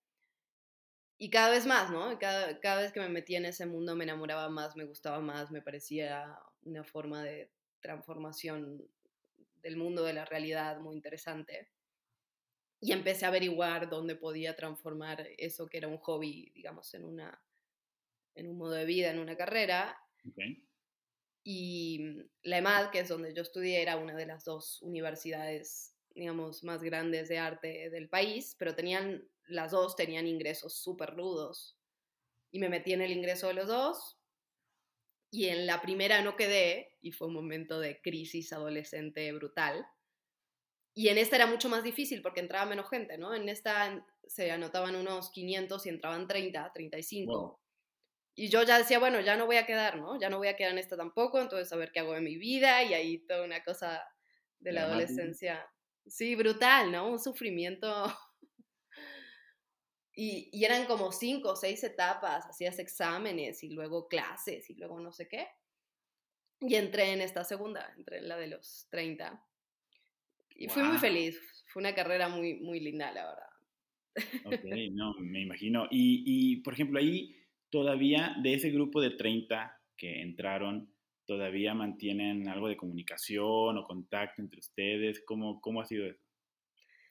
Y 1.19 1.31
cada 1.31 1.51
vez 1.51 1.67
más, 1.67 1.91
¿no? 1.91 2.19
Cada, 2.19 2.59
cada 2.61 2.83
vez 2.83 2.93
que 2.93 3.01
me 3.01 3.09
metía 3.09 3.39
en 3.39 3.47
ese 3.47 3.67
mundo 3.67 3.95
me 3.95 4.05
enamoraba 4.05 4.49
más, 4.49 4.77
me 4.77 4.85
gustaba 4.85 5.21
más, 5.21 5.51
me 5.51 5.63
parecía 5.63 6.37
una 6.63 6.83
forma 6.83 7.23
de 7.23 7.51
transformación 7.81 8.83
del 9.63 9.77
mundo, 9.77 10.05
de 10.05 10.15
la 10.15 10.25
realidad 10.25 10.81
muy 10.81 10.97
interesante 10.97 11.71
y 12.85 12.93
empecé 12.93 13.25
a 13.25 13.29
averiguar 13.29 13.89
dónde 13.89 14.15
podía 14.15 14.55
transformar 14.55 15.27
eso 15.39 15.67
que 15.67 15.79
era 15.79 15.89
un 15.89 15.97
hobby, 15.97 16.53
digamos, 16.55 16.93
en, 16.93 17.05
una, 17.05 17.43
en 18.35 18.47
un 18.47 18.59
modo 18.59 18.73
de 18.73 18.85
vida, 18.85 19.11
en 19.11 19.21
una 19.21 19.39
carrera. 19.39 19.99
Y 21.45 22.01
mm, 22.01 22.31
la 22.43 22.59
EMAD, 22.59 22.91
que 22.91 23.01
es 23.01 23.09
donde 23.09 23.33
yo 23.33 23.43
estudié, 23.43 23.83
era 23.83 23.97
una 23.97 24.15
de 24.15 24.27
las 24.27 24.45
dos 24.45 24.83
universidades, 24.83 25.95
digamos, 26.15 26.65
más 26.65 26.83
grandes 26.83 27.29
de 27.29 27.39
arte 27.39 27.91
del 27.91 28.09
país, 28.09 28.57
pero 28.59 28.75
tenían, 28.75 29.29
las 29.47 29.71
dos 29.71 29.95
tenían 29.95 30.27
ingresos 30.27 30.83
súper 30.83 31.15
rudos. 31.15 31.79
Y 32.51 32.59
me 32.59 32.69
metí 32.69 32.93
en 32.93 33.03
el 33.03 33.13
ingreso 33.13 33.47
de 33.47 33.55
los 33.55 33.69
dos. 33.69 34.19
Y 35.31 35.47
en 35.47 35.67
la 35.67 35.81
primera 35.83 36.23
no 36.23 36.37
quedé, 36.37 36.97
y 37.01 37.13
fue 37.13 37.29
un 37.29 37.35
momento 37.35 37.79
de 37.79 38.01
crisis 38.01 38.53
adolescente 38.53 39.33
brutal 39.33 39.87
y 40.95 41.09
en 41.09 41.19
esta 41.19 41.37
era 41.37 41.47
mucho 41.47 41.69
más 41.69 41.83
difícil 41.83 42.23
porque 42.23 42.41
entraba 42.41 42.67
menos 42.67 42.89
gente, 42.89 43.19
¿no? 43.19 43.35
En 43.35 43.49
esta 43.49 44.07
se 44.27 44.53
anotaban 44.53 44.95
unos 44.95 45.31
500 45.31 45.85
y 45.85 45.89
entraban 45.89 46.29
30, 46.29 46.71
35. 46.73 47.61
Y 48.35 48.49
yo 48.49 48.63
ya 48.65 48.79
decía, 48.79 48.99
bueno, 48.99 49.21
ya 49.21 49.37
no 49.37 49.47
voy 49.47 49.57
a 49.57 49.67
quedar, 49.67 49.97
¿no? 49.97 50.19
Ya 50.19 50.29
no 50.29 50.39
voy 50.39 50.49
a 50.49 50.57
quedar 50.57 50.73
en 50.73 50.79
esta 50.79 50.97
tampoco, 50.97 51.41
entonces 51.41 51.73
a 51.73 51.77
ver 51.77 51.93
qué 51.93 52.01
hago 52.01 52.15
de 52.15 52.21
mi 52.21 52.37
vida 52.37 52.83
y 52.83 52.93
ahí 52.93 53.19
toda 53.27 53.45
una 53.45 53.63
cosa 53.63 54.03
de 54.59 54.73
la, 54.73 54.85
adolescencia. 54.85 55.65
Sí, 56.07 56.35
brutal, 56.35 56.91
¿no? 56.91 57.09
Un 57.11 57.21
sufrimiento. 57.21 57.89
y, 60.15 60.51
y 60.53 60.65
eran 60.65 60.87
como 60.87 61.13
cinco 61.13 61.51
o 61.51 61.57
seis 61.57 61.85
etapas, 61.85 62.47
hacías 62.47 62.79
exámenes 62.81 63.63
y 63.63 63.71
luego 63.71 64.09
clases 64.09 64.69
y 64.69 64.75
luego 64.75 64.99
no 64.99 65.13
sé 65.13 65.29
qué. 65.29 65.47
Y 66.61 66.75
entré 66.77 67.13
en 67.13 67.21
esta 67.21 67.45
segunda, 67.45 67.93
entré 67.97 68.19
en 68.19 68.29
la 68.29 68.37
de 68.37 68.49
los 68.49 68.89
30. 68.91 69.45
Y 70.57 70.69
fui 70.69 70.83
muy 70.83 70.99
feliz. 70.99 71.39
Fue 71.67 71.81
una 71.81 71.95
carrera 71.95 72.29
muy, 72.29 72.55
muy 72.55 72.81
linda, 72.81 73.13
la 73.13 73.27
verdad. 73.27 73.49
Ok, 74.47 74.65
no, 74.93 75.15
me 75.19 75.43
imagino. 75.43 75.87
Y, 75.91 76.23
y, 76.25 76.57
por 76.63 76.73
ejemplo, 76.73 76.99
ahí 76.99 77.37
todavía 77.75 78.37
de 78.41 78.55
ese 78.55 78.71
grupo 78.71 79.01
de 79.01 79.11
30 79.11 79.77
que 79.97 80.23
entraron, 80.23 80.95
¿todavía 81.27 81.75
mantienen 81.75 82.47
algo 82.47 82.69
de 82.69 82.77
comunicación 82.77 83.77
o 83.77 83.85
contacto 83.85 84.41
entre 84.41 84.61
ustedes? 84.61 85.21
¿Cómo, 85.27 85.61
cómo 85.61 85.81
ha 85.81 85.85
sido 85.85 86.07
eso? 86.07 86.23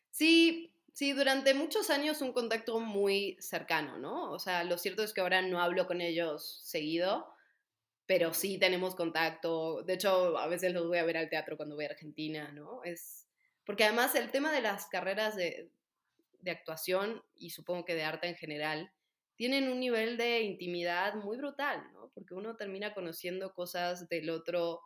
Sí, 0.09 0.73
sí, 0.93 1.11
durante 1.11 1.53
muchos 1.53 1.89
años 1.89 2.21
un 2.21 2.31
contacto 2.31 2.79
muy 2.79 3.35
cercano, 3.41 3.97
¿no? 3.97 4.31
O 4.31 4.39
sea, 4.39 4.63
lo 4.63 4.77
cierto 4.77 5.03
es 5.03 5.11
que 5.11 5.19
ahora 5.19 5.41
no 5.41 5.61
hablo 5.61 5.85
con 5.85 5.99
ellos 5.99 6.61
seguido, 6.63 7.27
pero 8.05 8.33
sí 8.33 8.57
tenemos 8.57 8.95
contacto. 8.95 9.83
De 9.83 9.95
hecho, 9.95 10.37
a 10.37 10.47
veces 10.47 10.71
los 10.71 10.87
voy 10.87 10.99
a 10.99 11.03
ver 11.03 11.17
al 11.17 11.29
teatro 11.29 11.57
cuando 11.57 11.75
voy 11.75 11.83
a 11.83 11.89
Argentina, 11.89 12.53
¿no? 12.53 12.85
Es, 12.85 13.27
porque 13.65 13.83
además 13.83 14.15
el 14.15 14.31
tema 14.31 14.53
de 14.53 14.61
las 14.61 14.87
carreras 14.87 15.35
de, 15.35 15.69
de 16.39 16.51
actuación 16.51 17.21
y 17.35 17.49
supongo 17.49 17.83
que 17.83 17.95
de 17.95 18.05
arte 18.05 18.29
en 18.29 18.35
general, 18.35 18.93
tienen 19.35 19.69
un 19.69 19.79
nivel 19.79 20.17
de 20.17 20.41
intimidad 20.41 21.15
muy 21.15 21.37
brutal, 21.37 21.83
¿no? 21.93 22.11
Porque 22.13 22.33
uno 22.33 22.55
termina 22.55 22.93
conociendo 22.93 23.53
cosas 23.53 24.07
del 24.09 24.29
otro 24.29 24.81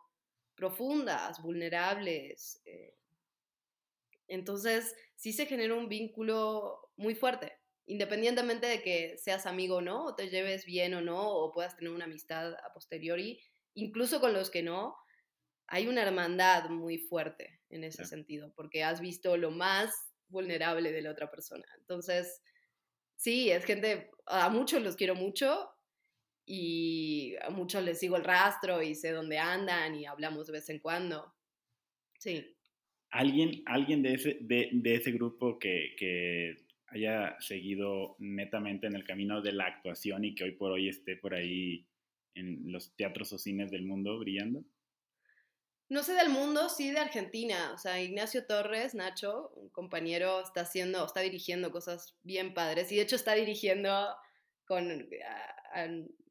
profundas, 0.54 1.40
vulnerables. 1.40 2.60
Eh. 2.64 2.94
Entonces, 4.26 4.94
sí 5.14 5.32
se 5.32 5.46
genera 5.46 5.74
un 5.74 5.88
vínculo 5.88 6.90
muy 6.96 7.14
fuerte, 7.14 7.52
independientemente 7.86 8.66
de 8.66 8.82
que 8.82 9.16
seas 9.18 9.46
amigo 9.46 9.76
o 9.76 9.80
no, 9.80 10.04
o 10.04 10.14
te 10.14 10.28
lleves 10.28 10.64
bien 10.64 10.94
o 10.94 11.00
no, 11.00 11.30
o 11.30 11.52
puedas 11.52 11.76
tener 11.76 11.92
una 11.92 12.06
amistad 12.06 12.54
a 12.54 12.72
posteriori, 12.74 13.40
incluso 13.74 14.20
con 14.20 14.32
los 14.32 14.50
que 14.50 14.62
no, 14.62 14.96
hay 15.68 15.86
una 15.86 16.02
hermandad 16.02 16.70
muy 16.70 16.98
fuerte 16.98 17.60
en 17.68 17.84
ese 17.84 18.04
sentido, 18.04 18.52
porque 18.56 18.82
has 18.82 19.00
visto 19.00 19.36
lo 19.36 19.50
más 19.50 19.94
vulnerable 20.28 20.92
de 20.92 21.02
la 21.02 21.10
otra 21.10 21.30
persona. 21.30 21.66
Entonces, 21.78 22.42
sí, 23.16 23.50
es 23.50 23.64
gente, 23.64 24.10
a 24.28 24.48
muchos 24.50 24.82
los 24.82 24.96
quiero 24.96 25.14
mucho 25.14 25.70
y 26.46 27.34
a 27.42 27.50
muchos 27.50 27.82
les 27.84 27.98
sigo 27.98 28.16
el 28.16 28.24
rastro 28.24 28.82
y 28.82 28.94
sé 28.94 29.10
dónde 29.10 29.38
andan 29.38 29.94
y 29.94 30.06
hablamos 30.06 30.46
de 30.46 30.54
vez 30.54 30.68
en 30.70 30.78
cuando. 30.78 31.34
Sí. 32.18 32.56
¿Alguien, 33.10 33.62
alguien 33.66 34.02
de, 34.02 34.14
ese, 34.14 34.38
de, 34.40 34.70
de 34.72 34.94
ese 34.94 35.12
grupo 35.12 35.58
que, 35.58 35.94
que 35.98 36.56
haya 36.88 37.36
seguido 37.40 38.16
netamente 38.18 38.86
en 38.86 38.94
el 38.94 39.04
camino 39.04 39.40
de 39.42 39.52
la 39.52 39.66
actuación 39.66 40.24
y 40.24 40.34
que 40.34 40.44
hoy 40.44 40.52
por 40.52 40.72
hoy 40.72 40.88
esté 40.88 41.16
por 41.16 41.34
ahí 41.34 41.86
en 42.34 42.72
los 42.72 42.94
teatros 42.96 43.32
o 43.32 43.38
cines 43.38 43.70
del 43.70 43.84
mundo 43.84 44.18
brillando? 44.18 44.64
No 45.88 46.02
sé 46.02 46.12
del 46.12 46.28
mundo, 46.28 46.68
sí 46.68 46.90
de 46.90 46.98
Argentina. 46.98 47.72
O 47.72 47.78
sea, 47.78 48.00
Ignacio 48.00 48.46
Torres, 48.46 48.94
Nacho, 48.94 49.50
un 49.56 49.70
compañero, 49.70 50.40
está 50.40 50.62
haciendo, 50.62 51.04
está 51.04 51.20
dirigiendo 51.20 51.70
cosas 51.70 52.14
bien 52.22 52.52
padres. 52.52 52.92
Y 52.92 52.96
de 52.96 53.02
hecho 53.02 53.16
está 53.16 53.34
dirigiendo 53.34 54.14
con 54.66 55.08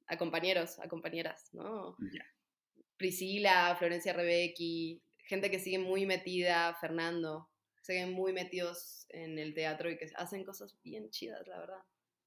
a, 0.07 0.17
compañeros, 0.17 0.79
a 0.79 0.87
compañeras, 0.87 1.49
¿no? 1.53 1.97
Priscila, 2.97 3.75
Florencia 3.77 4.13
Rebecki, 4.13 5.01
gente 5.27 5.49
que 5.49 5.59
sigue 5.59 5.79
muy 5.79 6.05
metida, 6.05 6.75
Fernando, 6.79 7.49
siguen 7.81 8.13
muy 8.13 8.33
metidos 8.33 9.07
en 9.09 9.39
el 9.39 9.53
teatro 9.53 9.89
y 9.89 9.97
que 9.97 10.07
hacen 10.15 10.43
cosas 10.43 10.77
bien 10.83 11.09
chidas, 11.09 11.47
la 11.47 11.59
verdad. 11.59 11.81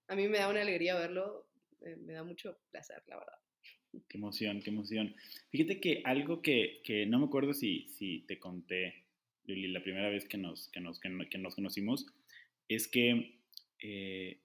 A 0.09 0.17
mí 0.17 0.29
me 0.29 0.39
da 0.39 0.49
una 0.49 0.63
alegría 0.63 0.97
verlo, 0.97 1.47
eh, 1.83 1.97
me 1.97 2.13
da 2.13 2.25
mucho 2.25 2.59
placer, 2.71 3.03
la 3.07 3.19
verdad. 3.19 3.39
Qué 4.09 4.19
emoción, 4.19 4.61
qué 4.63 4.71
emoción. 4.71 5.15
Fíjate 5.51 5.81
que 5.81 6.03
algo 6.05 6.43
que, 6.43 6.81
que 6.85 7.07
no 7.07 7.19
me 7.19 7.27
acuerdo 7.27 7.53
si, 7.55 7.89
si 7.89 8.21
te 8.21 8.39
conté, 8.39 9.05
Lili, 9.45 9.69
la 9.69 9.83
primera 9.83 10.09
vez 10.09 10.27
que 10.27 10.39
nos, 10.39 10.69
que 10.69 10.81
nos, 10.81 11.01
que 11.01 11.39
nos 11.39 11.55
conocimos, 11.55 12.07
es 12.69 12.87
que 12.87 13.41
eh, 13.81 14.39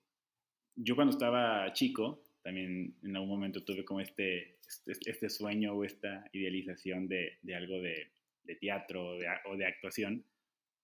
yo 0.75 0.95
cuando 0.95 1.13
estaba 1.13 1.71
chico, 1.73 2.23
también 2.41 2.95
en 3.03 3.15
algún 3.15 3.29
momento 3.29 3.63
tuve 3.63 3.85
como 3.85 4.01
este, 4.01 4.57
este, 4.87 5.11
este 5.11 5.29
sueño 5.29 5.73
o 5.73 5.83
esta 5.83 6.27
idealización 6.33 7.07
de, 7.07 7.37
de 7.41 7.55
algo 7.55 7.81
de, 7.81 8.11
de 8.43 8.55
teatro 8.55 9.17
o 9.45 9.57
de 9.57 9.65
actuación, 9.65 10.25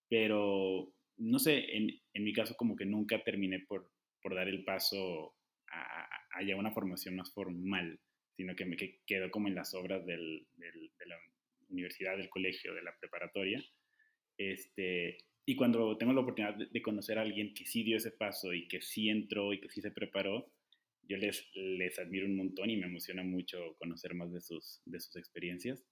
pero 0.08 0.93
no 1.17 1.39
sé, 1.39 1.78
en, 1.78 1.89
en, 2.13 2.24
mi 2.24 2.34
caso 2.34 2.56
como 2.56 2.76
que 2.76 2.86
nunca 2.86 3.24
terminé 3.24 3.60
por, 3.60 3.89
por 4.21 4.36
dar 4.36 4.47
el 4.47 4.63
paso 4.63 5.36
a, 5.71 6.04
a, 6.04 6.39
a 6.39 6.56
una 6.56 6.71
formación 6.71 7.15
más 7.15 7.32
formal 7.32 8.00
sino 8.36 8.56
que 8.56 8.65
me 8.65 8.78
quedo 9.06 9.30
como 9.30 9.48
en 9.48 9.56
las 9.56 9.74
obras 9.74 10.06
del, 10.06 10.48
de 10.58 11.06
la 11.06 11.17
universidad, 11.70 12.17
del 12.17 12.30
colegio, 12.30 12.74
de 12.74 12.84
la 12.84 12.96
preparatoria. 13.00 13.63
Este, 14.38 15.17
y 15.46 15.56
cuando 15.56 15.98
tengo 15.98 16.13
la 16.13 16.22
oportunidad 16.22 16.56
de, 16.56 16.82
conocer 16.82 17.17
a 17.17 17.22
alguien 17.22 17.54
que 17.54 17.65
sí 17.65 17.84
dio 17.84 17.98
ese 17.98 18.12
paso 18.12 18.54
y 18.54 18.67
que 18.67 18.82
sí 18.82 19.10
entró 19.10 19.54
y 19.54 19.60
que 19.60 19.70
sí 19.70 19.82
se 19.82 19.91
preparó, 19.91 20.52
yo 21.08 21.17
les, 21.17 21.50
les 21.56 21.98
admiro 22.00 22.26
un 22.26 22.38
montón 22.38 22.70
y 22.70 22.78
me 22.78 22.86
emociona 22.86 23.24
mucho 23.24 23.76
conocer 23.78 24.13
más 24.13 24.32
de 24.32 24.41
sus, 24.41 24.82
de 24.86 25.00
sus 25.00 25.15
experiencias. 25.15 25.84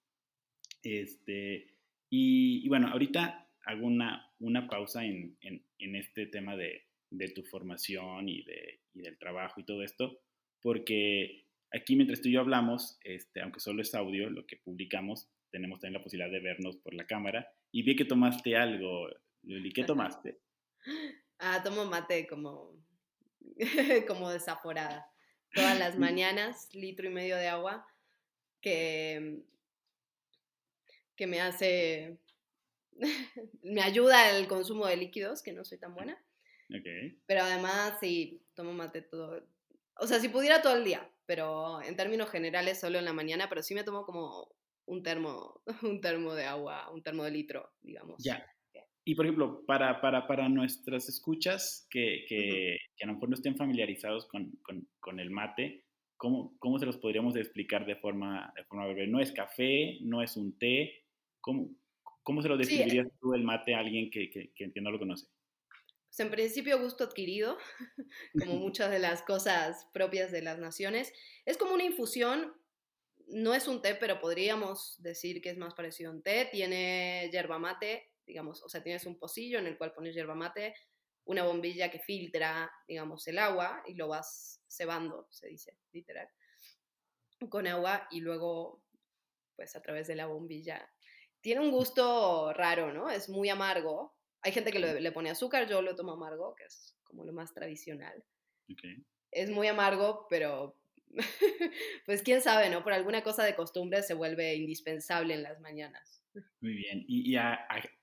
Este, 0.84 1.74
y, 2.10 2.68
bueno, 2.70 2.88
ahorita 2.88 3.50
hago 3.66 3.86
una, 3.86 4.32
una 4.40 4.68
pausa 4.68 5.06
en, 5.06 5.38
en, 5.42 5.64
en 5.80 5.96
este 5.96 6.28
tema 6.28 6.56
de, 6.56 6.84
de, 7.10 7.28
tu 7.30 7.44
formación 7.44 8.30
y, 8.30 8.44
de, 8.44 8.80
y 8.94 9.02
del 9.02 9.18
trabajo 9.18 9.60
y 9.60 9.66
todo 9.66 9.84
esto, 9.84 10.22
porque 10.62 11.49
Aquí, 11.72 11.96
mientras 11.96 12.22
tú 12.22 12.30
y 12.30 12.34
yo 12.34 12.40
hablamos, 12.40 12.98
este, 13.04 13.42
aunque 13.42 13.60
solo 13.60 13.82
es 13.82 13.94
audio, 13.94 14.30
lo 14.30 14.46
que 14.46 14.58
publicamos, 14.58 15.30
tenemos 15.52 15.80
también 15.80 16.00
la 16.00 16.04
posibilidad 16.04 16.32
de 16.32 16.40
vernos 16.40 16.78
por 16.78 16.94
la 16.94 17.06
cámara. 17.06 17.48
Y 17.72 17.84
vi 17.84 17.96
que 17.96 18.06
tomaste 18.06 18.56
algo, 18.56 19.08
Lili. 19.44 19.72
¿Qué 19.72 19.84
tomaste? 19.84 20.40
Ah, 21.42 21.62
tomo 21.64 21.86
mate 21.86 22.28
como, 22.28 22.76
como 24.10 24.30
desaforada. 24.30 25.10
Todas 25.54 25.80
las 25.80 25.98
mañanas, 25.98 26.68
litro 26.76 27.08
y 27.08 27.14
medio 27.14 27.38
de 27.38 27.48
agua, 27.48 27.88
que, 28.60 29.40
que 31.16 31.28
me 31.28 31.40
hace, 31.40 32.20
me 33.64 33.82
ayuda 33.82 34.38
el 34.38 34.48
consumo 34.48 34.86
de 34.86 34.98
líquidos, 34.98 35.42
que 35.42 35.54
no 35.54 35.64
soy 35.64 35.78
tan 35.78 35.96
buena. 35.96 36.22
Okay. 36.78 37.18
Pero 37.26 37.44
además, 37.44 37.98
sí, 38.02 38.44
tomo 38.54 38.74
mate 38.74 39.02
todo. 39.02 39.48
O 39.96 40.08
sea, 40.08 40.20
si 40.20 40.28
pudiera 40.28 40.62
todo 40.62 40.76
el 40.76 40.84
día, 40.84 41.10
pero 41.30 41.80
en 41.84 41.96
términos 41.96 42.28
generales 42.32 42.80
solo 42.80 42.98
en 42.98 43.06
la 43.06 43.14
mañana, 43.14 43.48
pero 43.50 43.62
sí 43.62 43.76
me 43.76 43.84
tomo 43.84 44.04
como 44.04 44.48
un 44.88 45.04
termo, 45.04 45.62
un 45.84 46.02
termo 46.02 46.34
de 46.34 46.46
agua, 46.46 46.90
un 46.92 47.04
termo 47.04 47.24
de 47.24 47.30
litro, 47.30 47.70
digamos. 47.84 48.16
Ya. 48.24 48.44
Y 49.06 49.14
por 49.14 49.26
ejemplo, 49.26 49.64
para, 49.68 50.02
para, 50.02 50.26
para 50.26 50.50
nuestras 50.50 51.08
escuchas 51.08 51.86
que, 51.92 52.26
que, 52.28 52.78
que, 52.98 53.04
a 53.04 53.06
lo 53.06 53.14
mejor 53.14 53.30
no 53.30 53.36
estén 53.36 53.56
familiarizados 53.56 54.28
con, 54.28 54.50
con, 54.64 54.88
con, 55.00 55.20
el 55.20 55.30
mate, 55.30 55.86
¿cómo, 56.18 56.58
¿cómo 56.58 56.80
se 56.80 56.88
los 56.88 56.98
podríamos 56.98 57.36
explicar 57.36 57.86
de 57.86 57.98
forma, 57.98 58.52
de 58.56 58.64
forma 58.64 58.88
breve? 58.88 59.06
No 59.06 59.20
es 59.20 59.32
café, 59.32 60.00
no 60.02 60.24
es 60.24 60.36
un 60.36 60.58
té. 60.58 61.06
¿Cómo, 61.42 61.76
cómo 62.24 62.42
se 62.42 62.50
lo 62.50 62.58
describirías 62.58 63.08
tú 63.22 63.36
el 63.36 63.44
mate 63.44 63.76
a 63.76 63.80
alguien 63.82 64.10
que, 64.10 64.32
que, 64.32 64.52
que 64.52 64.82
no 64.82 64.90
lo 64.90 64.98
conoce? 64.98 65.28
Pues 66.10 66.20
en 66.22 66.32
principio 66.32 66.82
gusto 66.82 67.04
adquirido, 67.04 67.58
como 68.34 68.56
muchas 68.56 68.90
de 68.90 69.00
las 69.00 69.22
cosas 69.22 69.88
propias 69.94 70.32
de 70.32 70.42
las 70.42 70.58
naciones. 70.58 71.14
Es 71.46 71.56
como 71.58 71.74
una 71.74 71.84
infusión, 71.84 72.60
no 73.28 73.54
es 73.54 73.68
un 73.68 73.82
té, 73.82 73.94
pero 73.94 74.20
podríamos 74.20 74.96
decir 75.04 75.40
que 75.42 75.52
es 75.52 75.58
más 75.58 75.76
parecido 75.76 76.10
a 76.10 76.16
un 76.16 76.24
té. 76.24 76.50
Tiene 76.52 77.30
yerba 77.32 77.60
mate, 77.60 78.12
digamos, 78.26 78.64
o 78.64 78.70
sea, 78.70 78.82
tienes 78.82 79.06
un 79.06 79.20
pocillo 79.20 79.60
en 79.60 79.68
el 79.68 79.78
cual 79.78 79.94
pones 79.94 80.16
yerba 80.16 80.34
mate, 80.34 80.74
una 81.26 81.44
bombilla 81.44 81.92
que 81.92 82.00
filtra, 82.00 82.72
digamos, 82.88 83.28
el 83.28 83.38
agua 83.38 83.84
y 83.86 83.94
lo 83.94 84.08
vas 84.08 84.64
cebando, 84.68 85.28
se 85.30 85.48
dice, 85.48 85.78
literal, 85.92 86.28
con 87.50 87.68
agua 87.68 88.08
y 88.10 88.20
luego, 88.20 88.84
pues 89.56 89.76
a 89.76 89.82
través 89.82 90.08
de 90.08 90.16
la 90.16 90.26
bombilla. 90.26 90.92
Tiene 91.40 91.62
un 91.62 91.70
gusto 91.72 92.52
raro, 92.54 92.92
¿no? 92.92 93.12
Es 93.12 93.30
muy 93.30 93.48
amargo, 93.50 94.19
hay 94.42 94.52
gente 94.52 94.72
que 94.72 94.80
le, 94.80 95.12
pone 95.12 95.30
azúcar, 95.30 95.68
yo 95.68 95.82
lo 95.82 95.96
tomo 95.96 96.14
amargo, 96.14 96.56
que 96.56 96.64
es 96.64 96.98
como 97.04 97.26
lo 97.26 97.34
más 97.34 97.54
tradicional. 97.54 98.24
Es 99.32 99.50
muy 99.50 99.68
amargo, 99.68 100.28
pero 100.30 100.76
pues 102.06 102.22
quién 102.24 102.42
sabe, 102.42 102.70
¿no? 102.70 102.84
Por 102.84 102.94
alguna 102.94 103.24
cosa 103.24 103.44
de 103.44 103.56
costumbre 103.56 104.02
se 104.04 104.14
vuelve 104.14 104.56
indispensable 104.56 105.34
en 105.34 105.44
las 105.44 105.60
mañanas. 105.60 106.24
Muy 106.62 106.74
bien. 106.74 107.04
Y, 107.08 107.36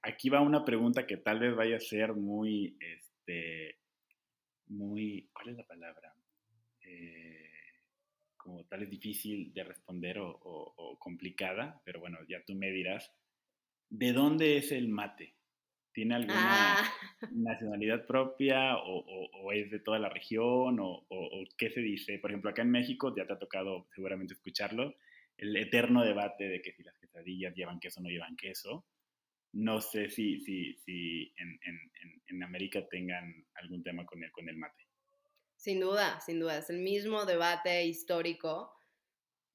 aquí 0.03 0.29
va 0.29 0.41
una 0.41 0.65
pregunta 0.65 1.07
que 1.07 1.17
tal 1.17 1.39
vez 1.39 1.55
vaya 1.55 1.77
a 1.77 1.81
ser 1.81 2.13
muy, 2.13 2.77
este, 2.81 3.79
muy, 4.67 5.31
¿cuál 5.33 5.51
es 5.51 5.57
la 5.57 5.67
palabra? 5.67 6.15
Eh, 6.83 7.51
como 8.37 8.65
tal 8.67 8.81
vez 8.81 8.91
difícil 8.91 9.53
de 9.55 9.65
responder 9.65 10.19
o, 10.19 10.39
o 10.43 10.99
complicada, 10.99 11.81
pero 11.85 12.01
bueno, 12.01 12.19
ya 12.29 12.45
tú 12.45 12.55
me 12.55 12.71
dirás. 12.71 13.11
¿De 13.89 14.13
dónde 14.13 14.57
es 14.57 14.73
el 14.73 14.89
mate? 14.89 15.36
¿Tiene 15.97 16.15
alguna 16.15 16.75
ah. 16.79 16.93
nacionalidad 17.33 18.05
propia 18.05 18.77
o, 18.77 19.51
es 19.53 19.71
de 19.71 19.79
toda 19.79 19.99
la 19.99 20.11
región 20.11 20.77
o, 20.79 21.07
qué 21.57 21.71
se 21.71 21.81
dice? 21.81 22.19
Por 22.19 22.31
ejemplo, 22.31 22.51
acá 22.51 22.61
en 22.61 22.71
México 22.71 23.15
ya 23.17 23.27
te 23.27 23.33
ha 23.33 23.39
tocado 23.39 23.89
seguramente 23.95 24.35
escucharlo, 24.35 24.95
el 25.39 25.57
eterno 25.57 26.05
debate 26.05 26.51
de 26.51 26.61
que 26.61 26.73
si 26.73 26.83
las 26.83 26.99
quesadillas 26.99 27.55
llevan 27.55 27.81
queso 27.81 28.01
o 28.01 28.03
no 28.03 28.11
llevan 28.11 28.37
queso. 28.37 28.85
No 29.55 29.81
sé 29.81 30.11
si, 30.11 30.39
si, 30.41 30.75
si 30.75 31.33
en, 31.39 31.59
en, 31.65 32.23
en 32.27 32.43
América 32.43 32.87
tengan 32.87 33.47
algún 33.55 33.83
tema 33.83 34.05
con 34.05 34.23
el, 34.23 34.31
con 34.33 34.51
el 34.51 34.59
mate. 34.59 34.85
Sin 35.57 35.81
duda, 35.81 36.21
sin 36.21 36.41
duda. 36.41 36.59
Es 36.59 36.69
el 36.69 36.81
mismo 36.81 37.25
debate 37.25 37.87
histórico 37.87 38.77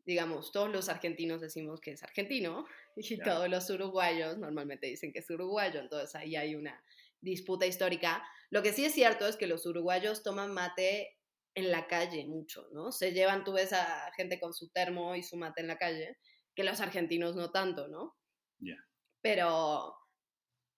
digamos, 0.06 0.52
todos 0.52 0.72
los 0.72 0.90
argentinos 0.90 1.42
decimos 1.42 1.80
que 1.80 1.92
es 1.92 2.04
argentino 2.04 2.66
y 2.96 3.18
todos 3.18 3.50
los 3.50 3.70
uruguayos 3.70 4.38
normalmente 4.38 4.88
dicen 4.88 5.12
que 5.12 5.20
es 5.20 5.30
uruguayo, 5.30 5.80
entonces 5.80 6.16
ahí 6.16 6.36
hay 6.36 6.56
una 6.56 6.84
disputa 7.22 7.66
histórica. 7.66 8.24
Lo 8.50 8.64
que 8.64 8.74
sí 8.74 8.86
es 8.86 8.94
cierto 8.94 9.28
es 9.28 9.38
que 9.38 9.48
los 9.48 9.66
uruguayos 9.66 10.24
toman 10.24 10.54
mate 10.54 11.18
en 11.54 11.72
la 11.72 11.88
calle 11.88 12.26
mucho, 12.26 12.68
¿no? 12.72 12.92
Se 12.92 13.12
llevan, 13.12 13.44
tú 13.44 13.54
ves 13.54 13.74
a 13.74 14.12
gente 14.16 14.40
con 14.40 14.54
su 14.54 14.70
termo 14.70 15.16
y 15.16 15.24
su 15.24 15.38
mate 15.38 15.62
en 15.62 15.68
la 15.68 15.78
calle, 15.78 16.18
que 16.56 16.64
los 16.64 16.80
argentinos 16.80 17.36
no 17.36 17.52
tanto, 17.52 17.88
¿no? 17.88 18.16
Ya. 18.60 18.78
Pero, 19.22 19.96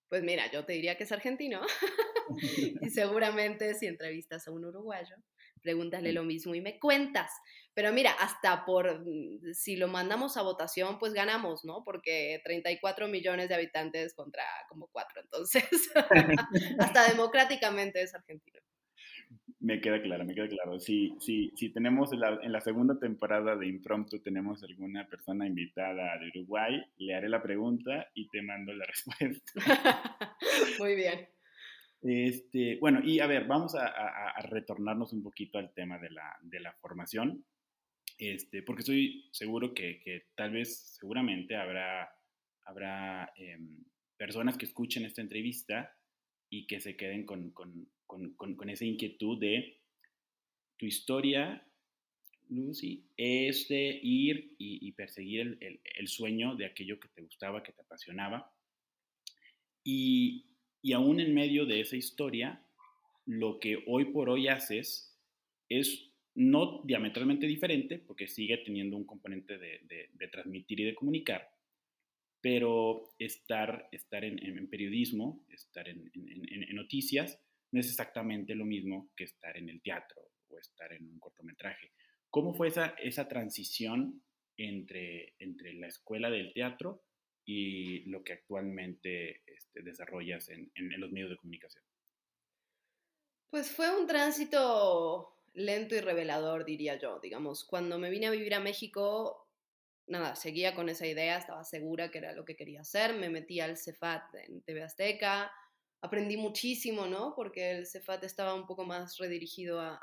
pues 0.08 0.22
mira, 0.22 0.50
yo 0.50 0.64
te 0.64 0.74
diría 0.74 0.96
que 0.96 1.04
es 1.04 1.12
argentino. 1.12 1.62
y 2.80 2.90
seguramente 2.90 3.74
si 3.74 3.86
entrevistas 3.86 4.46
a 4.46 4.50
un 4.50 4.64
uruguayo, 4.64 5.16
pregúntale 5.64 6.12
lo 6.12 6.22
mismo 6.22 6.54
y 6.54 6.60
me 6.60 6.78
cuentas. 6.78 7.32
Pero 7.72 7.92
mira, 7.92 8.12
hasta 8.20 8.64
por, 8.64 9.00
mm, 9.00 9.52
si 9.52 9.74
lo 9.74 9.88
mandamos 9.88 10.36
a 10.36 10.42
votación, 10.42 10.98
pues 11.00 11.12
ganamos, 11.12 11.64
¿no? 11.64 11.82
Porque 11.84 12.40
34 12.44 13.08
millones 13.08 13.48
de 13.48 13.56
habitantes 13.56 14.14
contra 14.14 14.44
como 14.68 14.88
4, 14.92 15.22
entonces, 15.22 15.64
hasta 16.78 17.08
democráticamente 17.10 18.02
es 18.02 18.14
argentino. 18.14 18.60
Me 19.58 19.80
queda 19.80 20.00
claro, 20.02 20.24
me 20.24 20.34
queda 20.34 20.46
claro. 20.46 20.78
Si, 20.78 21.16
si, 21.20 21.50
si 21.56 21.70
tenemos 21.70 22.12
en 22.12 22.20
la, 22.20 22.38
en 22.42 22.52
la, 22.52 22.60
segunda 22.60 22.98
temporada 22.98 23.56
de 23.56 23.66
Impromptu, 23.66 24.20
tenemos 24.20 24.62
alguna 24.62 25.08
persona 25.08 25.46
invitada 25.46 26.18
de 26.18 26.28
Uruguay, 26.28 26.82
le 26.98 27.14
haré 27.14 27.30
la 27.30 27.42
pregunta 27.42 28.06
y 28.14 28.28
te 28.28 28.42
mando 28.42 28.74
la 28.74 28.84
respuesta. 28.86 30.36
Muy 30.78 30.94
bien. 30.94 31.33
Este, 32.04 32.76
bueno, 32.76 33.00
y 33.02 33.20
a 33.20 33.26
ver, 33.26 33.46
vamos 33.46 33.74
a, 33.74 33.86
a, 33.86 34.42
retornarnos 34.42 35.14
un 35.14 35.22
poquito 35.22 35.56
al 35.56 35.72
tema 35.72 35.98
de 35.98 36.10
la, 36.10 36.36
de 36.42 36.60
la 36.60 36.74
formación, 36.74 37.46
este, 38.18 38.62
porque 38.62 38.80
estoy 38.80 39.30
seguro 39.32 39.72
que, 39.72 40.00
que 40.00 40.26
tal 40.34 40.52
vez, 40.52 40.96
seguramente 40.98 41.56
habrá, 41.56 42.14
habrá 42.66 43.32
eh, 43.36 43.58
personas 44.18 44.58
que 44.58 44.66
escuchen 44.66 45.06
esta 45.06 45.22
entrevista 45.22 45.96
y 46.50 46.66
que 46.66 46.78
se 46.78 46.94
queden 46.94 47.24
con, 47.24 47.52
con, 47.52 47.88
con, 48.06 48.34
con 48.34 48.68
esa 48.68 48.84
inquietud 48.84 49.40
de 49.40 49.80
tu 50.76 50.84
historia, 50.84 51.66
Lucy, 52.50 53.08
es 53.16 53.66
de 53.68 53.98
ir 54.02 54.54
y, 54.58 54.86
y 54.86 54.92
perseguir 54.92 55.40
el, 55.40 55.58
el, 55.62 55.80
el, 55.82 56.08
sueño 56.08 56.54
de 56.54 56.66
aquello 56.66 57.00
que 57.00 57.08
te 57.08 57.22
gustaba, 57.22 57.62
que 57.62 57.72
te 57.72 57.80
apasionaba. 57.80 58.54
Y, 59.82 60.53
y 60.84 60.92
aún 60.92 61.18
en 61.18 61.32
medio 61.32 61.64
de 61.64 61.80
esa 61.80 61.96
historia, 61.96 62.62
lo 63.24 63.58
que 63.58 63.82
hoy 63.86 64.12
por 64.12 64.28
hoy 64.28 64.48
haces 64.48 65.18
es 65.70 66.12
no 66.34 66.82
diametralmente 66.84 67.46
diferente, 67.46 67.98
porque 67.98 68.28
sigue 68.28 68.58
teniendo 68.58 68.98
un 68.98 69.06
componente 69.06 69.56
de, 69.56 69.80
de, 70.12 70.28
transmitir 70.28 70.80
y 70.80 70.84
de 70.84 70.94
comunicar, 70.94 71.48
pero 72.42 73.14
estar, 73.18 73.88
estar 73.92 74.26
en, 74.26 74.38
en 74.44 74.68
periodismo, 74.68 75.42
estar 75.48 75.88
en, 75.88 76.12
en, 76.12 76.76
noticias, 76.76 77.40
no 77.72 77.80
es 77.80 77.88
exactamente 77.88 78.54
lo 78.54 78.66
mismo 78.66 79.10
que 79.16 79.24
estar 79.24 79.56
en 79.56 79.70
el 79.70 79.80
teatro 79.80 80.20
o 80.48 80.58
estar 80.58 80.92
en 80.92 81.08
un 81.08 81.18
cortometraje. 81.18 81.92
¿Cómo 82.28 82.52
fue 82.52 82.68
esa, 82.68 82.88
esa 83.02 83.26
transición 83.26 84.22
entre, 84.58 85.32
entre 85.38 85.72
la 85.72 85.86
escuela 85.86 86.28
del 86.28 86.52
teatro 86.52 87.04
y 87.44 88.04
lo 88.10 88.24
que 88.24 88.32
actualmente 88.34 89.42
este, 89.46 89.82
desarrollas 89.82 90.48
en, 90.48 90.70
los 90.98 91.10
medios 91.10 91.30
de 91.30 91.36
comunicación? 91.36 91.84
Pues 93.50 93.70
fue 93.70 93.96
un 93.96 94.06
tránsito 94.06 95.38
lento 95.52 95.94
y 95.94 96.00
revelador, 96.00 96.64
diría 96.64 96.98
yo. 96.98 97.20
Digamos, 97.20 97.64
cuando 97.64 97.98
me 97.98 98.10
vine 98.10 98.26
a 98.26 98.30
vivir 98.30 98.54
a 98.54 98.60
México, 98.60 99.48
nada, 100.06 100.34
seguía 100.34 100.74
con 100.74 100.88
esa 100.88 101.06
idea, 101.06 101.38
estaba 101.38 101.64
segura 101.64 102.10
que 102.10 102.18
era 102.18 102.32
lo 102.32 102.44
que 102.44 102.56
quería 102.56 102.80
hacer, 102.80 103.14
me 103.14 103.30
metí 103.30 103.60
al 103.60 103.76
CEFAT 103.76 104.34
en 104.34 104.62
TV 104.62 104.82
Azteca, 104.82 105.52
aprendí 106.00 106.36
muchísimo, 106.36 107.06
¿no? 107.06 107.34
Porque 107.36 107.70
el 107.70 107.86
CEFAT 107.86 108.24
estaba 108.24 108.54
un 108.54 108.66
poco 108.66 108.84
más 108.84 109.18
redirigido 109.18 109.80
a, 109.80 110.00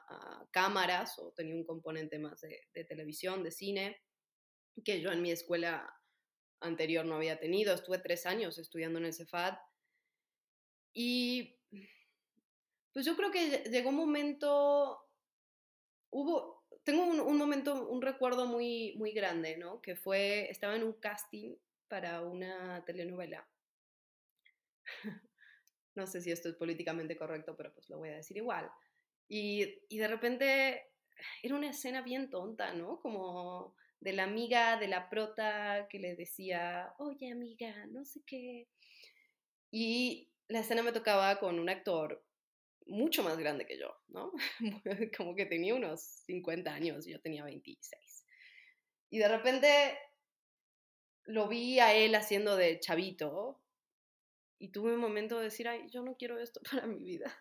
cámaras 0.51 1.19
o 1.19 1.31
tenía 1.31 1.55
un 1.55 1.65
componente 1.65 2.19
más 2.19 2.41
de 2.41 2.85
televisión, 2.85 3.43
de 3.43 3.51
cine, 3.51 4.01
que 4.85 5.01
yo 5.01 5.11
en 5.11 5.21
mi 5.21 5.31
escuela 5.31 6.00
anterior 6.61 7.05
no 7.05 7.15
había 7.15 7.39
tenido. 7.39 7.73
Estuve 7.73 7.99
tres 7.99 8.25
años 8.25 8.57
estudiando 8.57 8.99
en 8.99 9.05
el 9.05 9.13
Cefat. 9.13 9.59
Y 10.93 11.57
pues 12.93 13.05
yo 13.05 13.15
creo 13.15 13.31
que 13.31 13.63
llegó 13.69 13.89
un 13.89 13.95
momento, 13.95 15.07
hubo, 16.09 16.65
tengo 16.83 17.05
un, 17.05 17.19
un, 17.19 17.37
momento, 17.37 17.87
un 17.87 18.01
recuerdo 18.01 18.45
muy, 18.45 18.95
muy 18.97 19.11
grande, 19.11 19.57
¿no? 19.57 19.81
Que 19.81 19.95
fue, 19.95 20.49
estaba 20.49 20.75
en 20.75 20.83
un 20.83 20.93
casting 20.93 21.55
para 21.87 22.21
una 22.21 22.83
telenovela. 22.85 23.47
no 25.95 26.07
sé 26.07 26.21
si 26.21 26.31
esto 26.31 26.49
es 26.49 26.55
políticamente 26.55 27.15
correcto, 27.15 27.55
pero 27.55 27.73
pues 27.73 27.89
lo 27.89 27.97
voy 27.97 28.09
a 28.09 28.15
decir 28.15 28.37
igual. 28.37 28.69
Y, 29.27 29.79
y 29.87 29.97
de 29.97 30.07
repente 30.07 30.91
era 31.41 31.55
una 31.55 31.69
escena 31.69 32.01
bien 32.01 32.29
tonta, 32.29 32.73
¿no? 32.73 32.99
Como 32.99 33.75
de 34.01 34.13
la 34.13 34.23
amiga 34.23 34.77
de 34.77 34.87
la 34.87 35.09
prota 35.09 35.87
que 35.89 35.99
le 35.99 36.15
decía, 36.15 36.93
oye 36.97 37.31
amiga, 37.31 37.85
no 37.91 38.03
sé 38.03 38.21
qué. 38.25 38.67
Y 39.71 40.29
la 40.47 40.59
escena 40.59 40.83
me 40.83 40.91
tocaba 40.91 41.39
con 41.39 41.59
un 41.59 41.69
actor 41.69 42.25
mucho 42.87 43.23
más 43.23 43.37
grande 43.37 43.65
que 43.65 43.77
yo, 43.77 43.95
¿no? 44.09 44.33
Como 45.17 45.35
que 45.35 45.45
tenía 45.45 45.75
unos 45.75 46.01
50 46.25 46.73
años, 46.73 47.05
yo 47.05 47.21
tenía 47.21 47.43
26. 47.43 48.25
Y 49.11 49.19
de 49.19 49.27
repente 49.27 49.97
lo 51.25 51.47
vi 51.47 51.79
a 51.79 51.93
él 51.93 52.15
haciendo 52.15 52.57
de 52.57 52.79
chavito 52.79 53.61
y 54.57 54.71
tuve 54.71 54.95
un 54.95 54.99
momento 54.99 55.37
de 55.37 55.45
decir, 55.45 55.67
ay, 55.67 55.87
yo 55.91 56.01
no 56.01 56.17
quiero 56.17 56.39
esto 56.39 56.59
para 56.71 56.87
mi 56.87 57.03
vida, 57.03 57.31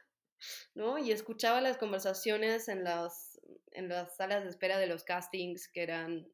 ¿no? 0.75 0.99
Y 0.99 1.11
escuchaba 1.11 1.63
las 1.63 1.79
conversaciones 1.79 2.69
en 2.69 2.85
las, 2.85 3.41
en 3.73 3.89
las 3.89 4.15
salas 4.17 4.45
de 4.45 4.51
espera 4.51 4.79
de 4.79 4.89
los 4.89 5.05
castings 5.05 5.67
que 5.69 5.83
eran 5.83 6.31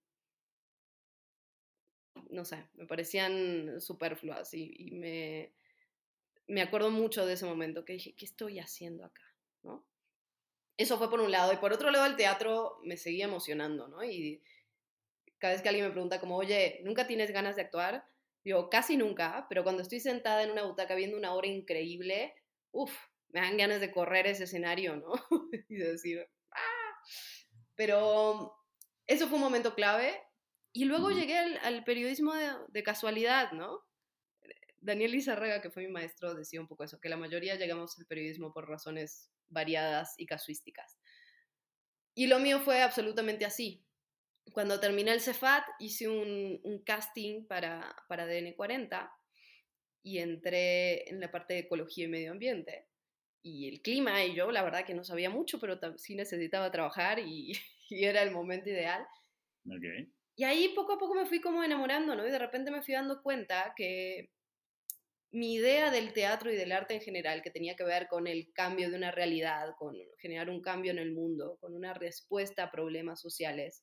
no 2.31 2.45
sé, 2.45 2.65
me 2.75 2.87
parecían 2.87 3.81
superfluas 3.81 4.53
y, 4.55 4.91
me, 4.93 5.53
me 6.47 6.63
acuerdo 6.63 6.91
mucho 6.91 7.27
de 7.27 7.35
ese 7.35 7.47
momento 7.47 7.85
que 7.85 7.95
dije, 7.95 8.15
¿qué 8.15 8.25
estoy 8.25 8.59
haciendo 8.59 9.05
acá? 9.05 9.23
¿no? 9.63 9.85
Eso 10.77 10.99
fue 10.99 11.11
por 11.11 11.21
un 11.21 11.31
lado. 11.31 11.53
Y 11.53 11.57
por 11.57 11.73
otro 11.73 11.91
lado, 11.91 12.07
el 12.07 12.17
teatro 12.17 12.81
me 12.85 12.97
seguía 12.97 13.25
emocionando, 13.25 13.89
¿no? 13.89 14.05
Y 14.05 14.43
cada 15.39 15.55
vez 15.55 15.63
que 15.63 15.69
alguien 15.69 15.87
me 15.87 15.93
pregunta 15.93 16.21
como, 16.21 16.37
oye, 16.37 16.81
¿nunca 16.85 17.07
tienes 17.07 17.31
ganas 17.31 17.57
de 17.57 17.63
actuar? 17.63 18.07
Digo, 18.45 18.71
casi 18.71 18.97
nunca, 18.97 19.47
pero 19.49 19.65
cuando 19.65 19.83
estoy 19.83 20.01
sentada 20.01 20.43
en 20.43 20.51
una 20.51 20.63
butaca 20.65 20.95
viendo 20.95 21.17
una 21.17 21.35
obra 21.35 21.49
increíble, 21.49 22.35
uff, 22.71 22.95
me 23.31 23.41
dan 23.41 23.57
ganas 23.57 23.81
de 23.81 23.91
correr 23.91 24.27
ese 24.27 24.45
escenario, 24.45 24.97
¿no? 24.97 25.13
y 25.69 25.77
de 25.77 25.93
decir, 25.93 26.29
¡ah! 26.53 27.01
Pero 27.75 28.55
eso 29.07 29.27
fue 29.29 29.37
un 29.37 29.45
momento 29.45 29.75
clave 29.75 30.23
y 30.77 30.85
luego 30.85 31.11
llegué 31.11 31.39
al, 31.39 31.59
al 31.63 31.85
periodismo 31.85 32.35
de, 32.35 32.51
de, 32.69 32.83
casualidad, 32.83 33.53
¿no? 33.53 33.81
Daniel 34.79 35.15
Izarraga, 35.15 35.63
que 35.63 35.71
fue 35.71 35.87
mi 35.87 35.91
maestro, 35.91 36.35
decía 36.35 36.61
un 36.61 36.69
poco 36.69 36.85
eso, 36.85 37.01
que 37.01 37.09
la 37.09 37.17
mayoría 37.17 37.55
llegamos 37.55 37.99
al 37.99 38.05
periodismo 38.05 38.53
por 38.53 38.69
razones 38.69 39.31
variadas 39.49 40.13
y 40.19 40.27
casuísticas. 40.27 40.99
Y 42.15 42.27
lo 42.27 42.41
mío 42.41 42.61
fue 42.61 42.83
absolutamente 42.83 43.47
así. 43.47 43.87
Cuando 44.53 44.79
terminé 44.79 45.13
el 45.13 45.23
CEFAT, 45.23 45.65
hice 45.79 46.09
un, 46.09 46.61
un 46.63 46.85
casting 46.85 47.47
para, 47.47 47.97
para 48.07 48.27
DN40 48.27 49.11
y 50.03 50.19
entré 50.19 51.09
en 51.09 51.21
la 51.21 51.31
parte 51.31 51.55
de 51.55 51.61
ecología 51.61 52.05
y 52.05 52.09
medio 52.09 52.33
ambiente. 52.33 52.87
Y 53.43 53.67
el 53.67 53.81
clima 53.81 54.23
y 54.27 54.35
yo, 54.35 54.51
la 54.51 54.63
verdad 54.63 54.85
que 54.85 54.95
no 54.95 55.05
sabía 55.05 55.31
mucho, 55.31 55.59
pero 55.59 55.81
sí 55.97 56.15
necesitaba 56.15 56.71
trabajar 56.71 57.19
y, 57.19 57.53
y 57.89 58.05
era 58.05 58.23
el 58.23 58.31
momento 58.31 58.69
ideal. 58.69 59.07
Okay. 59.65 60.13
Y 60.37 60.45
ahí 60.45 60.69
poco 60.75 60.93
a 60.93 60.99
poco 60.99 61.15
me 61.15 61.27
fui 61.27 61.41
como 61.41 61.65
enamorando, 61.65 62.15
¿no? 62.15 62.27
Y 62.27 62.31
de 62.31 62.39
repente 62.39 62.71
me 62.71 62.83
fui 62.83 62.93
dando 62.93 63.23
cuenta 63.23 63.73
que 63.75 64.31
mi 65.31 65.55
idea 65.55 65.91
del 65.91 66.13
teatro 66.13 66.53
y 66.53 66.57
del 66.57 66.73
arte 66.73 66.95
en 66.95 67.01
general, 67.01 67.43
que 67.43 67.51
tenía 67.51 67.75
que 67.75 67.85
ver 67.85 68.07
con 68.07 68.27
el 68.27 68.53
cambio 68.53 68.91
de 68.91 68.97
una 68.97 69.11
realidad, 69.11 69.75
con 69.79 69.97
generar 70.19 70.51
un 70.51 70.61
cambio 70.61 70.93
en 70.93 70.99
el 70.99 71.13
mundo, 71.13 71.57
con 71.61 71.75
una 71.75 71.95
respuesta 71.95 72.65
a 72.65 72.71
problemas 72.71 73.21
sociales, 73.21 73.83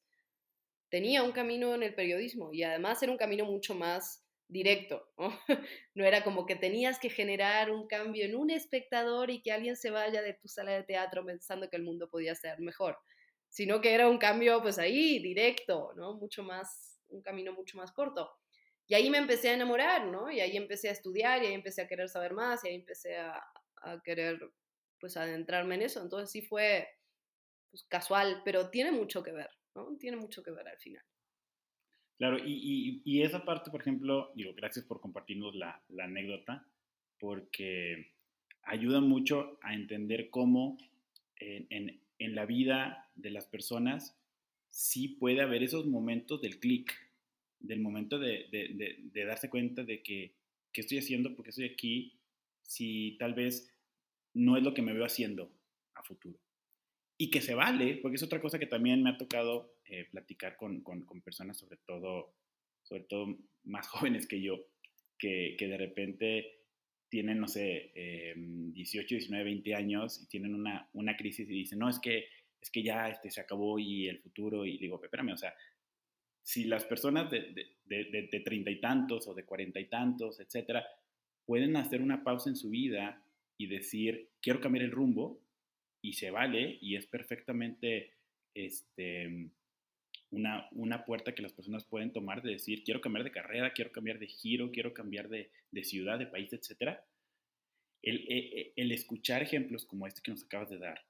tenía 0.90 1.24
un 1.24 1.32
camino 1.32 1.74
en 1.74 1.82
el 1.82 1.96
periodismo 1.96 2.54
y 2.54 2.64
además 2.64 3.02
era 3.02 3.12
un 3.12 3.18
camino 3.18 3.46
mucho 3.46 3.74
más 3.74 4.24
directo, 4.48 5.08
¿no? 5.18 5.30
no 5.96 6.06
era 6.06 6.24
como 6.24 6.46
que 6.46 6.56
tenías 6.56 7.00
que 7.00 7.10
generar 7.10 7.72
un 7.72 7.88
cambio 7.88 8.26
en 8.26 8.36
un 8.36 8.52
espectador 8.52 9.32
y 9.32 9.42
que 9.42 9.52
alguien 9.52 9.76
se 9.76 9.90
vaya 9.90 10.22
de 10.22 10.36
tu 10.36 10.48
sala 10.48 10.72
de 10.74 10.84
teatro 10.84 11.26
pensando 11.26 11.68
que 11.70 11.78
el 11.78 11.84
mundo 11.84 12.10
podía 12.10 12.36
ser 12.36 12.60
mejor 12.60 13.00
sino 13.54 13.82
que 13.82 13.94
era 13.94 14.10
un 14.10 14.18
cambio 14.18 14.64
pues 14.64 14.80
ahí, 14.80 15.20
directo, 15.20 15.94
¿no? 15.96 16.16
Mucho 16.16 16.42
más, 16.42 17.00
un 17.10 17.22
camino 17.22 17.54
mucho 17.54 17.78
más 17.78 17.92
corto. 17.92 18.32
Y 18.88 18.96
ahí 18.96 19.12
me 19.12 19.20
empecé 19.20 19.50
a 19.50 19.54
enamorar, 19.54 20.08
¿no? 20.08 20.32
Y 20.32 20.40
ahí 20.40 20.58
empecé 20.58 20.90
a 20.90 20.94
estudiar 20.94 21.44
y 21.44 21.46
ahí 21.46 21.54
empecé 21.54 21.84
a 21.84 21.88
querer 21.88 22.10
saber 22.10 22.34
más 22.34 22.66
y 22.66 22.70
ahí 22.70 22.76
empecé 22.76 23.16
a, 23.16 23.40
a 23.84 24.02
querer 24.04 24.40
pues 25.00 25.18
adentrarme 25.18 25.76
en 25.76 25.84
eso. 25.84 26.02
Entonces 26.02 26.32
sí 26.32 26.42
fue 26.42 26.88
pues, 27.70 27.84
casual, 27.84 28.42
pero 28.44 28.72
tiene 28.72 28.92
mucho 28.92 29.22
que 29.22 29.32
ver, 29.32 29.52
¿no? 29.76 29.96
Tiene 30.00 30.18
mucho 30.18 30.42
que 30.42 30.50
ver 30.50 30.68
al 30.68 30.80
final. 30.80 31.04
Claro, 32.18 32.40
y, 32.40 32.54
y, 32.54 33.02
y 33.06 33.22
esa 33.22 33.46
parte, 33.46 33.70
por 33.70 33.82
ejemplo, 33.82 34.32
digo, 34.34 34.56
gracias 34.56 34.84
por 34.86 35.00
compartirnos 35.00 35.54
la, 35.54 35.80
la 35.90 36.06
anécdota, 36.06 36.68
porque 37.20 38.14
ayuda 38.64 39.00
mucho 39.00 39.60
a 39.62 39.76
entender 39.76 40.32
cómo 40.32 40.80
en, 41.36 41.68
en, 41.70 42.03
en 42.24 42.36
la 42.36 42.46
vida 42.46 43.10
de 43.16 43.30
las 43.30 43.46
personas 43.46 44.18
sí 44.70 45.10
puede 45.10 45.42
haber 45.42 45.62
esos 45.62 45.86
momentos 45.86 46.42
del 46.42 46.60
clic, 46.60 46.94
del 47.60 47.80
momento 47.80 48.18
de, 48.18 48.48
de, 48.50 49.26
darse 49.26 49.50
cuenta 49.50 49.84
de 49.84 50.02
que, 50.02 50.34
¿qué 50.72 50.82
estoy 50.82 51.00
haciendo? 51.00 51.36
porque 51.36 51.50
estoy 51.50 51.66
aquí? 51.66 52.20
Si 52.62 53.18
tal 53.20 53.34
vez 53.34 53.72
no 54.34 54.58
es 54.58 54.64
lo 54.64 54.74
que 54.74 54.82
me 54.82 54.94
veo 54.94 55.06
haciendo 55.06 55.52
a 55.96 56.04
futuro. 56.04 56.40
Y 57.18 57.30
que 57.30 57.42
se 57.42 57.56
vale, 57.56 57.98
porque 57.98 58.16
es 58.16 58.24
otra 58.24 58.42
cosa 58.42 58.58
que 58.58 58.68
también 58.68 59.04
me 59.04 59.12
ha 59.12 59.18
tocado 59.18 59.76
eh, 59.86 60.06
platicar 60.10 60.56
con, 60.58 60.82
con, 60.82 61.06
con, 61.06 61.22
personas, 61.22 61.58
sobre 61.58 61.78
todo, 61.86 62.34
sobre 62.84 63.04
todo 63.04 63.38
más 63.64 63.88
jóvenes 63.90 64.28
que 64.28 64.42
yo, 64.42 64.66
que, 65.18 65.56
que 65.60 65.68
de 65.68 65.78
repente 65.78 66.63
tienen, 67.14 67.40
no 67.40 67.48
sé, 67.48 67.92
18, 68.36 69.08
19, 69.08 69.44
20 69.44 69.76
años 69.76 70.20
y 70.20 70.26
tienen 70.26 70.56
una, 70.56 70.90
una 70.94 71.16
crisis 71.16 71.48
y 71.48 71.54
dicen, 71.54 71.78
no, 71.78 71.88
es 71.88 72.00
que, 72.00 72.26
es 72.60 72.72
que 72.72 72.82
ya 72.82 73.08
este, 73.08 73.30
se 73.30 73.40
acabó 73.40 73.78
y 73.78 74.08
el 74.08 74.18
futuro, 74.18 74.66
y 74.66 74.80
digo, 74.80 75.00
espérame, 75.04 75.34
o 75.34 75.38
sea, 75.38 75.54
si 76.42 76.64
las 76.64 76.86
personas 76.86 77.30
de 77.30 78.42
treinta 78.44 78.72
y 78.72 78.82
tantos 78.82 79.28
o 79.28 79.36
de 79.36 79.46
cuarenta 79.46 79.80
y 79.80 79.86
tantos, 79.90 80.40
etcétera, 80.40 80.88
pueden 81.46 81.76
hacer 81.76 82.02
una 82.02 82.24
pausa 82.24 82.50
en 82.50 82.56
su 82.56 82.72
vida 82.72 83.24
y 83.60 83.68
decir, 83.68 84.32
quiero 84.42 84.60
cambiar 84.60 84.86
el 84.86 84.92
rumbo, 84.92 85.40
y 86.02 86.14
se 86.14 86.32
vale, 86.32 86.80
y 86.82 86.96
es 86.96 87.06
perfectamente 87.06 88.14
este, 88.56 89.52
una, 90.34 90.68
una, 90.72 91.06
puerta 91.06 91.36
que 91.36 91.44
las 91.44 91.54
personas 91.54 91.86
pueden 91.86 92.12
tomar 92.12 92.42
de 92.42 92.52
decir, 92.52 92.84
quiero 92.84 93.02
cambiar 93.02 93.24
de 93.24 93.32
carrera, 93.32 93.74
quiero 93.74 93.92
cambiar 93.92 94.20
de 94.20 94.28
giro, 94.28 94.72
quiero 94.72 94.94
cambiar 94.94 95.30
de, 95.30 95.52
de 95.72 95.84
ciudad, 95.84 96.18
de 96.18 96.26
país, 96.26 96.52
etc. 96.52 96.98
El, 98.02 98.26
e, 98.28 98.38
e, 98.38 98.74
el, 98.76 98.92
escuchar 98.92 99.44
ejemplos 99.44 99.86
como 99.86 100.08
este 100.08 100.22
que 100.22 100.32
nos 100.32 100.44
acabas 100.44 100.70
de 100.70 100.80
dar, 100.80 101.06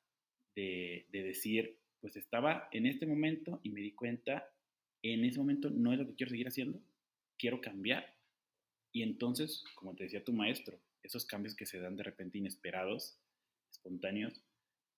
de, 0.55 1.07
de, 1.09 1.23
decir, 1.23 1.79
pues 2.01 2.17
estaba 2.17 2.67
en 2.71 2.85
este 2.85 3.05
momento 3.05 3.61
y 3.63 3.69
me 3.69 3.81
di 3.81 3.93
cuenta, 3.93 4.51
en 5.01 5.23
ese 5.23 5.39
momento 5.39 5.69
no 5.69 5.93
es 5.93 5.99
lo 5.99 6.05
que 6.05 6.15
quiero 6.15 6.29
seguir 6.29 6.47
haciendo, 6.47 6.81
quiero 7.37 7.61
cambiar. 7.61 8.13
Y 8.91 9.03
entonces, 9.03 9.63
como 9.75 9.95
te 9.95 10.03
decía 10.03 10.23
tu 10.23 10.33
maestro, 10.33 10.79
esos 11.01 11.25
cambios 11.25 11.55
que 11.55 11.65
se 11.65 11.79
dan 11.79 11.95
de 11.95 12.03
repente 12.03 12.37
inesperados, 12.37 13.17
espontáneos, 13.71 14.43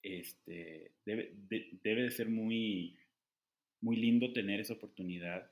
este, 0.01 0.91
debe, 1.05 1.33
de, 1.49 1.69
debe 1.83 2.03
de 2.03 2.11
ser 2.11 2.29
muy, 2.29 2.97
muy 3.81 3.95
lindo 3.97 4.33
tener 4.33 4.59
esa 4.59 4.73
oportunidad 4.73 5.51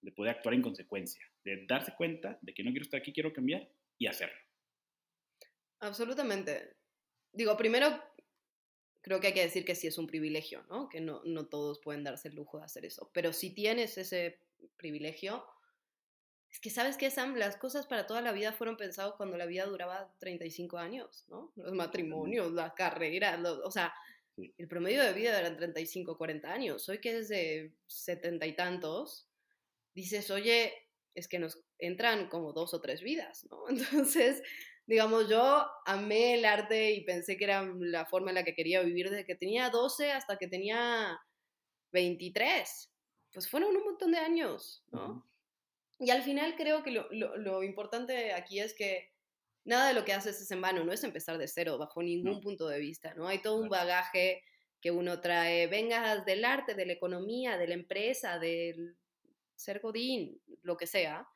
de 0.00 0.12
poder 0.12 0.36
actuar 0.36 0.54
en 0.54 0.62
consecuencia, 0.62 1.24
de 1.44 1.66
darse 1.66 1.94
cuenta 1.96 2.38
de 2.42 2.54
que 2.54 2.62
no 2.62 2.70
quiero 2.70 2.84
estar 2.84 3.00
aquí, 3.00 3.12
quiero 3.12 3.32
cambiar 3.32 3.68
y 3.98 4.06
hacerlo. 4.06 4.36
Absolutamente. 5.80 6.76
Digo, 7.32 7.56
primero, 7.56 8.02
creo 9.02 9.20
que 9.20 9.28
hay 9.28 9.34
que 9.34 9.42
decir 9.42 9.64
que 9.64 9.74
sí 9.74 9.86
es 9.86 9.98
un 9.98 10.06
privilegio, 10.06 10.64
¿no? 10.68 10.88
Que 10.88 11.00
no, 11.00 11.22
no 11.24 11.46
todos 11.46 11.80
pueden 11.80 12.04
darse 12.04 12.28
el 12.28 12.34
lujo 12.34 12.58
de 12.58 12.64
hacer 12.64 12.84
eso. 12.84 13.10
Pero 13.12 13.32
si 13.32 13.54
tienes 13.54 13.98
ese 13.98 14.40
privilegio, 14.76 15.44
es 16.50 16.60
que 16.60 16.70
sabes 16.70 16.96
que 16.96 17.10
Sam, 17.10 17.36
las 17.36 17.56
cosas 17.56 17.86
para 17.86 18.06
toda 18.06 18.20
la 18.20 18.32
vida 18.32 18.52
fueron 18.52 18.76
pensadas 18.76 19.14
cuando 19.16 19.36
la 19.36 19.46
vida 19.46 19.66
duraba 19.66 20.14
35 20.18 20.78
años, 20.78 21.24
¿no? 21.28 21.52
Los 21.56 21.72
matrimonios, 21.72 22.52
las 22.52 22.72
carreras, 22.72 23.38
o 23.44 23.70
sea, 23.70 23.92
el 24.36 24.68
promedio 24.68 25.02
de 25.02 25.12
vida 25.12 25.38
eran 25.38 25.56
35, 25.56 26.16
40 26.16 26.52
años. 26.52 26.88
Hoy 26.88 27.00
que 27.00 27.18
es 27.18 27.28
de 27.28 27.72
70 27.86 28.46
y 28.46 28.54
tantos, 28.54 29.28
dices, 29.94 30.30
oye, 30.30 30.72
es 31.14 31.28
que 31.28 31.38
nos 31.38 31.58
entran 31.78 32.28
como 32.28 32.52
dos 32.52 32.74
o 32.74 32.80
tres 32.80 33.02
vidas, 33.02 33.46
¿no? 33.50 33.68
Entonces, 33.68 34.42
digamos, 34.86 35.28
yo 35.28 35.66
amé 35.86 36.34
el 36.34 36.44
arte 36.44 36.92
y 36.92 37.04
pensé 37.04 37.36
que 37.36 37.44
era 37.44 37.66
la 37.78 38.06
forma 38.06 38.30
en 38.30 38.36
la 38.36 38.44
que 38.44 38.54
quería 38.54 38.82
vivir 38.82 39.10
desde 39.10 39.24
que 39.24 39.34
tenía 39.34 39.70
12 39.70 40.12
hasta 40.12 40.36
que 40.36 40.48
tenía 40.48 41.18
23. 41.92 42.92
Pues 43.32 43.48
fueron 43.48 43.76
un 43.76 43.84
montón 43.84 44.12
de 44.12 44.18
años, 44.18 44.84
¿no? 44.92 45.26
Y 45.98 46.10
al 46.10 46.22
final 46.22 46.56
creo 46.56 46.82
que 46.82 46.90
lo, 46.90 47.08
lo, 47.10 47.36
lo 47.38 47.62
importante 47.62 48.32
aquí 48.34 48.60
es 48.60 48.74
que 48.74 49.15
nada 49.66 49.88
de 49.88 49.94
lo 49.94 50.04
que 50.04 50.12
haces 50.12 50.40
es 50.40 50.50
en 50.50 50.60
vano, 50.60 50.84
no 50.84 50.92
es 50.92 51.04
empezar 51.04 51.36
de 51.36 51.48
cero 51.48 51.76
bajo 51.76 52.02
ningún 52.02 52.40
punto 52.40 52.68
de 52.68 52.78
vista, 52.78 53.14
¿no? 53.14 53.28
Hay 53.28 53.40
todo 53.42 53.56
un 53.56 53.68
bagaje 53.68 54.42
que 54.80 54.90
uno 54.90 55.20
trae, 55.20 55.66
vengas 55.66 56.24
del 56.24 56.44
arte, 56.44 56.74
de 56.74 56.86
la 56.86 56.92
economía, 56.92 57.58
de 57.58 57.66
la 57.66 57.74
empresa, 57.74 58.38
del 58.38 58.96
ser 59.56 59.80
godín, 59.80 60.40
lo 60.62 60.76
que 60.76 60.86
sea, 60.86 61.26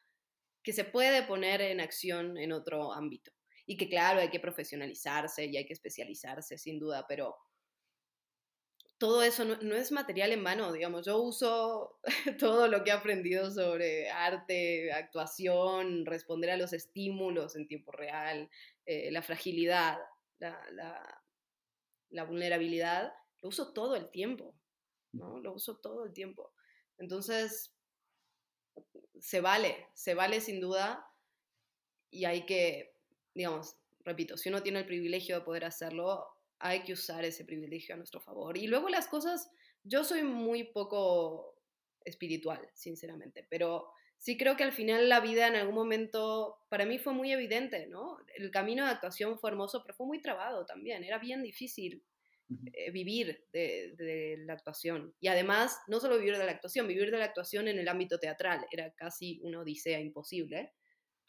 que 0.62 0.72
se 0.72 0.84
puede 0.84 1.24
poner 1.24 1.60
en 1.60 1.80
acción 1.80 2.38
en 2.38 2.52
otro 2.52 2.92
ámbito. 2.92 3.32
Y 3.66 3.76
que 3.76 3.88
claro, 3.88 4.20
hay 4.20 4.30
que 4.30 4.40
profesionalizarse 4.40 5.46
y 5.46 5.56
hay 5.56 5.66
que 5.66 5.72
especializarse, 5.72 6.58
sin 6.58 6.78
duda, 6.78 7.06
pero 7.08 7.36
todo 9.00 9.22
eso 9.22 9.46
no, 9.46 9.74
es 9.74 9.92
material 9.92 10.30
en 10.30 10.44
vano, 10.44 10.72
digamos. 10.72 11.06
Yo 11.06 11.18
uso 11.22 11.98
todo 12.38 12.68
lo 12.68 12.84
que 12.84 12.90
he 12.90 12.92
aprendido 12.92 13.50
sobre 13.50 14.10
arte, 14.10 14.92
actuación, 14.92 16.04
responder 16.04 16.50
a 16.50 16.58
los 16.58 16.74
estímulos 16.74 17.56
en 17.56 17.66
tiempo 17.66 17.92
real, 17.92 18.50
eh, 18.84 19.10
la 19.10 19.22
fragilidad, 19.22 19.98
la, 20.38 20.60
la, 22.10 22.24
vulnerabilidad, 22.24 23.14
lo 23.40 23.48
uso 23.48 23.72
todo 23.72 23.96
el 23.96 24.10
tiempo, 24.10 24.54
¿no? 25.12 25.40
Lo 25.40 25.54
uso 25.54 25.78
todo 25.78 26.04
el 26.04 26.12
tiempo. 26.12 26.52
Entonces, 26.98 27.74
se 29.18 29.40
vale, 29.40 29.88
se 29.94 30.12
vale 30.12 30.42
sin 30.42 30.60
duda 30.60 31.10
y 32.10 32.26
hay 32.26 32.44
que, 32.44 32.94
digamos, 33.32 33.78
repito, 34.04 34.36
si 34.36 34.50
uno 34.50 34.62
tiene 34.62 34.80
el 34.80 34.86
privilegio 34.86 35.36
de 35.36 35.44
poder 35.44 35.64
hacerlo, 35.64 36.36
hay 36.60 36.82
que 36.82 36.92
usar 36.92 37.24
ese 37.24 37.44
privilegio 37.44 37.94
a 37.94 37.98
nuestro 37.98 38.20
favor. 38.20 38.56
Y 38.56 38.66
luego 38.66 38.88
las 38.88 39.08
cosas, 39.08 39.50
yo 39.82 40.04
soy 40.04 40.22
muy 40.22 40.64
poco 40.64 41.56
espiritual, 42.04 42.60
sinceramente, 42.74 43.46
pero 43.48 43.90
sí 44.18 44.36
creo 44.36 44.56
que 44.56 44.64
al 44.64 44.72
final 44.72 45.08
la 45.08 45.20
vida 45.20 45.48
en 45.48 45.56
algún 45.56 45.74
momento, 45.74 46.58
para 46.68 46.84
mí 46.84 46.98
fue 46.98 47.14
muy 47.14 47.32
evidente, 47.32 47.86
¿no? 47.86 48.18
El 48.36 48.50
camino 48.50 48.84
de 48.84 48.90
actuación 48.90 49.38
fue 49.38 49.50
hermoso, 49.50 49.82
pero 49.82 49.94
fue 49.94 50.06
muy 50.06 50.20
trabado 50.20 50.66
también, 50.66 51.02
era 51.02 51.18
bien 51.18 51.42
difícil 51.42 52.04
eh, 52.72 52.90
vivir 52.90 53.46
de, 53.52 53.94
de, 53.96 54.36
la 54.44 54.52
actuación. 54.52 55.14
Y 55.18 55.28
además, 55.28 55.78
no 55.88 55.98
solo 55.98 56.18
vivir 56.18 56.36
de 56.36 56.44
la 56.44 56.52
actuación, 56.52 56.86
vivir 56.88 57.10
de 57.10 57.18
la 57.18 57.24
actuación 57.24 57.68
en 57.68 57.78
el 57.78 57.88
ámbito 57.88 58.18
teatral, 58.18 58.66
era 58.70 58.92
casi 58.92 59.40
una 59.42 59.60
odisea 59.60 60.00
imposible. 60.00 60.74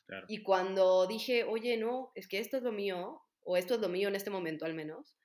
Claro. 0.08 0.26
Y 0.28 0.44
cuando 0.44 1.08
dije, 1.08 1.46
oye, 1.46 1.78
no, 1.78 2.12
es 2.16 2.28
que 2.28 2.40
esto 2.40 2.58
es 2.58 2.64
lo 2.64 2.74
mío, 2.74 3.22
o 3.44 3.56
esto 3.56 3.76
es 3.76 3.82
lo 3.82 3.90
mío 3.90 4.08
en 4.08 4.16
este 4.16 4.30
momento 4.30 4.66
al 4.66 4.74
menos, 4.74 5.16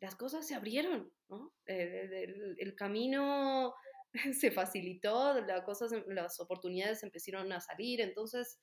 las 0.00 0.14
cosas 0.14 0.46
se 0.46 0.54
abrieron, 0.54 1.12
¿no? 1.28 1.54
El, 1.66 2.56
el, 2.58 2.74
camino 2.74 3.74
se 4.38 4.50
facilitó, 4.50 5.40
las, 5.40 5.62
cosas, 5.62 5.92
las 6.06 6.40
oportunidades 6.40 7.02
empezaron 7.02 7.52
a 7.52 7.60
salir, 7.60 8.00
entonces 8.00 8.58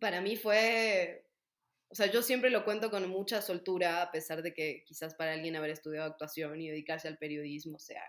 para 0.00 0.20
mí 0.20 0.36
fue, 0.36 1.26
o 1.88 1.94
sea, 1.94 2.10
yo 2.10 2.22
siempre 2.22 2.50
lo 2.50 2.64
cuento 2.64 2.90
con 2.90 3.08
mucha 3.08 3.42
soltura, 3.42 4.02
a 4.02 4.10
pesar 4.10 4.42
de 4.42 4.54
que 4.54 4.84
quizás 4.86 5.14
para 5.14 5.34
alguien 5.34 5.56
haber 5.56 5.70
estudiado 5.70 6.10
actuación 6.10 6.60
y 6.60 6.70
dedicarse 6.70 7.08
al 7.08 7.18
periodismo 7.18 7.78
sea 7.78 8.02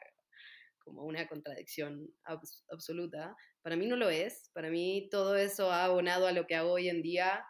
como 0.79 1.03
una 1.03 1.27
contradicción 1.27 2.13
absoluta. 2.69 3.35
Para 3.61 3.77
mí 3.77 3.87
no 3.87 3.95
lo 3.95 4.09
es, 4.09 4.49
para 4.53 4.69
mí 4.69 5.07
todo 5.09 5.35
eso 5.37 5.71
ha 5.71 5.85
abonado 5.85 6.27
a 6.27 6.33
lo 6.33 6.45
que 6.45 6.55
hago 6.55 6.71
hoy 6.71 6.89
en 6.89 7.01
día 7.01 7.45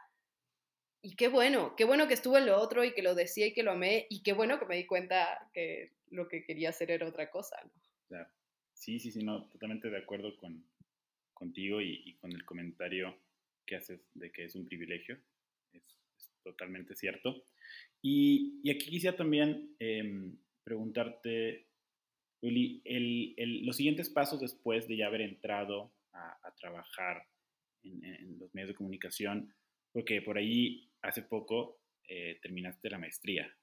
y 1.05 1.15
qué 1.15 1.27
bueno, 1.27 1.75
qué 1.75 1.83
bueno 1.83 2.07
que 2.07 2.13
estuve 2.13 2.39
en 2.39 2.45
lo 2.45 2.57
otro 2.57 2.85
y 2.85 2.93
que 2.93 3.03
lo 3.03 3.13
decía 3.13 3.45
y 3.45 3.53
que 3.53 3.61
lo 3.61 3.71
amé 3.71 4.07
y 4.09 4.23
qué 4.23 4.31
bueno 4.31 4.57
que 4.57 4.65
me 4.65 4.77
di 4.77 4.85
cuenta 4.85 5.49
que 5.53 5.91
lo 6.09 6.29
que 6.29 6.45
quería 6.45 6.69
hacer 6.69 6.91
era 6.91 7.05
otra 7.05 7.29
cosa, 7.29 7.57
¿no? 7.61 7.71
Claro. 8.07 8.29
Sí, 8.73 8.99
sí, 8.99 9.11
sí, 9.11 9.21
no, 9.21 9.45
totalmente 9.49 9.89
de 9.89 9.97
acuerdo 9.97 10.35
con, 10.37 10.65
contigo 11.33 11.81
y, 11.81 12.15
con 12.21 12.31
el 12.31 12.45
comentario 12.45 13.17
que 13.65 13.75
haces 13.75 13.99
de 14.13 14.31
que 14.31 14.45
es 14.45 14.55
un 14.55 14.65
privilegio. 14.65 15.19
Es, 15.73 15.83
totalmente 16.41 16.95
cierto. 16.95 17.43
Y, 18.01 18.61
y, 18.63 18.71
aquí 18.71 18.89
quisiera 18.89 19.17
también 19.17 19.75
eh, 19.79 20.31
preguntarte, 20.63 21.67
Uli, 22.41 22.81
el, 22.85 23.33
el, 23.35 23.65
los 23.65 23.75
siguientes 23.75 24.09
pasos 24.09 24.39
después 24.39 24.87
de 24.87 24.97
ya 24.97 25.07
haber 25.07 25.21
entrado 25.21 25.93
a, 26.13 26.47
a 26.47 26.55
trabajar 26.55 27.27
en, 27.83 28.03
en, 28.05 28.39
los 28.39 28.53
medios 28.55 28.69
de 28.69 28.75
comunicación, 28.75 29.53
porque 29.91 30.21
por 30.21 30.37
ahí 30.37 30.89
hace 31.03 31.21
poco 31.21 31.79
eh, 32.07 32.39
terminaste 32.41 32.89
la 32.89 32.97
maestría, 32.97 33.55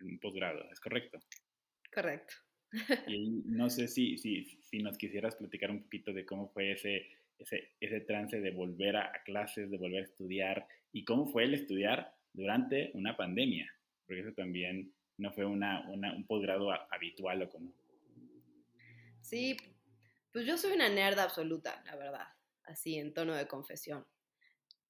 un 0.00 0.18
posgrado, 0.18 0.70
¿es 0.70 0.80
correcto? 0.80 1.18
Correcto. 1.92 2.34
Y 3.06 3.42
no 3.44 3.68
sé 3.68 3.88
si, 3.88 4.16
si, 4.16 4.44
si, 4.62 4.78
nos 4.78 4.96
quisieras 4.96 5.36
platicar 5.36 5.70
un 5.70 5.82
poquito 5.82 6.12
de 6.12 6.24
cómo 6.24 6.48
fue 6.48 6.72
ese, 6.72 7.10
ese, 7.38 7.72
ese 7.80 8.00
trance 8.00 8.40
de 8.40 8.50
volver 8.50 8.96
a, 8.96 9.12
a, 9.14 9.22
clases, 9.24 9.70
de 9.70 9.76
volver 9.76 10.00
a 10.00 10.06
estudiar, 10.06 10.66
y 10.92 11.04
cómo 11.04 11.26
fue 11.26 11.44
el 11.44 11.54
estudiar 11.54 12.14
durante 12.32 12.90
una 12.94 13.16
pandemia, 13.16 13.70
porque 14.06 14.22
eso 14.22 14.32
también 14.32 14.94
no 15.18 15.32
fue 15.32 15.44
una, 15.44 15.88
una, 15.90 16.14
un 16.14 16.26
posgrado 16.26 16.70
habitual 16.90 17.42
o 17.42 17.50
común. 17.50 17.74
Sí, 19.20 19.56
pues 20.32 20.46
yo 20.46 20.56
soy 20.56 20.72
una 20.72 20.88
nerd 20.88 21.18
absoluta, 21.18 21.82
la 21.84 21.96
verdad, 21.96 22.26
así 22.64 22.96
en 22.96 23.12
tono 23.12 23.34
de 23.34 23.46
confesión. 23.46 24.06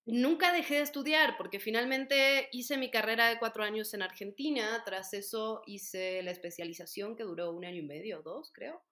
Nunca 0.05 0.53
dejé 0.53 0.77
de 0.77 0.83
estudiar 0.83 1.37
porque 1.37 1.61
finalmente 1.61 2.49
hice 2.51 2.77
mi 2.77 2.91
carrera 2.91 3.29
de 3.29 3.39
cuatro 3.39 3.63
años 3.63 3.95
en 3.95 4.03
Argentina. 4.03 4.83
Tras 4.85 5.15
eso 5.15 5.63
hice 5.67 6.23
la 6.23 6.33
especialización 6.33 7.15
que 7.17 7.23
duró 7.23 7.53
un 7.53 7.65
año 7.65 7.79
y 7.79 7.87
medio, 7.87 8.23
dos, 8.23 8.51
creo. 8.53 8.83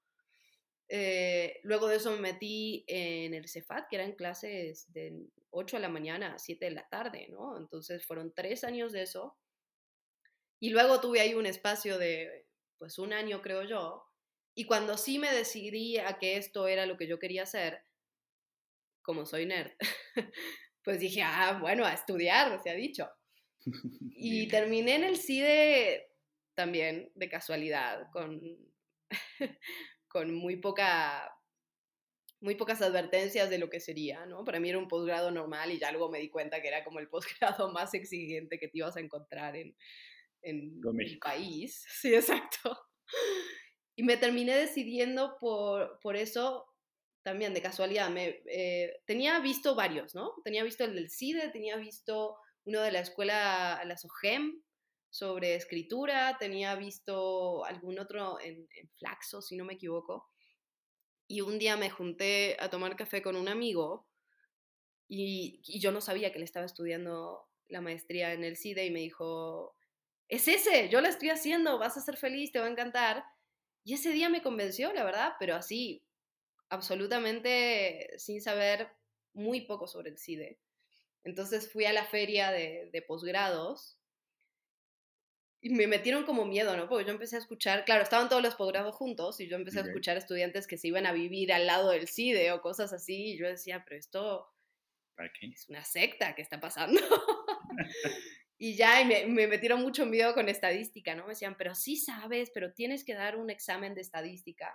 Eh, 0.88 1.60
luego 1.62 1.88
de 1.88 1.96
eso 1.96 2.10
me 2.12 2.20
metí 2.20 2.84
en 2.88 3.34
el 3.34 3.48
CEFAT, 3.48 3.88
que 3.88 3.96
eran 3.96 4.12
clases 4.12 4.92
de 4.92 5.26
8 5.50 5.76
de 5.76 5.82
la 5.82 5.88
mañana 5.88 6.34
a 6.34 6.38
7 6.38 6.64
de 6.64 6.70
la 6.72 6.88
tarde, 6.88 7.28
¿no? 7.30 7.56
Entonces 7.56 8.06
fueron 8.06 8.32
tres 8.34 8.64
años 8.64 8.92
de 8.92 9.02
eso. 9.02 9.36
Y 10.60 10.70
luego 10.70 11.00
tuve 11.00 11.20
ahí 11.20 11.34
un 11.34 11.46
espacio 11.46 11.98
de, 11.98 12.46
pues, 12.78 12.98
un 12.98 13.12
año, 13.12 13.40
creo 13.40 13.62
yo. 13.64 14.04
Y 14.54 14.66
cuando 14.66 14.96
sí 14.96 15.18
me 15.18 15.32
decidí 15.32 15.98
a 15.98 16.18
que 16.18 16.36
esto 16.36 16.68
era 16.68 16.86
lo 16.86 16.96
que 16.96 17.06
yo 17.06 17.18
quería 17.18 17.44
hacer, 17.44 17.82
como 19.02 19.26
soy 19.26 19.46
nerd, 19.46 19.72
pues 20.82 20.98
dije, 21.00 21.22
ah, 21.22 21.58
bueno, 21.60 21.84
a 21.84 21.92
estudiar, 21.92 22.60
se 22.62 22.70
ha 22.70 22.74
dicho. 22.74 23.08
Y 24.22 24.48
terminé 24.48 24.96
en 24.96 25.04
el 25.04 25.16
CIDE 25.16 26.10
también, 26.54 27.10
de 27.14 27.28
casualidad, 27.28 28.10
con, 28.12 28.40
con 30.08 30.34
muy 30.34 30.56
poca 30.56 31.34
muy 32.42 32.54
pocas 32.54 32.80
advertencias 32.80 33.50
de 33.50 33.58
lo 33.58 33.68
que 33.68 33.80
sería, 33.80 34.24
¿no? 34.26 34.44
Para 34.44 34.60
mí 34.60 34.70
era 34.70 34.78
un 34.78 34.88
posgrado 34.88 35.30
normal 35.30 35.72
y 35.72 35.78
ya 35.78 35.92
luego 35.92 36.10
me 36.10 36.18
di 36.18 36.30
cuenta 36.30 36.62
que 36.62 36.68
era 36.68 36.84
como 36.84 36.98
el 36.98 37.08
posgrado 37.10 37.70
más 37.70 37.94
exigente 37.94 38.58
que 38.58 38.68
te 38.68 38.78
ibas 38.78 38.96
a 38.96 39.00
encontrar 39.00 39.56
en, 39.56 39.76
en 40.42 40.80
el 40.98 41.18
país. 41.18 41.84
Sí, 41.88 42.14
exacto. 42.14 42.78
Y 43.96 44.02
me 44.02 44.16
terminé 44.16 44.56
decidiendo 44.56 45.36
por, 45.38 45.98
por 46.00 46.16
eso 46.16 46.64
también 47.22 47.54
de 47.54 47.62
casualidad, 47.62 48.10
me, 48.10 48.42
eh, 48.46 49.02
tenía 49.06 49.38
visto 49.40 49.74
varios, 49.74 50.14
¿no? 50.14 50.34
Tenía 50.44 50.64
visto 50.64 50.84
el 50.84 50.94
del 50.94 51.10
CIDE, 51.10 51.50
tenía 51.50 51.76
visto 51.76 52.36
uno 52.64 52.80
de 52.80 52.92
la 52.92 53.00
escuela, 53.00 53.82
la 53.84 53.96
SOGEM, 53.96 54.62
sobre 55.10 55.56
escritura, 55.56 56.36
tenía 56.38 56.74
visto 56.76 57.64
algún 57.64 57.98
otro 57.98 58.40
en, 58.40 58.68
Flaxo, 58.98 59.42
si 59.42 59.56
no 59.56 59.64
me 59.64 59.74
equivoco. 59.74 60.28
Y 61.26 61.40
un 61.40 61.58
día 61.58 61.76
me 61.76 61.90
junté 61.90 62.56
a 62.60 62.70
tomar 62.70 62.96
café 62.96 63.22
con 63.22 63.36
un 63.36 63.48
amigo 63.48 64.08
y, 65.08 65.60
y 65.64 65.80
yo 65.80 65.90
no 65.92 66.00
sabía 66.00 66.32
que 66.32 66.38
le 66.38 66.44
estaba 66.44 66.66
estudiando 66.66 67.48
la 67.68 67.80
maestría 67.80 68.32
en 68.32 68.44
el 68.44 68.56
CIDE 68.56 68.86
y 68.86 68.90
me 68.90 69.00
dijo, 69.00 69.76
es 70.28 70.46
ese, 70.48 70.88
yo 70.88 71.00
lo 71.00 71.08
estoy 71.08 71.30
haciendo, 71.30 71.78
vas 71.78 71.96
a 71.96 72.00
ser 72.00 72.16
feliz, 72.16 72.52
te 72.52 72.60
va 72.60 72.66
a 72.66 72.70
encantar. 72.70 73.24
Y 73.84 73.94
ese 73.94 74.12
día 74.12 74.28
me 74.28 74.42
convenció, 74.42 74.92
la 74.92 75.04
verdad, 75.04 75.32
pero 75.38 75.56
así, 75.56 76.04
absolutamente 76.70 78.08
sin 78.16 78.40
saber 78.40 78.88
muy 79.34 79.62
poco 79.62 79.86
sobre 79.86 80.10
el 80.10 80.18
CIDE. 80.18 80.58
Entonces 81.24 81.70
fui 81.70 81.84
a 81.84 81.92
la 81.92 82.04
feria 82.04 82.50
de, 82.50 83.04
posgrados 83.06 83.98
y 85.60 85.70
me 85.70 85.86
metieron 85.86 86.24
como 86.24 86.46
miedo, 86.46 86.74
¿no? 86.76 86.88
Porque 86.88 87.04
yo 87.04 87.12
empecé 87.12 87.36
a 87.36 87.40
escuchar, 87.40 87.84
claro, 87.84 88.02
estaban 88.02 88.30
todos 88.30 88.42
los 88.42 88.54
posgrados 88.54 88.94
juntos 88.94 89.40
y 89.40 89.48
yo 89.48 89.56
empecé 89.56 89.80
a 89.80 89.82
escuchar 89.82 90.16
estudiantes 90.16 90.66
que 90.66 90.78
se 90.78 90.88
iban 90.88 91.04
a 91.04 91.12
vivir 91.12 91.52
al 91.52 91.66
lado 91.66 91.90
del 91.90 92.08
CIDE 92.08 92.52
o 92.52 92.62
cosas 92.62 92.94
así 92.94 93.32
y 93.32 93.38
yo 93.38 93.46
decía, 93.46 93.84
pero 93.84 93.98
esto 93.98 94.48
es 95.42 95.68
una 95.68 95.84
secta, 95.84 96.34
¿qué 96.34 96.40
está 96.40 96.60
pasando? 96.60 96.98
y 98.58 98.74
ya 98.74 99.04
me, 99.04 99.26
me, 99.26 99.46
metieron 99.46 99.82
mucho 99.82 100.06
miedo 100.06 100.32
con 100.32 100.48
estadística, 100.48 101.14
¿no? 101.14 101.24
Me 101.24 101.30
decían, 101.30 101.56
pero 101.58 101.74
sí 101.74 101.96
sabes, 101.96 102.50
pero 102.54 102.72
tienes 102.72 103.04
que 103.04 103.12
dar 103.12 103.36
un 103.36 103.50
examen 103.50 103.94
de 103.94 104.00
estadística. 104.00 104.74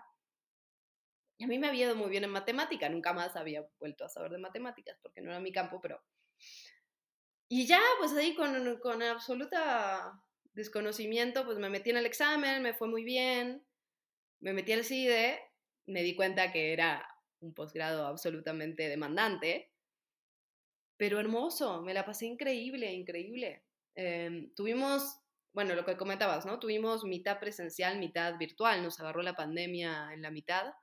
Y 1.37 1.43
a 1.43 1.47
mí 1.47 1.59
me 1.59 1.67
había 1.67 1.87
ido 1.87 1.95
muy 1.95 2.09
bien 2.09 2.23
en 2.23 2.29
matemática, 2.29 2.87
nunca 2.89 3.13
más 3.13 3.35
había 3.35 3.67
vuelto 3.79 4.05
a 4.05 4.09
saber 4.09 4.31
de 4.31 4.37
matemáticas 4.37 4.97
porque 5.01 5.21
no 5.21 5.31
era 5.31 5.39
mi 5.39 5.51
campo, 5.51 5.79
pero... 5.81 6.01
Y 7.47 7.67
ya, 7.67 7.81
pues 7.99 8.13
ahí 8.13 8.35
con, 8.35 8.79
con 8.79 9.03
absoluta 9.03 10.21
desconocimiento, 10.53 11.45
pues 11.45 11.57
me 11.57 11.69
metí 11.69 11.89
en 11.91 11.97
el 11.97 12.05
examen, 12.05 12.63
me 12.63 12.73
fue 12.73 12.87
muy 12.87 13.03
bien, 13.03 13.65
me 14.39 14.53
metí 14.53 14.71
al 14.71 14.85
CIDE, 14.85 15.39
me 15.85 16.01
di 16.01 16.15
cuenta 16.15 16.51
que 16.51 16.73
era 16.73 17.07
un 17.41 17.53
posgrado 17.53 18.07
absolutamente 18.07 18.87
demandante, 18.87 19.71
pero 20.97 21.19
hermoso, 21.19 21.81
me 21.81 21.93
la 21.93 22.05
pasé 22.05 22.25
increíble, 22.25 22.91
increíble. 22.93 23.63
Em, 23.95 24.53
tuvimos, 24.55 25.19
bueno, 25.53 25.75
lo 25.75 25.85
que 25.85 25.97
comentabas, 25.97 26.45
¿no? 26.45 26.59
Tuvimos 26.59 27.03
mitad 27.03 27.39
presencial, 27.39 27.99
mitad 27.99 28.37
virtual, 28.37 28.81
nos 28.81 28.99
agarró 28.99 29.21
la 29.21 29.35
pandemia 29.35 30.13
en 30.13 30.21
la 30.21 30.31
mitad 30.31 30.73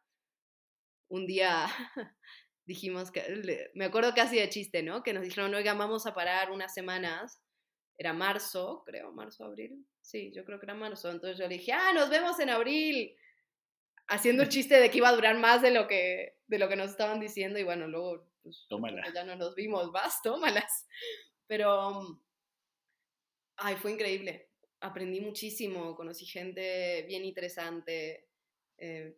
un 1.12 1.26
día 1.26 1.66
dijimos 2.64 3.10
que, 3.10 3.70
me 3.74 3.84
acuerdo 3.84 4.14
casi 4.14 4.36
de 4.36 4.48
chiste, 4.48 4.82
¿no? 4.82 5.02
Que 5.02 5.12
nos 5.12 5.22
dijeron, 5.22 5.52
oiga, 5.54 5.74
vamos 5.74 6.06
a 6.06 6.14
parar 6.14 6.50
unas 6.50 6.72
semanas. 6.72 7.38
Era 7.98 8.14
marzo, 8.14 8.82
creo, 8.86 9.12
marzo, 9.12 9.44
abril. 9.44 9.86
Sí, 10.00 10.32
yo 10.34 10.44
creo 10.44 10.58
que 10.58 10.64
era 10.66 10.74
marzo. 10.74 11.10
Entonces 11.10 11.38
yo 11.38 11.46
le 11.46 11.58
dije, 11.58 11.72
ah, 11.72 11.92
nos 11.92 12.08
vemos 12.08 12.40
en 12.40 12.48
abril. 12.48 13.14
Haciendo 14.08 14.42
el 14.42 14.48
chiste 14.54 14.80
de 14.80 14.90
que 14.90 14.98
iba 14.98 15.10
a 15.10 15.14
durar 15.14 15.36
más 15.38 15.60
de 15.60 15.70
lo 15.70 15.86
que, 15.86 16.38
de 16.46 16.58
lo 16.58 16.68
que 16.68 16.76
nos 16.76 16.90
estaban 16.90 17.20
diciendo. 17.20 17.58
Y 17.58 17.62
bueno, 17.62 17.86
luego 17.88 18.26
pues, 18.42 18.66
ya 19.14 19.24
no 19.24 19.36
nos 19.36 19.54
vimos, 19.54 19.92
vas, 19.92 20.20
tómalas. 20.22 20.86
Pero, 21.46 22.22
ay, 23.56 23.76
fue 23.76 23.92
increíble. 23.92 24.48
Aprendí 24.80 25.20
muchísimo, 25.20 25.94
conocí 25.94 26.24
gente 26.24 27.04
bien 27.06 27.22
interesante. 27.26 28.28
Eh, 28.78 29.14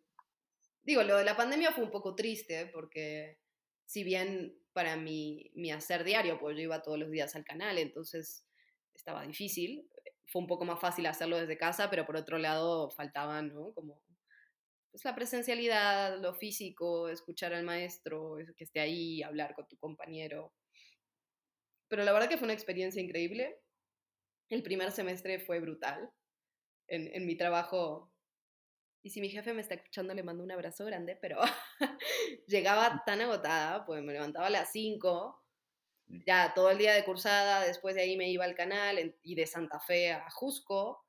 Digo, 0.84 1.02
lo 1.02 1.16
de 1.16 1.24
la 1.24 1.36
pandemia 1.36 1.72
fue 1.72 1.84
un 1.84 1.90
poco 1.90 2.14
triste 2.14 2.66
porque 2.66 3.38
si 3.86 4.04
bien 4.04 4.58
para 4.72 4.96
mi, 4.96 5.50
mi 5.54 5.72
hacer 5.72 6.04
diario, 6.04 6.38
pues 6.38 6.56
yo 6.56 6.62
iba 6.62 6.82
todos 6.82 6.98
los 6.98 7.10
días 7.10 7.34
al 7.36 7.44
canal, 7.44 7.78
entonces 7.78 8.46
estaba 8.94 9.26
difícil. 9.26 9.88
Fue 10.26 10.42
un 10.42 10.48
poco 10.48 10.64
más 10.64 10.80
fácil 10.80 11.06
hacerlo 11.06 11.38
desde 11.38 11.56
casa, 11.56 11.90
pero 11.90 12.04
por 12.04 12.16
otro 12.16 12.38
lado 12.38 12.90
faltaban, 12.90 13.54
¿no? 13.54 13.72
Como 13.72 14.00
pues, 14.90 15.04
la 15.04 15.14
presencialidad, 15.14 16.20
lo 16.20 16.34
físico, 16.34 17.08
escuchar 17.08 17.54
al 17.54 17.64
maestro, 17.64 18.36
que 18.56 18.64
esté 18.64 18.80
ahí, 18.80 19.22
hablar 19.22 19.54
con 19.54 19.66
tu 19.68 19.76
compañero. 19.78 20.54
Pero 21.88 22.04
la 22.04 22.12
verdad 22.12 22.28
que 22.28 22.36
fue 22.38 22.46
una 22.46 22.54
experiencia 22.54 23.02
increíble. 23.02 23.60
El 24.50 24.62
primer 24.62 24.92
semestre 24.92 25.40
fue 25.40 25.60
brutal. 25.60 26.10
En, 26.88 27.12
en 27.14 27.26
mi 27.26 27.36
trabajo 27.36 28.13
y 29.04 29.10
si 29.10 29.20
mi 29.20 29.28
jefe 29.28 29.52
me 29.52 29.60
está 29.60 29.74
escuchando, 29.74 30.14
le 30.14 30.22
mando 30.22 30.42
un 30.42 30.50
abrazo 30.50 30.86
grande, 30.86 31.14
pero 31.14 31.38
llegaba 32.48 33.02
tan 33.04 33.20
agotada, 33.20 33.84
pues 33.84 34.02
me 34.02 34.14
levantaba 34.14 34.46
a 34.46 34.50
las 34.50 34.72
5, 34.72 35.44
ya 36.26 36.54
todo 36.54 36.70
el 36.70 36.78
día 36.78 36.94
de 36.94 37.04
cursada, 37.04 37.66
después 37.66 37.94
de 37.94 38.00
ahí 38.00 38.16
me 38.16 38.30
iba 38.30 38.46
al 38.46 38.54
canal 38.54 39.14
y 39.22 39.34
de 39.34 39.46
Santa 39.46 39.78
Fe 39.78 40.12
a 40.12 40.30
Jusco, 40.30 41.04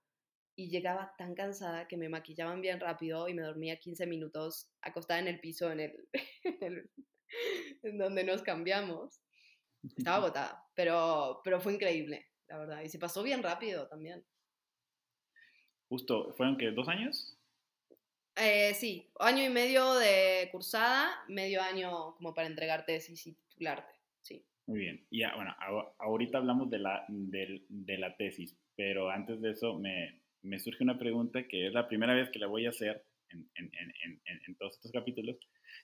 y 0.57 0.69
llegaba 0.69 1.13
tan 1.17 1.35
cansada 1.35 1.87
que 1.87 1.95
me 1.95 2.09
maquillaban 2.09 2.59
bien 2.59 2.81
rápido 2.81 3.29
y 3.29 3.33
me 3.33 3.43
dormía 3.43 3.79
15 3.79 4.07
minutos 4.07 4.69
acostada 4.81 5.21
en 5.21 5.29
el 5.29 5.39
piso 5.39 5.71
en, 5.71 5.79
el, 5.79 6.09
en, 7.83 7.97
donde 7.97 8.25
nos 8.25 8.41
cambiamos. 8.41 9.21
Estaba 9.97 10.17
agotada, 10.25 10.65
pero, 10.75 11.39
pero 11.45 11.61
fue 11.61 11.73
increíble, 11.75 12.27
la 12.47 12.57
verdad, 12.57 12.81
y 12.81 12.89
se 12.89 12.99
pasó 12.99 13.23
bien 13.23 13.41
rápido 13.41 13.87
también. 13.87 14.25
Justo, 15.87 16.33
¿fueron 16.33 16.57
que 16.57 16.71
dos 16.71 16.89
años? 16.89 17.34
Eh, 18.37 18.73
sí, 18.73 19.09
año 19.19 19.43
y 19.43 19.49
medio 19.49 19.93
de 19.93 20.49
cursada, 20.51 21.09
medio 21.29 21.61
año 21.61 22.15
como 22.15 22.33
para 22.33 22.47
entregar 22.47 22.85
tesis 22.85 23.25
y 23.27 23.33
titularte, 23.33 23.93
sí. 24.21 24.45
Muy 24.67 24.79
bien. 24.79 25.07
Y 25.09 25.23
bueno, 25.23 25.55
ahorita 25.99 26.39
hablamos 26.39 26.69
de 26.69 26.79
la, 26.79 27.05
de, 27.07 27.97
la 27.97 28.15
tesis, 28.17 28.57
pero 28.75 29.09
antes 29.09 29.41
de 29.41 29.51
eso 29.51 29.79
me, 29.79 30.21
me, 30.41 30.59
surge 30.59 30.83
una 30.83 30.97
pregunta 30.97 31.47
que 31.47 31.67
es 31.67 31.73
la 31.73 31.87
primera 31.87 32.13
vez 32.13 32.29
que 32.29 32.39
la 32.39 32.47
voy 32.47 32.65
a 32.65 32.69
hacer 32.69 33.05
en, 33.29 33.47
en, 33.55 33.71
en, 34.03 34.21
en 34.47 34.55
todos 34.57 34.73
estos 34.73 34.91
capítulos. 34.91 35.37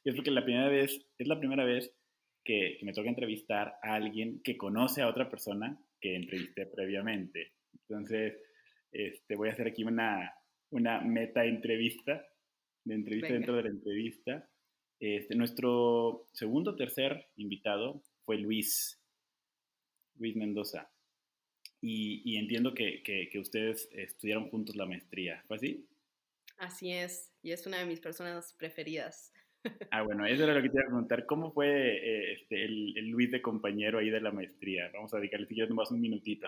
Y 0.04 0.10
es 0.10 0.16
porque 0.16 0.32
la 0.32 0.44
primera 0.44 0.68
vez, 0.68 1.08
es 1.18 1.28
la 1.28 1.40
primera 1.40 1.64
vez 1.64 1.96
que, 2.44 2.78
que 2.80 2.86
me 2.86 2.94
toca 2.94 3.08
entrevistar 3.08 3.76
a 3.82 3.94
alguien 3.94 4.42
que 4.44 4.58
conoce 4.58 5.02
a 5.02 5.08
otra 5.08 5.30
persona 5.30 5.80
que 6.02 6.16
entrevisté 6.16 6.66
previamente. 6.66 7.54
Entonces, 7.88 8.38
este, 8.92 9.36
voy 9.36 9.50
a 9.50 9.54
hacer 9.54 9.68
aquí 9.68 9.84
una, 9.84 10.34
una 10.72 11.02
meta 11.02 11.46
entrevista 11.46 12.26
de 12.84 12.96
entrevista 12.96 13.34
dentro 13.34 13.56
de 13.56 13.64
la 13.64 13.70
entrevista. 13.70 14.50
Este, 15.00 15.36
nuestro 15.36 16.28
segundo 16.32 16.76
tercer 16.76 17.28
invitado 17.36 18.04
fue 18.24 18.38
Luis, 18.38 19.02
Luis 20.16 20.36
Mendoza. 20.36 20.92
Y, 21.84 22.38
entiendo 22.38 22.76
que, 22.76 23.02
que, 23.02 23.40
ustedes 23.40 23.90
estudiaron 23.94 24.50
juntos 24.52 24.76
la 24.76 24.86
maestría, 24.86 25.44
¿fue 25.48 25.58
así? 25.58 25.88
Así 26.58 26.92
es, 26.92 27.34
y 27.42 27.52
es 27.52 27.66
una 27.66 27.80
de 27.80 27.86
mis 27.86 28.00
personas 28.00 28.54
preferidas. 28.54 29.34
Ah, 29.92 30.02
bueno, 30.02 30.26
eso 30.26 30.44
era 30.44 30.56
lo 30.56 30.62
que 30.64 30.70
te 30.70 30.76
iba 30.76 30.84
a 30.84 30.88
preguntar. 30.88 31.28
¿Cómo 31.28 31.52
fue 31.52 31.68
eh, 31.68 32.34
este, 32.34 32.66
el, 32.66 32.98
el, 32.98 33.10
Luis 33.10 33.30
de 33.30 33.44
compañero 33.44 34.00
ahí 34.00 34.10
de 34.10 34.20
la 34.20 34.32
maestría? 34.32 34.90
Vamos 34.92 35.14
a 35.14 35.18
dedicarle 35.18 35.46
si 35.46 35.54
quieres 35.54 35.70
nomás 35.70 35.92
un 35.92 36.02
minutito. 36.02 36.48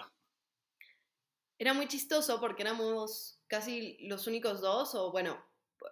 Era 1.59 1.75
muy 1.75 1.87
chistoso 1.87 2.39
porque 2.39 2.63
éramos 2.63 3.39
casi 3.45 3.99
los 4.07 4.25
únicos 4.25 4.61
dos, 4.61 4.95
o 4.95 5.11
bueno, 5.11 5.37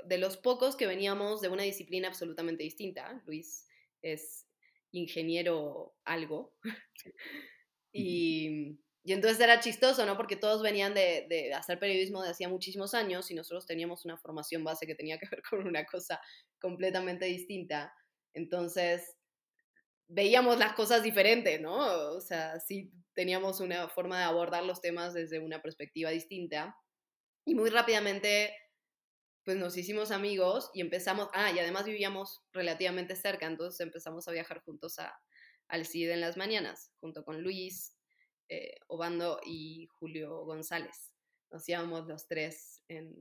de 0.05 0.17
los 0.17 0.37
pocos 0.37 0.75
que 0.75 0.87
veníamos 0.87 1.41
de 1.41 1.49
una 1.49 1.63
disciplina 1.63 2.07
absolutamente 2.07 2.63
distinta. 2.63 3.21
Luis 3.25 3.67
es 4.01 4.47
ingeniero 4.91 5.95
algo. 6.03 6.53
y, 7.93 8.79
y, 9.03 9.13
entonces 9.13 9.39
era 9.39 9.59
chistoso, 9.59 10.05
¿no? 10.05 10.17
Porque 10.17 10.35
todos 10.35 10.61
venían 10.61 10.93
de, 10.93 11.25
de, 11.29 11.53
hacer 11.53 11.79
periodismo 11.79 12.21
de 12.21 12.29
hacía 12.29 12.49
muchísimos 12.49 12.93
años 12.93 13.31
y 13.31 13.35
nosotros 13.35 13.65
teníamos 13.65 14.05
una 14.05 14.17
formación 14.17 14.63
base 14.63 14.85
que 14.85 14.95
tenía 14.95 15.17
que 15.17 15.27
ver 15.29 15.41
con 15.49 15.67
una 15.67 15.85
cosa 15.85 16.21
completamente 16.59 17.25
distinta. 17.25 17.93
Entonces, 18.33 19.15
veíamos 20.07 20.59
las 20.59 20.73
cosas 20.73 21.03
diferentes, 21.03 21.59
¿no? 21.61 21.77
O 22.13 22.21
sea, 22.21 22.59
sí 22.59 22.91
teníamos 23.13 23.59
una 23.59 23.87
forma 23.89 24.19
de 24.19 24.25
abordar 24.25 24.63
los 24.63 24.81
temas 24.81 25.13
desde 25.13 25.39
una 25.39 25.61
perspectiva 25.61 26.09
distinta. 26.09 26.75
Y 27.45 27.55
muy 27.55 27.69
rápidamente, 27.69 28.53
pues 29.43 29.57
nos 29.57 29.77
hicimos 29.77 30.11
amigos 30.11 30.69
y 30.73 30.81
empezamos, 30.81 31.29
ah, 31.33 31.51
y 31.51 31.59
además 31.59 31.85
vivíamos 31.85 32.41
relativamente 32.53 33.15
cerca, 33.15 33.47
entonces 33.47 33.79
empezamos 33.79 34.27
a 34.27 34.31
viajar 34.31 34.61
juntos 34.61 34.99
a, 34.99 35.13
al 35.67 35.85
CID 35.85 36.11
en 36.11 36.21
las 36.21 36.37
mañanas, 36.37 36.91
junto 36.99 37.23
con 37.23 37.41
Luis, 37.41 37.97
eh, 38.49 38.75
Obando 38.87 39.39
y 39.45 39.87
Julio 39.93 40.43
González. 40.45 41.13
Nos 41.49 41.67
íbamos 41.67 42.07
los 42.07 42.27
tres 42.27 42.83
en 42.87 43.15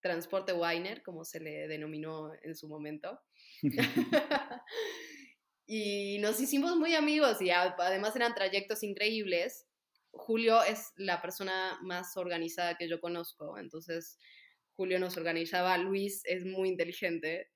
transporte 0.00 0.52
Weiner, 0.52 1.02
como 1.02 1.24
se 1.24 1.40
le 1.40 1.68
denominó 1.68 2.32
en 2.42 2.54
su 2.54 2.68
momento. 2.68 3.20
y 5.66 6.18
nos 6.20 6.40
hicimos 6.40 6.76
muy 6.76 6.94
amigos 6.94 7.42
y 7.42 7.50
además 7.50 8.14
eran 8.16 8.34
trayectos 8.34 8.82
increíbles. 8.82 9.66
Julio 10.12 10.62
es 10.62 10.92
la 10.96 11.20
persona 11.20 11.78
más 11.82 12.16
organizada 12.16 12.76
que 12.76 12.88
yo 12.88 13.00
conozco, 13.00 13.58
entonces 13.58 14.18
Julio 14.82 14.98
nos 14.98 15.16
organizaba, 15.16 15.78
Luis 15.78 16.22
es 16.24 16.44
muy 16.44 16.68
inteligente, 16.68 17.48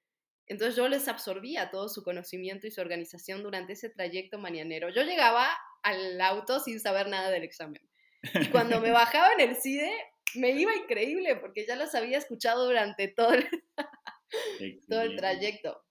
entonces 0.47 0.77
yo 0.77 0.89
les 0.89 1.09
absorbía 1.09 1.72
todo 1.72 1.89
su 1.89 2.05
conocimiento 2.05 2.68
y 2.68 2.70
su 2.70 2.81
organización 2.81 3.43
durante 3.43 3.72
ese 3.72 3.91
trayecto 3.91 4.39
mañanero. 4.39 4.91
Yo 4.91 5.03
llegaba 5.03 5.49
al 5.83 6.20
auto 6.20 6.61
sin 6.61 6.79
saber 6.79 7.09
nada 7.09 7.33
del 7.33 7.43
examen. 7.43 7.83
Y 8.22 8.47
cuando 8.51 8.81
me 8.81 8.91
bajaba 8.93 9.33
en 9.33 9.41
el 9.41 9.57
CIDE, 9.57 9.91
me 10.37 10.53
iba 10.53 10.77
increíble 10.77 11.35
porque 11.35 11.66
ya 11.66 11.74
los 11.74 11.97
había 11.97 12.18
escuchado 12.18 12.64
durante 12.64 13.09
todo 13.09 13.35
el, 13.35 13.49
todo 14.89 15.01
el 15.03 15.16
trayecto. 15.16 15.83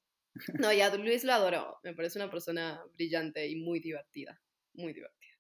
No, 0.58 0.72
y 0.72 0.80
a 0.80 0.96
Luis 0.96 1.26
lo 1.26 1.34
adoro. 1.34 1.80
Me 1.84 1.94
parece 1.94 2.18
una 2.18 2.32
persona 2.32 2.82
brillante 2.94 3.46
y 3.46 3.58
muy 3.58 3.82
divertida. 3.82 4.42
Muy 4.74 4.94
divertida. 4.94 5.34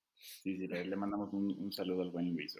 Sí, 0.44 0.58
sí, 0.58 0.68
le, 0.68 0.96
mandamos 0.98 1.32
un, 1.32 1.72
saludo 1.72 2.02
al 2.02 2.12
buen 2.12 2.34
Luis. 2.34 2.58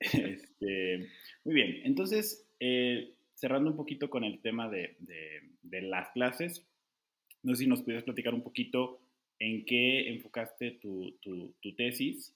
Este, 0.00 1.10
muy 1.44 1.54
bien, 1.54 1.80
entonces, 1.84 2.48
eh, 2.58 3.14
cerrando 3.34 3.70
un 3.70 3.76
poquito 3.76 4.08
con 4.10 4.24
el 4.24 4.40
tema 4.40 4.68
de, 4.68 4.96
las 5.62 6.10
clases, 6.10 6.66
no 7.42 7.54
sé 7.54 7.64
si 7.64 7.68
nos 7.68 7.82
pudieras 7.82 8.04
platicar 8.04 8.34
un 8.34 8.42
poquito 8.42 9.00
en 9.38 9.64
qué 9.64 10.08
enfocaste 10.08 10.72
tu, 10.72 11.14
tesis, 11.76 12.34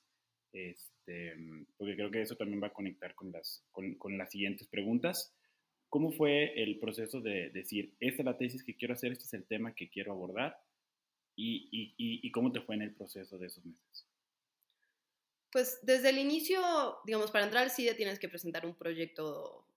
este, 0.52 1.34
porque 1.76 1.96
creo 1.96 2.10
que 2.10 2.22
eso 2.22 2.36
también 2.36 2.62
va 2.62 2.68
a 2.68 2.72
conectar 2.72 3.14
con 3.14 3.32
las, 3.32 4.30
siguientes 4.30 4.66
preguntas. 4.68 5.34
¿Cómo 5.88 6.10
fue 6.10 6.60
el 6.62 6.78
proceso 6.78 7.20
de 7.20 7.50
decir, 7.50 7.94
esta 8.00 8.22
es 8.22 8.26
la 8.26 8.38
tesis 8.38 8.64
que 8.64 8.74
quiero 8.74 8.94
hacer, 8.94 9.12
este 9.12 9.24
es 9.24 9.34
el 9.34 9.44
tema 9.44 9.74
que 9.74 9.88
quiero 9.88 10.12
abordar? 10.12 10.58
¿Y, 11.36 11.68
y, 11.70 11.94
y 11.96 12.30
cómo 12.30 12.52
te 12.52 12.60
fue 12.60 12.76
en 12.76 12.82
el 12.82 12.94
proceso 12.94 13.38
de 13.38 13.46
esos 13.46 13.64
meses? 13.64 14.06
Pues 15.54 15.78
desde 15.82 16.08
el 16.08 16.18
inicio, 16.18 16.60
digamos, 17.04 17.30
para 17.30 17.44
entrar 17.44 17.62
al 17.62 17.70
CIDE 17.70 17.94
tienes 17.94 18.18
que 18.18 18.28
presentar 18.28 18.66
un 18.66 18.74
proyecto, 18.74 19.68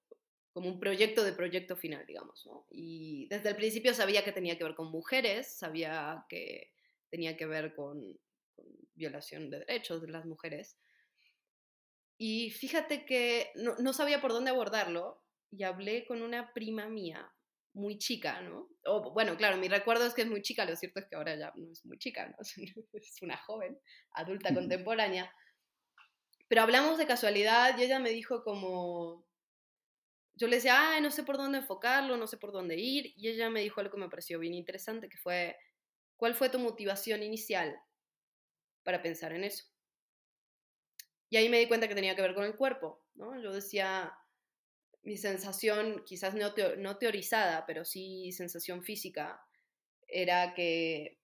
como 0.51 0.69
un 0.69 0.79
proyecto 0.79 1.23
de 1.23 1.33
proyecto 1.33 1.75
final, 1.75 2.03
digamos, 2.07 2.47
¿no? 2.47 2.65
Y 2.71 3.27
desde 3.27 3.49
el 3.49 3.55
principio 3.55 3.93
sabía 3.93 4.23
que 4.23 4.31
tenía 4.31 4.57
que 4.57 4.63
ver 4.63 4.73
con 4.73 4.89
mujeres, 4.89 5.55
sabía 5.55 6.25
que 6.29 6.73
tenía 7.11 7.37
que 7.37 7.45
ver 7.45 7.75
con, 7.75 8.19
con 8.55 8.65
violación 8.95 9.51
de 9.51 9.59
derechos 9.59 10.01
de 10.01 10.07
las 10.07 10.25
mujeres. 10.25 10.79
Y 12.17 12.49
fíjate 12.49 13.05
que 13.05 13.51
no, 13.53 13.75
no, 13.77 13.93
sabía 13.93 14.19
por 14.19 14.31
dónde 14.31 14.49
abordarlo, 14.49 15.21
y 15.51 15.61
hablé 15.61 16.07
con 16.07 16.23
una 16.23 16.55
prima 16.55 16.89
mía, 16.89 17.31
muy 17.73 17.99
chica, 17.99 18.41
¿no? 18.41 18.67
O, 18.85 19.13
bueno, 19.13 19.37
claro, 19.37 19.57
mi 19.57 19.67
recuerdo 19.67 20.07
es 20.07 20.15
que 20.15 20.23
es 20.23 20.27
muy 20.27 20.41
chica, 20.41 20.65
lo 20.65 20.75
cierto 20.75 21.01
es 21.01 21.05
que 21.05 21.17
ahora 21.17 21.35
ya 21.35 21.53
no 21.55 21.71
es 21.71 21.85
muy 21.85 21.99
chica, 21.99 22.27
¿no? 22.27 22.35
Es 22.93 23.21
una 23.21 23.37
joven, 23.37 23.77
adulta 24.13 24.51
contemporánea. 24.51 25.31
Pero 26.47 26.61
hablamos 26.61 26.97
de 26.97 27.07
casualidad 27.07 27.77
y 27.77 27.83
ella 27.83 27.99
me 27.99 28.09
dijo 28.09 28.43
como, 28.43 29.25
yo 30.35 30.47
le 30.47 30.57
decía, 30.57 30.91
ay, 30.91 31.01
no 31.01 31.11
sé 31.11 31.23
por 31.23 31.37
dónde 31.37 31.57
enfocarlo, 31.57 32.15
no 32.15 32.27
sé 32.27 32.37
por 32.37 32.51
dónde 32.51 32.75
ir, 32.77 33.13
y 33.17 33.27
ella 33.27 33.49
me 33.49 33.61
dijo 33.61 33.81
algo 33.81 33.93
que 33.93 33.99
me 33.99 34.09
pareció 34.09 34.39
bien 34.39 34.53
interesante, 34.53 35.09
que 35.09 35.17
fue, 35.17 35.57
¿cuál 36.15 36.35
fue 36.35 36.49
tu 36.49 36.59
motivación 36.59 37.23
inicial 37.23 37.75
para 38.83 39.01
pensar 39.01 39.33
en 39.33 39.43
eso? 39.43 39.65
Y 41.29 41.37
ahí 41.37 41.49
me 41.49 41.59
di 41.59 41.67
cuenta 41.67 41.87
que 41.87 41.95
tenía 41.95 42.15
que 42.15 42.21
ver 42.21 42.35
con 42.35 42.45
el 42.45 42.55
cuerpo, 42.55 43.03
¿no? 43.15 43.41
Yo 43.41 43.51
decía, 43.51 44.13
mi 45.01 45.17
sensación, 45.17 46.03
quizás 46.05 46.35
no, 46.35 46.53
no 46.77 46.97
teorizada, 46.97 47.65
pero 47.65 47.83
sí 47.83 48.31
sensación 48.31 48.83
física, 48.83 49.41
era 50.07 50.53
que 50.53 51.19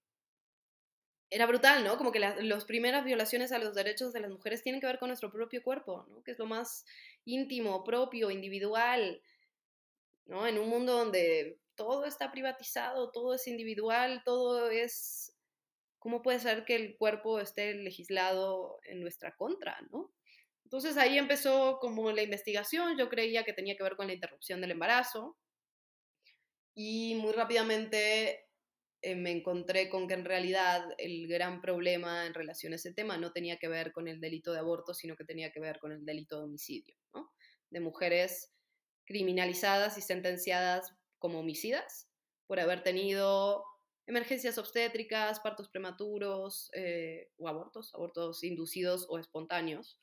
era 1.33 1.47
brutal, 1.47 1.83
¿no? 1.83 1.97
Como 1.97 2.11
que 2.11 2.19
las 2.19 2.65
primeras 2.65 3.03
violaciones 3.03 3.51
a 3.51 3.57
los 3.57 3.73
derechos 3.73 4.13
de 4.13 4.19
las 4.19 4.29
mujeres 4.29 4.61
tienen 4.61 4.79
que 4.79 4.85
ver 4.85 4.99
con 4.99 5.09
nuestro 5.09 5.31
propio 5.31 5.63
cuerpo, 5.63 6.05
¿no? 6.09 6.23
Que 6.23 6.31
es 6.31 6.37
lo 6.37 6.45
más 6.45 6.85
íntimo, 7.25 7.83
propio, 7.83 8.29
individual, 8.29 9.19
¿no? 10.25 10.45
En 10.45 10.59
un 10.59 10.69
mundo 10.69 10.93
donde 10.93 11.59
todo 11.73 12.05
está 12.05 12.31
privatizado, 12.31 13.11
todo 13.11 13.33
es 13.33 13.47
individual, 13.47 14.21
todo 14.23 14.69
es... 14.69 15.35
¿Cómo 15.97 16.21
puede 16.21 16.39
ser 16.39 16.65
que 16.65 16.75
el 16.75 16.97
cuerpo 16.97 17.39
esté 17.39 17.73
legislado 17.73 18.79
en 18.83 19.01
nuestra 19.01 19.35
contra, 19.35 19.75
¿no? 19.89 20.13
Entonces 20.65 20.97
ahí 20.97 21.17
empezó 21.17 21.79
como 21.79 22.11
la 22.11 22.21
investigación, 22.21 22.95
yo 22.95 23.09
creía 23.09 23.43
que 23.43 23.53
tenía 23.53 23.75
que 23.75 23.83
ver 23.83 23.95
con 23.95 24.05
la 24.05 24.13
interrupción 24.13 24.61
del 24.61 24.71
embarazo 24.71 25.35
y 26.75 27.15
muy 27.15 27.31
rápidamente 27.31 28.42
eh, 29.03 29.15
me 29.15 29.31
encontré 29.31 29.89
con 29.89 30.07
que 30.07 30.15
en 30.15 30.25
realidad 30.25 30.83
el 30.97 31.27
gran 31.27 31.61
problema 31.61 32.25
en 32.25 32.33
relación 32.33 32.73
a 32.73 32.77
ese 32.77 32.93
tema 32.93 33.17
no 33.17 33.31
tenía 33.31 33.57
que 33.57 33.67
ver 33.67 33.91
con 33.91 34.07
el 34.07 34.19
delito 34.19 34.51
de 34.51 34.59
aborto, 34.59 34.93
sino 34.93 35.15
que 35.15 35.25
tenía 35.25 35.51
que 35.51 35.59
ver 35.59 35.77
con 35.79 35.91
el 35.91 36.05
delito 36.05 36.37
de 36.37 36.45
homicidio, 36.45 36.95
de 37.69 37.79
mujeres 37.79 38.51
criminalizadas 39.05 39.97
y 39.97 40.01
sentenciadas 40.01 40.95
como 41.19 41.41
homicidas 41.41 42.09
por 42.47 42.59
haber 42.59 42.81
tenido 42.81 43.65
emergencias 44.07 44.57
obstétricas, 44.57 45.39
partos 45.41 45.69
prematuros 45.69 46.69
eh, 46.73 47.29
o 47.37 47.47
abortos, 47.47 47.93
abortos 47.93 48.43
inducidos 48.43 49.05
o 49.09 49.19
espontáneos, 49.19 49.99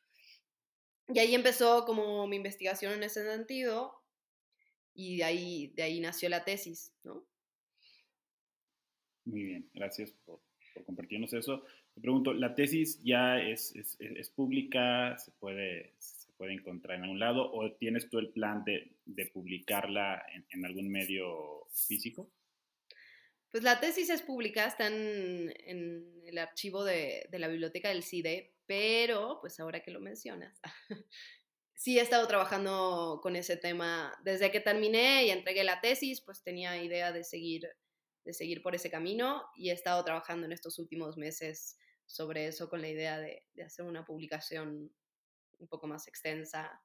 y 1.12 1.18
ahí 1.18 1.34
empezó 1.34 1.84
como 1.86 2.26
mi 2.28 2.36
investigación 2.36 2.92
en 2.92 3.02
ese 3.02 3.24
sentido 3.24 4.00
y 4.94 5.16
de 5.16 5.24
ahí, 5.24 5.72
de 5.74 5.82
ahí 5.82 6.00
nació 6.00 6.28
la 6.28 6.44
tesis, 6.44 6.92
¿no? 7.02 7.26
Muy 9.30 9.44
bien, 9.44 9.70
gracias 9.72 10.12
por, 10.24 10.40
compartirnos 10.84 11.32
eso. 11.34 11.64
Te 11.94 12.00
pregunto, 12.00 12.32
¿la 12.32 12.54
tesis 12.54 13.00
ya 13.04 13.40
es, 13.40 13.74
es, 13.76 13.96
es, 14.00 14.30
pública? 14.30 15.16
¿Se 15.18 15.30
puede, 15.32 15.94
¿Se 15.98 16.32
puede 16.32 16.54
encontrar 16.54 16.98
en 16.98 17.04
algún 17.04 17.20
lado? 17.20 17.52
¿O 17.52 17.72
tienes 17.74 18.08
tú 18.08 18.18
el 18.18 18.30
plan 18.30 18.64
de, 18.64 18.96
de 19.04 19.26
publicarla 19.26 20.24
en, 20.34 20.44
en, 20.50 20.64
algún 20.64 20.88
medio 20.88 21.66
físico? 21.70 22.32
Pues 23.52 23.62
la 23.62 23.78
tesis 23.78 24.10
es 24.10 24.22
pública, 24.22 24.66
está 24.66 24.88
en, 24.88 25.52
en 25.64 26.22
el 26.24 26.38
archivo 26.38 26.84
de, 26.84 27.26
de 27.30 27.38
la 27.38 27.48
biblioteca 27.48 27.90
del 27.90 28.02
CIDE, 28.02 28.54
pero, 28.66 29.38
pues 29.40 29.60
ahora 29.60 29.80
que 29.80 29.92
lo 29.92 30.00
mencionas, 30.00 30.60
sí 31.74 31.98
he 31.98 32.02
estado 32.02 32.26
trabajando 32.26 33.20
con 33.22 33.36
ese 33.36 33.56
tema 33.56 34.12
desde 34.24 34.50
que 34.50 34.60
terminé 34.60 35.24
y 35.24 35.30
entregué 35.30 35.62
la 35.62 35.80
tesis, 35.80 36.20
pues 36.20 36.42
tenía 36.42 36.82
idea 36.82 37.12
de 37.12 37.22
seguir, 37.22 37.68
de 38.30 38.34
seguir 38.34 38.62
por 38.62 38.76
ese 38.76 38.90
camino 38.90 39.42
y 39.56 39.70
he 39.70 39.72
estado 39.72 40.04
trabajando 40.04 40.46
en 40.46 40.52
estos 40.52 40.78
últimos 40.78 41.16
meses 41.16 41.76
sobre 42.06 42.46
eso 42.46 42.68
con 42.68 42.80
la 42.80 42.88
idea 42.88 43.18
de, 43.18 43.42
de 43.54 43.62
hacer 43.64 43.84
una 43.84 44.04
publicación 44.04 44.92
un 45.58 45.68
poco 45.68 45.88
más 45.88 46.06
extensa 46.06 46.80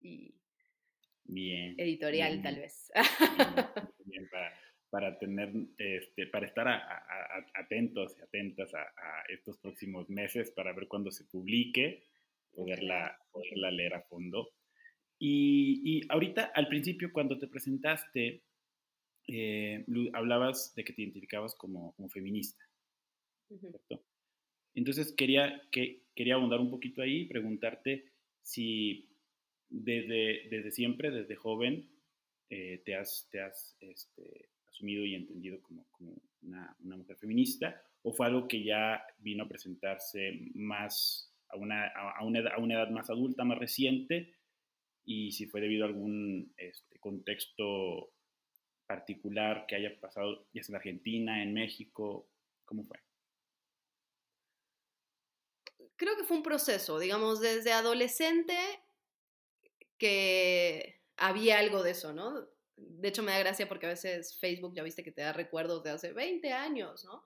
y 0.00 0.34
bien, 1.24 1.74
editorial 1.78 2.32
bien, 2.32 2.42
tal 2.42 2.56
vez. 2.56 2.92
Bien, 4.04 4.28
para, 4.28 4.52
para 4.90 5.18
tener, 5.18 5.50
este, 5.78 6.26
para 6.26 6.46
estar 6.46 6.68
a, 6.68 6.76
a, 6.76 7.46
atentos 7.54 8.14
y 8.18 8.22
atentas 8.22 8.72
a, 8.74 8.84
estos 9.30 9.58
próximos 9.58 10.10
meses 10.10 10.50
para 10.50 10.74
ver 10.74 10.86
cuándo 10.86 11.10
se 11.10 11.24
publique, 11.24 12.04
poderla, 12.52 13.18
poderla 13.32 13.70
leer 13.70 13.94
a 13.94 14.02
fondo. 14.02 14.50
Y, 15.18 15.80
y, 15.84 16.02
ahorita, 16.10 16.52
al 16.54 16.68
principio, 16.68 17.10
cuando 17.12 17.38
te 17.38 17.48
presentaste, 17.48 18.44
eh, 19.26 19.84
hablabas 20.12 20.74
de 20.74 20.84
que 20.84 20.92
te 20.92 21.02
identificabas 21.02 21.54
como, 21.54 21.94
como 21.94 22.08
feminista, 22.08 22.64
¿cierto? 23.48 24.04
Entonces 24.74 25.12
quería, 25.12 25.62
que, 25.70 26.02
quería 26.14 26.34
abundar 26.34 26.60
un 26.60 26.70
poquito 26.70 27.00
ahí 27.02 27.22
y 27.22 27.26
preguntarte 27.26 28.12
si 28.42 29.08
desde, 29.68 30.48
desde 30.50 30.70
siempre, 30.70 31.10
desde 31.10 31.36
joven, 31.36 31.88
eh, 32.50 32.82
te 32.84 32.94
has, 32.94 33.28
te 33.30 33.40
has 33.40 33.76
este, 33.80 34.48
asumido 34.68 35.04
y 35.04 35.14
entendido 35.14 35.60
como, 35.62 35.86
una, 36.42 36.76
mujer 36.80 37.16
feminista, 37.16 37.82
o 38.02 38.12
fue 38.12 38.26
algo 38.26 38.46
que 38.46 38.62
ya 38.62 39.02
vino 39.18 39.44
a 39.44 39.48
presentarse 39.48 40.50
más 40.54 41.32
a 41.48 41.56
una, 41.56 41.86
a 41.88 42.24
una, 42.24 42.40
edad, 42.40 42.90
más 42.90 43.08
adulta, 43.08 43.44
más 43.44 43.58
reciente, 43.58 44.34
y 45.06 45.32
si 45.32 45.46
fue 45.46 45.60
debido 45.60 45.84
a 45.84 45.88
algún 45.88 46.52
este, 46.56 46.98
contexto 46.98 48.13
particular 48.86 49.66
que 49.66 49.76
haya 49.76 49.98
pasado, 50.00 50.46
ya 50.52 50.62
sea 50.62 50.74
en 50.74 50.76
Argentina, 50.76 51.42
en 51.42 51.54
México, 51.54 52.28
¿cómo 52.64 52.84
fue? 52.84 52.98
Creo 55.96 56.16
que 56.16 56.24
fue 56.24 56.36
un 56.36 56.42
proceso, 56.42 56.98
digamos, 56.98 57.40
desde 57.40 57.72
adolescente 57.72 58.56
que 59.98 61.00
había 61.16 61.58
algo 61.58 61.82
de 61.82 61.92
eso, 61.92 62.12
¿no? 62.12 62.48
De 62.76 63.08
hecho, 63.08 63.22
me 63.22 63.32
da 63.32 63.38
gracia 63.38 63.68
porque 63.68 63.86
a 63.86 63.90
veces 63.90 64.36
Facebook 64.38 64.74
ya 64.74 64.82
viste 64.82 65.04
que 65.04 65.12
te 65.12 65.22
da 65.22 65.32
recuerdos 65.32 65.84
de 65.84 65.90
hace 65.90 66.12
20 66.12 66.52
años, 66.52 67.04
¿no? 67.04 67.24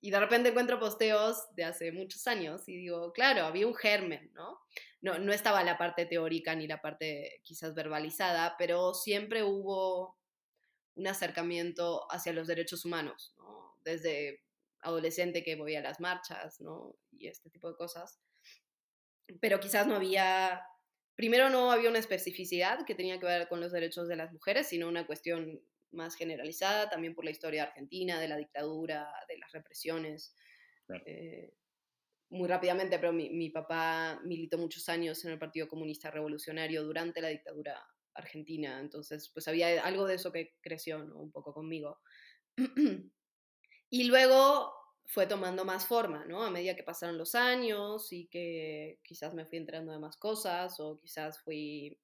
Y 0.00 0.10
de 0.10 0.20
repente 0.20 0.50
encuentro 0.50 0.78
posteos 0.78 1.54
de 1.54 1.64
hace 1.64 1.92
muchos 1.92 2.26
años 2.26 2.68
y 2.68 2.76
digo, 2.76 3.12
claro, 3.12 3.44
había 3.44 3.66
un 3.66 3.74
germen, 3.74 4.30
¿no? 4.34 4.60
No, 5.00 5.18
no 5.18 5.32
estaba 5.32 5.62
la 5.64 5.78
parte 5.78 6.06
teórica 6.06 6.54
ni 6.54 6.66
la 6.66 6.80
parte 6.80 7.40
quizás 7.42 7.74
verbalizada, 7.74 8.56
pero 8.58 8.94
siempre 8.94 9.42
hubo 9.42 10.16
un 10.96 11.06
acercamiento 11.06 12.10
hacia 12.10 12.32
los 12.32 12.46
derechos 12.46 12.84
humanos, 12.84 13.34
¿no? 13.38 13.78
Desde 13.84 14.42
adolescente 14.80 15.42
que 15.42 15.56
voy 15.56 15.76
a 15.76 15.82
las 15.82 16.00
marchas, 16.00 16.60
¿no? 16.60 16.96
Y 17.12 17.28
este 17.28 17.50
tipo 17.50 17.70
de 17.70 17.76
cosas. 17.76 18.20
Pero 19.40 19.60
quizás 19.60 19.86
no 19.86 19.96
había 19.96 20.62
primero 21.16 21.48
no 21.48 21.72
había 21.72 21.88
una 21.88 21.98
especificidad 21.98 22.84
que 22.84 22.94
tenía 22.94 23.18
que 23.18 23.26
ver 23.26 23.48
con 23.48 23.60
los 23.60 23.72
derechos 23.72 24.06
de 24.06 24.16
las 24.16 24.32
mujeres, 24.32 24.68
sino 24.68 24.86
una 24.86 25.06
cuestión 25.06 25.60
más 25.90 26.14
generalizada, 26.14 26.90
también 26.90 27.14
por 27.14 27.24
la 27.24 27.30
historia 27.30 27.64
argentina, 27.64 28.20
de 28.20 28.28
la 28.28 28.36
dictadura, 28.36 29.10
de 29.28 29.38
las 29.38 29.50
represiones. 29.52 30.36
Eh, 31.06 31.54
muy 32.28 32.48
rápidamente, 32.48 32.98
pero 32.98 33.12
mi, 33.12 33.50
papá 33.50 34.20
militó 34.24 34.58
muchos 34.58 34.88
años 34.88 35.24
en 35.24 35.32
el 35.32 35.38
Partido 35.38 35.68
Comunista 35.68 36.10
Revolucionario 36.10 36.84
durante 36.84 37.20
la 37.20 37.28
dictadura 37.28 37.82
argentina, 38.16 38.80
entonces 38.80 39.30
pues 39.32 39.48
había 39.48 39.82
algo 39.84 40.06
de 40.06 40.14
eso 40.14 40.32
que 40.32 40.56
creció 40.60 40.98
un 40.98 41.30
poco 41.30 41.52
conmigo. 41.52 42.00
y 43.90 44.04
luego 44.04 44.72
fue 45.06 45.26
tomando 45.26 45.64
más 45.64 45.86
forma, 45.86 46.24
¿no? 46.26 46.42
A 46.42 46.50
medida 46.50 46.74
que 46.74 46.82
pasaron 46.82 47.16
los 47.16 47.34
años 47.34 48.12
y 48.12 48.26
que 48.26 48.98
quizás 49.04 49.34
me 49.34 49.46
fui 49.46 49.58
enterando 49.58 49.92
de 49.92 49.98
más 49.98 50.16
cosas 50.16 50.80
o 50.80 50.98
quizás 50.98 51.40
fui 51.42 51.98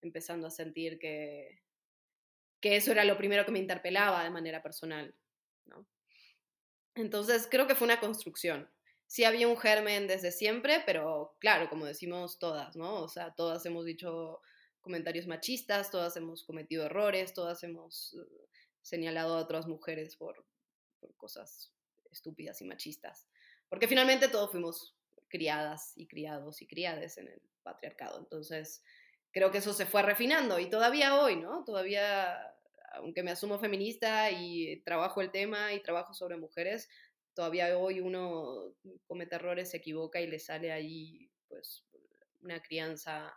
empezando 0.00 0.46
a 0.46 0.50
sentir 0.50 0.98
que, 0.98 1.62
que 2.60 2.76
eso 2.76 2.92
era 2.92 3.04
lo 3.04 3.16
primero 3.16 3.44
que 3.44 3.52
me 3.52 3.58
interpelaba 3.58 4.22
de 4.22 4.30
manera 4.30 4.62
personal, 4.62 5.14
¿no? 5.64 5.86
Entonces 6.94 7.48
creo 7.50 7.66
que 7.66 7.74
fue 7.74 7.86
una 7.86 8.00
construcción. 8.00 8.70
Sí 9.06 9.24
había 9.24 9.48
un 9.48 9.56
germen 9.56 10.06
desde 10.06 10.32
siempre, 10.32 10.82
pero 10.86 11.36
claro, 11.40 11.68
como 11.68 11.84
decimos 11.84 12.38
todas, 12.38 12.76
¿no? 12.76 13.02
O 13.02 13.08
sea, 13.08 13.34
todas 13.34 13.64
hemos 13.66 13.84
dicho 13.84 14.40
comentarios 14.86 15.26
machistas, 15.26 15.90
todas 15.90 16.16
hemos 16.16 16.44
cometido 16.44 16.86
errores, 16.86 17.34
todas 17.34 17.64
hemos 17.64 18.14
eh, 18.14 18.48
señalado 18.82 19.34
a 19.34 19.40
otras 19.40 19.66
mujeres 19.66 20.14
por, 20.14 20.46
por 21.00 21.12
cosas 21.16 21.72
estúpidas 22.12 22.62
y 22.62 22.66
machistas. 22.66 23.26
Porque 23.68 23.88
finalmente 23.88 24.28
todos 24.28 24.52
fuimos 24.52 24.96
criadas 25.26 25.92
y 25.96 26.06
criados 26.06 26.62
y 26.62 26.68
criades 26.68 27.18
en 27.18 27.26
el 27.26 27.42
patriarcado. 27.64 28.20
Entonces, 28.20 28.84
creo 29.32 29.50
que 29.50 29.58
eso 29.58 29.74
se 29.74 29.86
fue 29.86 30.02
refinando 30.02 30.60
y 30.60 30.70
todavía 30.70 31.20
hoy, 31.20 31.34
¿no? 31.34 31.64
Todavía, 31.64 32.54
aunque 32.92 33.24
me 33.24 33.32
asumo 33.32 33.58
feminista 33.58 34.30
y 34.30 34.82
trabajo 34.84 35.20
el 35.20 35.32
tema 35.32 35.72
y 35.72 35.82
trabajo 35.82 36.14
sobre 36.14 36.36
mujeres, 36.36 36.88
todavía 37.34 37.76
hoy 37.76 37.98
uno 37.98 38.76
comete 39.08 39.34
errores, 39.34 39.70
se 39.72 39.78
equivoca 39.78 40.20
y 40.20 40.28
le 40.28 40.38
sale 40.38 40.70
ahí, 40.70 41.28
pues, 41.48 41.84
una 42.40 42.62
crianza 42.62 43.36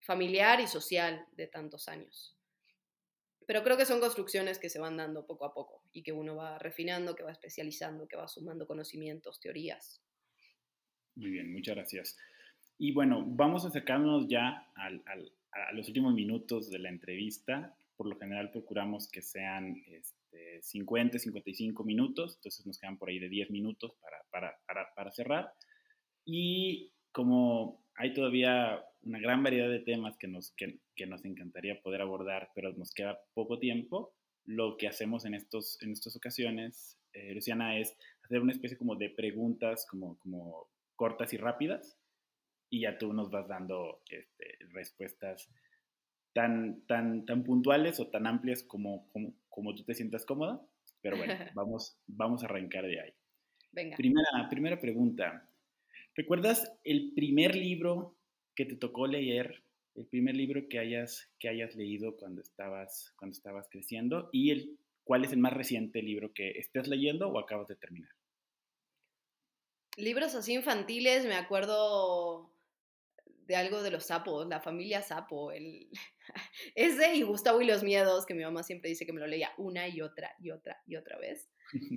familiar 0.00 0.60
y 0.60 0.66
social 0.66 1.26
de 1.32 1.46
tantos 1.46 1.88
años. 1.88 2.36
Pero 3.46 3.62
creo 3.62 3.76
que 3.76 3.86
son 3.86 4.00
construcciones 4.00 4.58
que 4.58 4.68
se 4.68 4.78
van 4.78 4.96
dando 4.96 5.26
poco 5.26 5.44
a 5.44 5.52
poco 5.52 5.82
y 5.92 6.02
que 6.02 6.12
uno 6.12 6.36
va 6.36 6.58
refinando, 6.58 7.14
que 7.14 7.22
va 7.22 7.32
especializando, 7.32 8.06
que 8.06 8.16
va 8.16 8.28
sumando 8.28 8.66
conocimientos, 8.66 9.40
teorías. 9.40 10.02
Muy 11.16 11.30
bien, 11.30 11.52
muchas 11.52 11.74
gracias. 11.74 12.16
Y 12.78 12.92
bueno, 12.92 13.24
vamos 13.26 13.64
acercándonos 13.64 14.28
ya 14.28 14.70
al, 14.74 15.02
a 15.52 15.72
los 15.72 15.88
últimos 15.88 16.14
minutos 16.14 16.70
de 16.70 16.78
la 16.78 16.88
entrevista. 16.88 17.76
Por 17.96 18.06
lo 18.06 18.16
general 18.18 18.50
procuramos 18.50 19.08
que 19.10 19.20
sean 19.20 19.82
este, 19.88 20.62
50, 20.62 21.18
55 21.18 21.84
minutos, 21.84 22.36
entonces 22.36 22.64
nos 22.66 22.78
quedan 22.78 22.98
por 22.98 23.10
ahí 23.10 23.18
de 23.18 23.28
10 23.28 23.50
minutos 23.50 23.96
para 24.00 25.10
cerrar. 25.10 25.52
Y 26.24 26.92
como 27.12 27.84
hay 27.96 28.14
todavía 28.14 28.84
una 29.02 29.18
gran 29.18 29.42
variedad 29.42 29.68
de 29.68 29.80
temas 29.80 30.16
que 30.18 30.28
nos, 30.28 30.52
que, 30.52 30.78
que, 30.94 31.06
nos 31.06 31.24
encantaría 31.24 31.80
poder 31.80 32.02
abordar, 32.02 32.50
pero 32.54 32.72
nos 32.72 32.92
queda 32.92 33.18
poco 33.34 33.58
tiempo. 33.58 34.14
Lo 34.44 34.76
que 34.76 34.88
hacemos 34.88 35.24
en, 35.24 35.34
estos, 35.34 35.80
en 35.82 35.92
estas 35.92 36.16
ocasiones, 36.16 36.98
eh, 37.12 37.34
Luciana, 37.34 37.78
es 37.78 37.96
hacer 38.24 38.40
una 38.40 38.52
especie 38.52 38.76
como 38.76 38.96
de 38.96 39.10
preguntas 39.10 39.86
como, 39.88 40.18
como 40.18 40.68
cortas 40.96 41.32
y 41.32 41.36
rápidas 41.36 41.98
y 42.68 42.82
ya 42.82 42.98
tú 42.98 43.12
nos 43.12 43.30
vas 43.30 43.48
dando 43.48 44.00
este, 44.08 44.58
respuestas 44.72 45.50
tan, 46.32 46.82
tan, 46.86 47.26
tan 47.26 47.42
puntuales 47.42 47.98
o 48.00 48.06
tan 48.08 48.26
amplias 48.26 48.62
como, 48.62 49.08
como, 49.08 49.34
como 49.48 49.74
tú 49.74 49.82
te 49.84 49.94
sientas 49.94 50.24
cómoda. 50.24 50.60
Pero 51.02 51.16
bueno, 51.16 51.34
vamos, 51.54 51.98
vamos 52.06 52.42
a 52.42 52.46
arrancar 52.46 52.86
de 52.86 53.00
ahí. 53.00 53.12
Venga. 53.72 53.96
Primera, 53.96 54.48
primera 54.48 54.80
pregunta. 54.80 55.48
¿Recuerdas 56.14 56.72
el 56.84 57.12
primer 57.14 57.54
libro 57.54 58.16
que 58.60 58.74
te 58.74 58.76
tocó 58.76 59.06
leer, 59.06 59.64
el 59.94 60.06
primer 60.06 60.36
libro 60.36 60.68
que 60.68 60.78
hayas, 60.78 61.32
que 61.38 61.48
hayas 61.48 61.74
leído 61.76 62.16
cuando 62.18 62.42
estabas, 62.42 63.14
cuando 63.16 63.34
estabas 63.34 63.68
creciendo 63.70 64.28
y 64.32 64.50
el, 64.50 64.78
cuál 65.02 65.24
es 65.24 65.32
el 65.32 65.38
más 65.38 65.54
reciente 65.54 66.02
libro 66.02 66.34
que 66.34 66.50
estés 66.58 66.88
leyendo 66.88 67.28
o 67.28 67.38
acabas 67.38 67.68
de 67.68 67.76
terminar. 67.76 68.10
Libros 69.96 70.34
así 70.34 70.52
infantiles, 70.52 71.24
me 71.24 71.36
acuerdo 71.36 72.54
de 73.46 73.56
algo 73.56 73.82
de 73.82 73.90
los 73.90 74.04
sapos, 74.04 74.46
la 74.46 74.60
familia 74.60 75.00
sapo, 75.00 75.52
el, 75.52 75.88
ese 76.74 77.14
y 77.14 77.22
Gustavo 77.22 77.62
y 77.62 77.66
los 77.66 77.82
miedos, 77.82 78.26
que 78.26 78.34
mi 78.34 78.42
mamá 78.42 78.62
siempre 78.62 78.90
dice 78.90 79.06
que 79.06 79.14
me 79.14 79.20
lo 79.20 79.26
leía 79.26 79.52
una 79.56 79.88
y 79.88 80.02
otra 80.02 80.32
y 80.38 80.50
otra 80.50 80.82
y 80.86 80.96
otra 80.96 81.18
vez. 81.18 81.50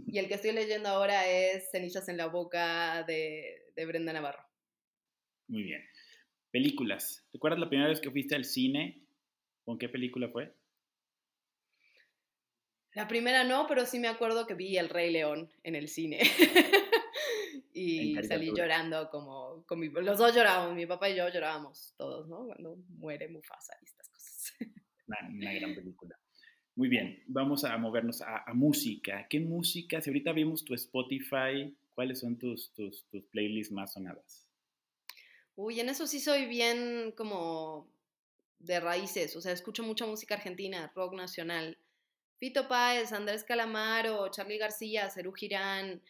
Y 0.07 0.17
el 0.17 0.29
que 0.29 0.35
estoy 0.35 0.53
leyendo 0.53 0.87
ahora 0.87 1.27
es 1.27 1.69
Cenizas 1.71 2.07
en 2.07 2.15
la 2.15 2.27
boca 2.27 3.03
de, 3.03 3.65
de 3.75 3.85
Brenda 3.85 4.13
Navarro. 4.13 4.45
Muy 5.47 5.63
bien. 5.63 5.81
Películas. 6.53 7.25
¿Te 7.31 7.39
acuerdas 7.39 7.59
la 7.59 7.67
primera 7.67 7.89
vez 7.89 7.99
que 7.99 8.11
fuiste 8.11 8.35
al 8.35 8.45
cine? 8.45 9.01
¿Con 9.65 9.79
qué 9.79 9.89
película 9.89 10.29
fue? 10.29 10.53
La 12.93 13.07
primera 13.07 13.43
no, 13.43 13.65
pero 13.65 13.87
sí 13.87 13.97
me 13.97 14.07
acuerdo 14.07 14.45
que 14.45 14.53
vi 14.53 14.77
El 14.77 14.89
Rey 14.89 15.11
León 15.11 15.49
en 15.63 15.73
el 15.73 15.87
cine. 15.87 16.19
y 17.73 18.15
salí 18.21 18.51
llorando 18.55 19.09
como 19.09 19.65
con 19.65 19.81
los 20.05 20.19
dos 20.19 20.35
llorábamos, 20.35 20.75
mi 20.75 20.85
papá 20.85 21.09
y 21.09 21.15
yo 21.15 21.27
llorábamos 21.27 21.95
todos, 21.97 22.27
¿no? 22.27 22.45
Cuando 22.45 22.75
muere 22.99 23.27
Mufasa 23.29 23.73
y 23.81 23.85
estas 23.85 24.07
cosas. 24.09 24.53
Una, 25.07 25.53
gran 25.53 25.73
película. 25.73 26.15
Muy 26.75 26.87
bien, 26.87 27.23
vamos 27.25 27.63
a 27.63 27.75
movernos 27.79 28.21
a, 28.21 28.45
música. 28.53 29.25
¿Qué 29.27 29.39
música? 29.39 30.01
Si 30.01 30.11
ahorita 30.11 30.31
vimos 30.33 30.63
tu 30.63 30.75
Spotify, 30.75 31.75
¿cuáles 31.95 32.19
son 32.19 32.37
tus, 32.37 32.71
tus, 32.75 33.07
tus 33.09 33.25
playlists 33.25 33.73
más 33.73 33.93
sonadas? 33.93 34.52
Uy, 35.55 35.79
en 35.79 35.89
eso 35.89 36.07
sí 36.07 36.19
soy 36.19 36.45
bien 36.45 37.13
como 37.15 37.91
de 38.59 38.79
raíces, 38.79 39.35
o 39.35 39.41
sea, 39.41 39.51
escucho 39.51 39.83
mucha 39.83 40.05
música 40.05 40.35
argentina, 40.35 40.91
rock 40.95 41.13
nacional. 41.13 41.77
Fito 42.37 42.67
Páez, 42.67 43.11
Andrés 43.11 43.43
Calamaro, 43.43 44.29
Charlie 44.31 44.57
García, 44.57 45.09
Cerú 45.09 45.31
Girán. 45.33 46.01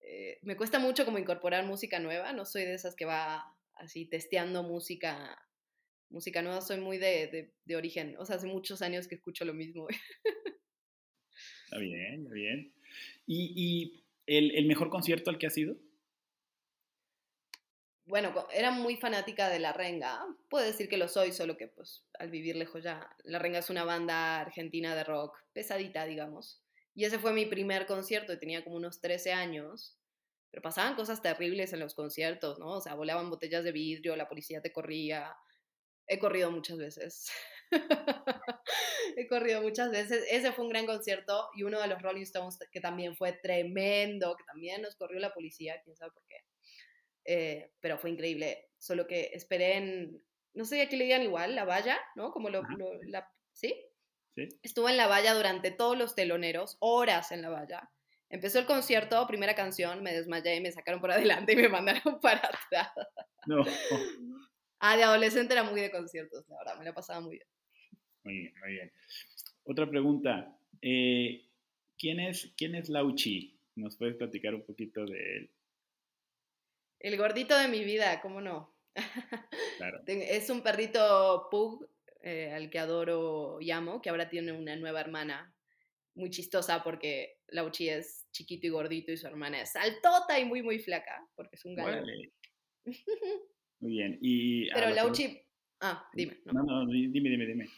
Eh, 0.00 0.38
me 0.42 0.56
cuesta 0.56 0.78
mucho 0.78 1.04
como 1.04 1.18
incorporar 1.18 1.64
música 1.64 1.98
nueva, 1.98 2.32
no 2.32 2.44
soy 2.44 2.64
de 2.64 2.74
esas 2.74 2.94
que 2.94 3.04
va 3.04 3.56
así 3.74 4.06
testeando 4.06 4.62
música, 4.62 5.38
música 6.10 6.42
nueva, 6.42 6.60
soy 6.60 6.80
muy 6.80 6.98
de, 6.98 7.52
de, 7.64 7.76
origen, 7.76 8.16
o 8.18 8.26
sea, 8.26 8.36
hace 8.36 8.46
muchos 8.46 8.82
años 8.82 9.08
que 9.08 9.14
escucho 9.14 9.44
lo 9.44 9.54
mismo. 9.54 9.86
Está 11.64 11.78
bien, 11.78 12.22
está 12.22 12.34
bien. 12.34 12.74
¿Y, 13.26 13.52
y 13.54 14.04
el, 14.26 14.50
el 14.56 14.66
mejor 14.66 14.90
concierto 14.90 15.30
al 15.30 15.38
que 15.38 15.46
has 15.46 15.56
ido? 15.56 15.76
Bueno, 18.10 18.46
era 18.52 18.70
muy 18.70 18.96
fanática 18.96 19.48
de 19.48 19.60
La 19.60 19.72
Renga. 19.72 20.26
Puedo 20.48 20.66
decir 20.66 20.88
que 20.88 20.98
lo 20.98 21.08
soy, 21.08 21.32
solo 21.32 21.56
que 21.56 21.68
pues 21.68 22.04
al 22.18 22.30
vivir 22.30 22.56
lejos 22.56 22.82
ya. 22.82 23.08
La 23.24 23.38
Renga 23.38 23.60
es 23.60 23.70
una 23.70 23.84
banda 23.84 24.40
argentina 24.40 24.94
de 24.94 25.04
rock 25.04 25.38
pesadita, 25.52 26.04
digamos. 26.04 26.60
Y 26.94 27.04
ese 27.04 27.18
fue 27.18 27.32
mi 27.32 27.46
primer 27.46 27.86
concierto, 27.86 28.38
tenía 28.38 28.64
como 28.64 28.76
unos 28.76 29.00
13 29.00 29.32
años. 29.32 29.96
Pero 30.50 30.62
pasaban 30.62 30.96
cosas 30.96 31.22
terribles 31.22 31.72
en 31.72 31.80
los 31.80 31.94
conciertos, 31.94 32.58
¿no? 32.58 32.72
O 32.72 32.80
sea, 32.80 32.94
volaban 32.94 33.30
botellas 33.30 33.62
de 33.62 33.72
vidrio, 33.72 34.16
la 34.16 34.28
policía 34.28 34.60
te 34.60 34.72
corría. 34.72 35.34
He 36.08 36.18
corrido 36.18 36.50
muchas 36.50 36.76
veces. 36.78 37.30
he 39.16 39.28
corrido 39.28 39.62
muchas 39.62 39.92
veces. 39.92 40.26
Ese 40.28 40.52
fue 40.52 40.64
un 40.64 40.70
gran 40.70 40.86
concierto 40.86 41.48
y 41.54 41.62
uno 41.62 41.80
de 41.80 41.86
los 41.86 42.02
Rolling 42.02 42.22
Stones 42.22 42.58
que 42.72 42.80
también 42.80 43.14
fue 43.14 43.32
tremendo, 43.34 44.36
que 44.36 44.44
también 44.44 44.82
nos 44.82 44.96
corrió 44.96 45.20
la 45.20 45.32
policía, 45.32 45.80
quién 45.84 45.96
sabe 45.96 46.10
por 46.10 46.24
qué. 46.26 46.38
Eh, 47.32 47.70
pero 47.78 47.96
fue 47.96 48.10
increíble. 48.10 48.70
Solo 48.76 49.06
que 49.06 49.30
esperé 49.34 49.76
en, 49.76 50.20
no 50.52 50.64
sé, 50.64 50.82
aquí 50.82 50.96
le 50.96 51.04
digan 51.04 51.22
igual, 51.22 51.54
la 51.54 51.64
valla, 51.64 51.96
¿no? 52.16 52.32
Como 52.32 52.50
lo, 52.50 52.64
la, 53.06 53.30
¿sí? 53.52 53.72
¿sí? 54.34 54.48
Estuve 54.64 54.90
en 54.90 54.96
la 54.96 55.06
valla 55.06 55.32
durante 55.34 55.70
todos 55.70 55.96
los 55.96 56.16
teloneros, 56.16 56.76
horas 56.80 57.30
en 57.30 57.42
la 57.42 57.50
valla. 57.50 57.88
Empezó 58.30 58.58
el 58.58 58.66
concierto, 58.66 59.24
primera 59.28 59.54
canción, 59.54 60.02
me 60.02 60.12
desmayé 60.12 60.56
y 60.56 60.60
me 60.60 60.72
sacaron 60.72 61.00
por 61.00 61.12
adelante 61.12 61.52
y 61.52 61.56
me 61.56 61.68
mandaron 61.68 62.18
para 62.20 62.48
atrás. 62.48 62.90
No. 63.46 63.64
Ah, 64.80 64.96
de 64.96 65.04
adolescente 65.04 65.52
era 65.52 65.62
muy 65.62 65.80
de 65.80 65.92
conciertos, 65.92 66.48
la 66.48 66.56
verdad, 66.58 66.78
me 66.78 66.84
la 66.84 66.94
pasaba 66.94 67.20
muy 67.20 67.36
bien. 67.36 67.46
Muy 68.24 68.34
bien, 68.38 68.54
muy 68.60 68.72
bien. 68.72 68.92
Otra 69.62 69.88
pregunta. 69.88 70.58
Eh, 70.82 71.46
¿quién, 71.96 72.18
es, 72.18 72.52
¿Quién 72.56 72.74
es 72.74 72.88
Lauchi? 72.88 73.56
¿Nos 73.76 73.96
puedes 73.96 74.16
platicar 74.16 74.52
un 74.52 74.66
poquito 74.66 75.06
de 75.06 75.36
él? 75.36 75.50
El 77.00 77.16
gordito 77.16 77.58
de 77.58 77.68
mi 77.68 77.82
vida, 77.84 78.20
¿cómo 78.20 78.40
no? 78.40 78.76
Claro. 79.78 80.02
es 80.06 80.50
un 80.50 80.62
perrito 80.62 81.48
pug 81.50 81.88
eh, 82.22 82.52
al 82.52 82.68
que 82.68 82.78
adoro 82.78 83.58
y 83.60 83.70
amo, 83.70 84.02
que 84.02 84.10
ahora 84.10 84.28
tiene 84.28 84.52
una 84.52 84.76
nueva 84.76 85.00
hermana 85.00 85.54
muy 86.14 86.28
chistosa 86.28 86.82
porque 86.84 87.38
Lauchi 87.48 87.88
es 87.88 88.28
chiquito 88.30 88.66
y 88.66 88.70
gordito 88.70 89.10
y 89.10 89.16
su 89.16 89.26
hermana 89.26 89.62
es 89.62 89.74
altota 89.74 90.38
y 90.38 90.44
muy, 90.44 90.62
muy 90.62 90.78
flaca 90.78 91.26
porque 91.34 91.56
es 91.56 91.64
un 91.64 91.74
gallo. 91.74 92.04
Muy 93.80 93.92
bien. 93.92 94.18
Y, 94.20 94.70
Pero 94.74 94.90
Lauchi... 94.90 95.40
Ah, 95.80 96.06
dime. 96.12 96.38
No. 96.44 96.52
no, 96.52 96.84
no, 96.84 96.92
dime, 96.92 97.30
dime, 97.30 97.46
dime. 97.46 97.70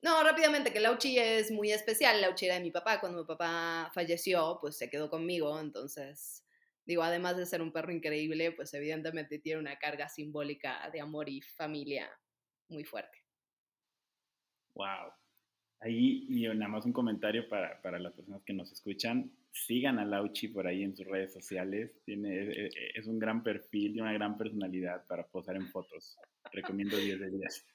No, 0.00 0.22
rápidamente, 0.22 0.72
que 0.72 0.80
Lauchi 0.80 1.18
es 1.18 1.50
muy 1.50 1.70
especial. 1.70 2.18
Lauchi 2.22 2.46
era 2.46 2.54
de 2.54 2.62
mi 2.62 2.70
papá. 2.70 2.98
Cuando 2.98 3.18
mi 3.18 3.26
papá 3.26 3.90
falleció, 3.92 4.56
pues 4.58 4.78
se 4.78 4.88
quedó 4.88 5.10
conmigo. 5.10 5.60
Entonces, 5.60 6.46
digo, 6.88 7.02
además 7.02 7.36
de 7.36 7.44
ser 7.44 7.60
un 7.60 7.70
perro 7.70 7.92
increíble, 7.92 8.50
pues 8.52 8.72
evidentemente 8.72 9.38
tiene 9.38 9.60
una 9.60 9.78
carga 9.78 10.08
simbólica 10.08 10.88
de 10.90 11.00
amor 11.00 11.28
y 11.28 11.42
familia 11.42 12.10
muy 12.68 12.82
fuerte. 12.82 13.18
Wow. 14.74 15.12
Ahí, 15.80 16.26
y 16.30 16.48
nada 16.48 16.68
más 16.68 16.86
un 16.86 16.94
comentario 16.94 17.46
para, 17.48 17.80
para 17.82 17.98
las 17.98 18.14
personas 18.14 18.42
que 18.42 18.54
nos 18.54 18.72
escuchan. 18.72 19.30
Sigan 19.52 19.98
a 19.98 20.04
Lauchi 20.06 20.48
por 20.48 20.66
ahí 20.66 20.82
en 20.82 20.96
sus 20.96 21.06
redes 21.06 21.32
sociales. 21.32 21.92
Tiene, 22.04 22.34
e, 22.34 22.66
e, 22.66 22.70
es, 22.94 23.06
un 23.06 23.18
gran 23.18 23.42
perfil 23.42 23.94
y 23.94 24.00
una 24.00 24.14
gran 24.14 24.38
personalidad 24.38 25.06
para 25.06 25.26
posar 25.26 25.56
en 25.56 25.68
fotos. 25.68 26.16
Recomiendo 26.52 26.96
10 26.96 27.20
de 27.20 27.30
10. 27.30 27.66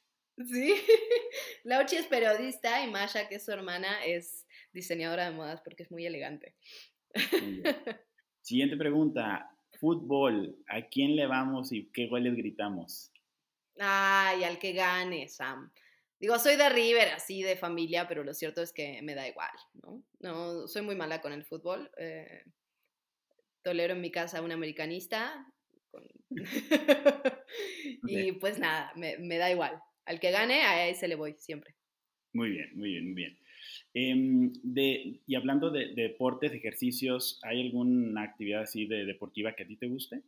Sí, 0.52 0.74
Lauchi 1.64 1.98
es 1.98 2.08
periodista 2.08 2.84
y 2.84 2.90
Masha, 2.90 3.30
que 3.30 3.36
es 3.36 3.46
su 3.46 3.52
hermana, 3.52 4.04
es 4.06 4.48
diseñadora 4.74 5.30
de 5.30 5.36
modas 5.36 5.62
porque 5.62 5.84
es 5.84 5.92
muy 5.92 6.04
elegante. 6.08 6.56
Siguiente 8.44 8.78
pregunta. 8.78 9.50
Fútbol, 9.80 10.56
¿a 10.68 10.84
quién 10.84 11.16
le 11.16 11.26
vamos 11.26 11.72
y 11.72 11.90
qué 11.92 12.06
goles 12.08 12.36
gritamos? 12.36 13.12
Ay, 13.80 14.44
al 14.44 14.60
que 14.60 14.74
gane, 14.74 15.28
Sam. 15.28 15.72
Digo, 16.20 16.38
soy 16.38 16.56
de 16.56 16.70
River, 16.70 17.10
así 17.10 17.42
de 17.42 17.58
familia, 17.58 18.08
pero 18.08 18.24
lo 18.24 18.36
cierto 18.36 18.62
es 18.62 18.72
que 18.72 19.02
me 19.02 19.16
da 19.16 19.28
igual, 19.28 19.50
¿no? 19.82 20.04
No, 20.20 20.68
soy 20.68 20.84
muy 20.84 20.96
mala 20.96 21.22
con 21.22 21.34
el 21.34 21.44
fútbol. 21.44 21.90
Eh, 21.98 22.44
tolero 23.64 23.94
en 23.94 24.02
mi 24.02 24.12
casa 24.12 24.44
un 24.44 24.52
americanista. 24.52 25.52
y 28.08 28.34
pues 28.34 28.60
nada, 28.60 28.94
me, 28.96 29.18
me 29.18 29.38
da 29.38 29.50
igual 29.50 29.82
al 30.06 30.20
que 30.20 30.32
gane, 30.32 30.62
a 30.62 30.88
ese 30.88 31.08
le 31.08 31.16
voy 31.16 31.36
siempre. 31.38 31.76
Muy 32.34 32.50
bien, 32.50 32.72
muy 32.76 32.92
bien, 32.92 33.06
muy 33.06 33.14
bien. 33.14 33.38
Em, 33.94 34.52
de, 34.64 35.22
y 35.26 35.36
hablando 35.36 35.70
de, 35.70 35.94
deportes, 35.94 36.54
ejercicios, 36.54 37.40
¿hay 37.44 37.62
alguna 37.62 38.24
actividad 38.24 38.64
así 38.64 38.86
de 38.86 39.06
deportiva 39.06 39.56
que 39.56 39.64
a 39.64 39.68
ti 39.68 39.78
te 39.78 39.88
guste? 39.88 40.22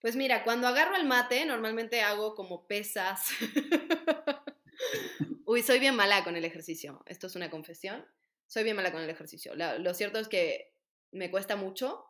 Pues 0.00 0.14
mira, 0.14 0.44
cuando 0.44 0.66
agarro 0.66 0.96
el 0.96 1.06
mate, 1.06 1.46
normalmente 1.46 2.02
hago 2.02 2.34
como 2.34 2.66
pesas. 2.66 3.30
Uy, 5.46 5.62
soy 5.62 5.78
bien 5.78 5.96
mala 5.96 6.22
con 6.22 6.36
el 6.36 6.44
ejercicio. 6.44 7.02
Esto 7.06 7.28
es 7.28 7.36
una 7.36 7.50
confesión. 7.50 8.04
Soy 8.46 8.64
bien 8.64 8.76
mala 8.76 8.92
con 8.92 9.02
el 9.02 9.10
ejercicio. 9.10 9.54
lo 9.54 9.94
cierto 9.94 10.18
es 10.18 10.28
que 10.28 10.72
me 11.12 11.30
cuesta 11.30 11.56
mucho. 11.56 12.04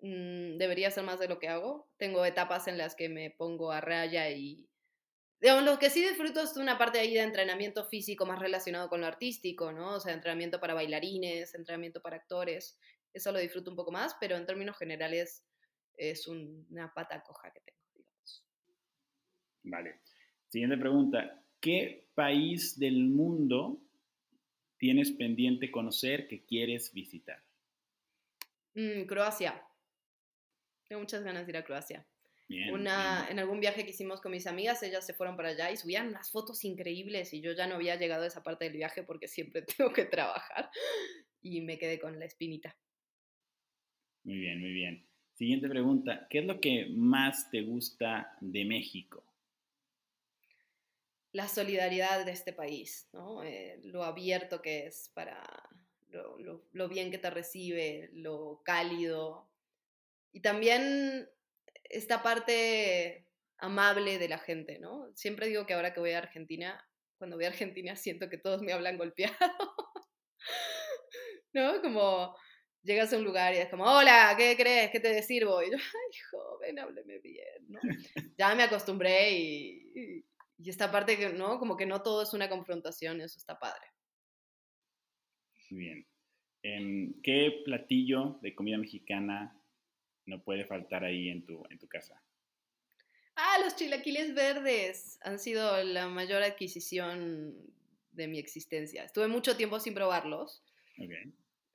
Mm, 0.00 0.58
debería 0.58 0.90
ser 0.90 1.04
más 1.04 1.18
de 1.18 1.28
lo 1.28 1.38
que 1.38 1.48
hago. 1.48 1.88
Tengo 1.96 2.24
etapas 2.24 2.68
en 2.68 2.78
las 2.78 2.94
que 2.94 3.08
me 3.08 3.30
pongo 3.30 3.72
a 3.72 3.80
raya 3.80 4.30
y 4.30 4.67
lo 5.40 5.78
que 5.78 5.90
sí 5.90 6.02
disfruto 6.02 6.40
es 6.40 6.56
una 6.56 6.78
parte 6.78 6.98
ahí 6.98 7.14
de 7.14 7.20
entrenamiento 7.20 7.84
físico 7.84 8.26
más 8.26 8.38
relacionado 8.38 8.88
con 8.88 9.00
lo 9.00 9.06
artístico, 9.06 9.72
¿no? 9.72 9.94
O 9.94 10.00
sea, 10.00 10.12
entrenamiento 10.12 10.58
para 10.60 10.74
bailarines, 10.74 11.54
entrenamiento 11.54 12.00
para 12.02 12.16
actores. 12.16 12.78
Eso 13.12 13.32
lo 13.32 13.38
disfruto 13.38 13.70
un 13.70 13.76
poco 13.76 13.92
más, 13.92 14.16
pero 14.20 14.36
en 14.36 14.46
términos 14.46 14.76
generales 14.76 15.44
es 15.96 16.26
una 16.28 16.92
pata 16.92 17.22
coja 17.22 17.52
que 17.52 17.60
tengo, 17.60 17.80
digamos. 17.94 18.44
Vale. 19.62 20.00
Siguiente 20.48 20.76
pregunta. 20.76 21.42
¿Qué 21.60 22.08
país 22.14 22.78
del 22.78 23.04
mundo 23.04 23.80
tienes 24.78 25.10
pendiente 25.12 25.70
conocer 25.70 26.28
que 26.28 26.44
quieres 26.44 26.92
visitar? 26.92 27.42
Mm, 28.74 29.06
Croacia. 29.06 29.62
Tengo 30.88 31.00
muchas 31.00 31.22
ganas 31.22 31.46
de 31.46 31.52
ir 31.52 31.56
a 31.56 31.64
Croacia. 31.64 32.06
Una, 32.48 33.28
En 33.28 33.38
algún 33.38 33.60
viaje 33.60 33.84
que 33.84 33.90
hicimos 33.90 34.22
con 34.22 34.32
mis 34.32 34.46
amigas, 34.46 34.82
ellas 34.82 35.04
se 35.04 35.12
fueron 35.12 35.36
para 35.36 35.50
allá 35.50 35.70
y 35.70 35.76
subían 35.76 36.08
unas 36.08 36.30
fotos 36.30 36.64
increíbles 36.64 37.34
y 37.34 37.42
yo 37.42 37.52
ya 37.52 37.66
no 37.66 37.74
había 37.74 37.96
llegado 37.96 38.24
a 38.24 38.26
esa 38.26 38.42
parte 38.42 38.64
del 38.64 38.74
viaje 38.74 39.02
porque 39.02 39.28
siempre 39.28 39.62
tengo 39.76 39.92
que 39.92 40.06
trabajar 40.06 40.70
y 41.42 41.60
me 41.60 41.78
quedé 41.78 41.98
con 41.98 42.18
la 42.18 42.24
espinita. 42.24 42.74
Muy 44.24 44.38
bien, 44.38 44.60
muy 44.60 44.72
bien. 44.72 45.06
Siguiente 45.34 45.68
pregunta, 45.68 46.26
¿qué 46.30 46.38
es 46.38 46.46
lo 46.46 46.60
que 46.60 46.86
más 46.90 47.50
te 47.50 47.62
gusta 47.62 48.36
de 48.40 48.64
México? 48.64 49.24
La 51.32 51.48
solidaridad 51.48 52.24
de 52.24 52.32
este 52.32 52.54
país, 52.54 53.08
¿no? 53.12 53.42
Eh, 53.42 53.78
lo 53.84 54.04
abierto 54.04 54.62
que 54.62 54.86
es 54.86 55.10
para, 55.14 55.42
lo, 56.08 56.64
lo 56.72 56.88
bien 56.88 57.10
que 57.10 57.18
te 57.18 57.30
recibe, 57.30 58.10
lo 58.14 58.62
cálido. 58.64 59.48
Y 60.32 60.40
también 60.40 61.28
esta 61.88 62.22
parte 62.22 63.26
amable 63.58 64.18
de 64.18 64.28
la 64.28 64.38
gente, 64.38 64.78
¿no? 64.78 65.10
Siempre 65.14 65.48
digo 65.48 65.66
que 65.66 65.74
ahora 65.74 65.92
que 65.92 66.00
voy 66.00 66.12
a 66.12 66.18
Argentina, 66.18 66.84
cuando 67.18 67.36
voy 67.36 67.44
a 67.46 67.48
Argentina 67.48 67.96
siento 67.96 68.28
que 68.28 68.38
todos 68.38 68.62
me 68.62 68.72
hablan 68.72 68.98
golpeado. 68.98 69.36
¿No? 71.52 71.80
Como 71.80 72.36
llegas 72.82 73.12
a 73.12 73.16
un 73.16 73.24
lugar 73.24 73.54
y 73.54 73.58
es 73.58 73.68
como, 73.68 73.84
hola, 73.84 74.34
¿qué 74.36 74.56
crees? 74.56 74.90
¿Qué 74.90 75.00
te 75.00 75.22
sirvo? 75.22 75.62
Y 75.62 75.70
yo, 75.70 75.76
ay, 75.76 76.20
joven, 76.30 76.78
hábleme 76.78 77.18
bien, 77.18 77.66
¿no? 77.68 77.80
Ya 78.36 78.54
me 78.54 78.62
acostumbré 78.62 79.32
y, 79.32 80.24
y, 80.58 80.68
esta 80.68 80.90
parte 80.90 81.16
que, 81.16 81.30
¿no? 81.30 81.58
Como 81.58 81.76
que 81.76 81.86
no 81.86 82.02
todo 82.02 82.22
es 82.22 82.34
una 82.34 82.48
confrontación, 82.48 83.20
eso 83.20 83.38
está 83.38 83.58
padre. 83.58 83.86
Muy 85.70 85.80
bien. 85.80 86.06
Em, 86.62 87.20
¿Qué 87.22 87.62
platillo 87.64 88.38
de 88.42 88.54
comida 88.54 88.78
mexicana 88.78 89.57
no 90.28 90.42
puede 90.42 90.64
faltar 90.64 91.04
ahí 91.04 91.30
en 91.30 91.44
tu, 91.44 91.64
en 91.70 91.78
tu 91.78 91.88
casa? 91.88 92.22
Ah, 93.34 93.58
los 93.62 93.76
chilaquiles 93.76 94.34
verdes 94.34 95.18
han 95.22 95.38
sido 95.38 95.82
la 95.84 96.08
mayor 96.08 96.42
adquisición 96.42 97.54
de 98.10 98.26
mi 98.26 98.38
existencia. 98.38 99.04
Estuve 99.04 99.28
mucho 99.28 99.56
tiempo 99.56 99.78
sin 99.80 99.94
probarlos. 99.94 100.64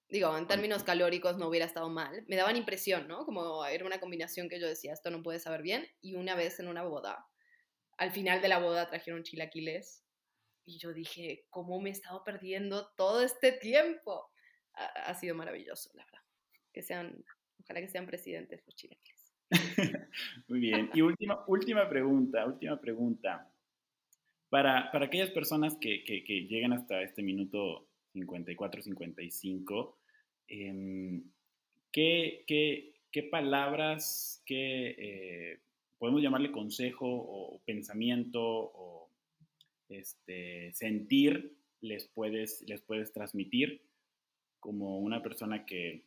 Digo, 0.10 0.38
en 0.38 0.46
términos 0.46 0.84
calóricos 0.84 1.38
no 1.38 1.48
hubiera 1.48 1.66
estado 1.66 1.90
mal. 1.90 2.26
Me 2.28 2.36
daban 2.36 2.58
impresión, 2.58 3.08
¿no? 3.08 3.26
Como 3.26 3.66
era 3.66 3.86
una 3.86 4.00
combinación 4.00 4.50
que 4.50 4.60
yo 4.60 4.68
decía, 4.68 4.94
esto 4.94 5.10
no 5.10 5.24
puede 5.24 5.40
saber 5.40 5.62
bien. 5.62 5.88
Y 6.02 6.16
una 6.16 6.36
vez 6.36 6.60
en 6.60 6.68
una 6.68 6.84
boda, 6.84 7.26
al 7.98 8.12
final 8.12 8.42
de 8.42 8.50
la 8.50 8.60
boda 8.60 8.90
trajeron 8.90 9.24
chilaquiles. 9.24 10.04
Y 10.66 10.78
yo 10.78 10.94
dije, 10.94 11.46
¿cómo 11.50 11.80
me 11.80 11.90
he 11.90 11.94
estado 11.94 12.24
perdiendo 12.24 12.92
todo 12.96 13.24
este 13.24 13.54
tiempo? 13.54 14.30
Ha, 14.74 14.86
ha 14.86 15.16
sido 15.16 15.34
maravilloso, 15.34 15.90
la 15.94 16.04
verdad. 16.04 16.22
Que 16.74 16.84
sean 16.84 17.24
Ojalá 17.64 17.82
que 17.82 17.88
sean 17.88 18.06
presidentes 18.06 18.62
los 18.66 18.76
chilenos. 18.76 19.34
Muy 20.48 20.60
bien. 20.60 20.90
Y 20.94 21.02
última, 21.02 21.44
última 21.48 21.90
pregunta, 21.90 22.46
última 22.46 22.80
pregunta. 22.80 23.50
Para, 24.50 24.92
para 24.92 25.06
aquellas 25.06 25.32
personas 25.32 25.76
que, 25.78 26.04
que, 26.04 26.46
llegan 26.48 26.74
hasta 26.74 27.02
este 27.02 27.24
minuto 27.24 27.88
54-55, 28.14 29.96
em, 30.48 31.24
¿qué, 31.92 32.44
qué, 32.46 32.94
qué, 33.12 33.24
palabras, 33.24 34.44
qué 34.46 34.96
eh, 34.98 35.60
podemos 35.98 36.22
llamarle 36.22 36.52
consejo 36.52 37.08
o 37.08 37.62
pensamiento 37.66 38.40
o 38.42 39.10
este, 39.90 40.72
sentir 40.74 41.56
les 41.82 42.08
puedes, 42.08 42.62
les 42.68 42.82
puedes 42.82 43.12
transmitir 43.12 43.82
como 44.60 45.00
una 45.00 45.22
persona 45.24 45.66
que 45.66 46.06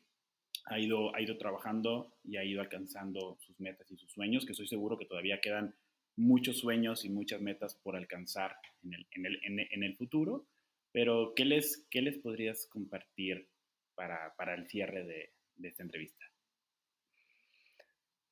ha 0.64 0.78
ido, 0.78 1.14
ha 1.14 1.20
ido 1.20 1.38
trabajando 1.38 2.14
y 2.24 2.36
ha 2.36 2.44
ido 2.44 2.61
alcanzando 2.61 3.38
sus 3.40 3.59
metas 3.61 3.90
y 3.90 3.96
sus 3.96 4.11
sueños, 4.11 4.44
que 4.44 4.52
estoy 4.52 4.66
seguro 4.66 4.98
que 4.98 5.07
todavía 5.07 5.40
quedan 5.40 5.74
muchos 6.16 6.59
sueños 6.59 7.04
y 7.04 7.11
muchas 7.11 7.40
metas 7.40 7.74
por 7.74 7.96
alcanzar 7.96 8.57
en 8.82 8.94
el, 8.94 9.07
en 9.42 9.59
el, 9.59 9.68
en 9.70 9.82
el 9.82 9.96
futuro, 9.96 10.46
pero 10.92 11.34
¿qué 11.36 11.44
les, 11.44 11.86
qué 11.90 12.00
les 12.00 12.18
podrías 12.18 12.66
compartir 12.68 13.48
para, 13.94 14.34
para 14.36 14.54
el 14.54 14.66
cierre 14.66 15.04
de, 15.04 15.32
de 15.57 15.68
esta 15.68 15.82
entrevista? 15.82 16.24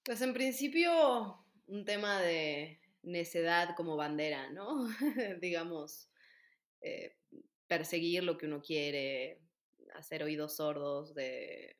Pues 0.02 0.20
en 0.22 0.32
principio 0.32 1.44
un 1.66 1.84
tema 1.84 2.20
de 2.20 2.80
necedad 3.02 3.74
como 3.76 3.96
bandera, 3.96 4.50
¿no? 4.50 4.88
Digamos, 5.40 6.08
eh, 6.80 7.16
perseguir 7.66 8.22
lo 8.24 8.36
que 8.36 8.46
uno 8.46 8.60
quiere, 8.60 9.40
hacer 9.94 10.22
oídos 10.22 10.56
sordos 10.56 11.14
de 11.14 11.76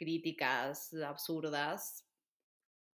críticas 0.00 0.94
absurdas. 0.94 2.06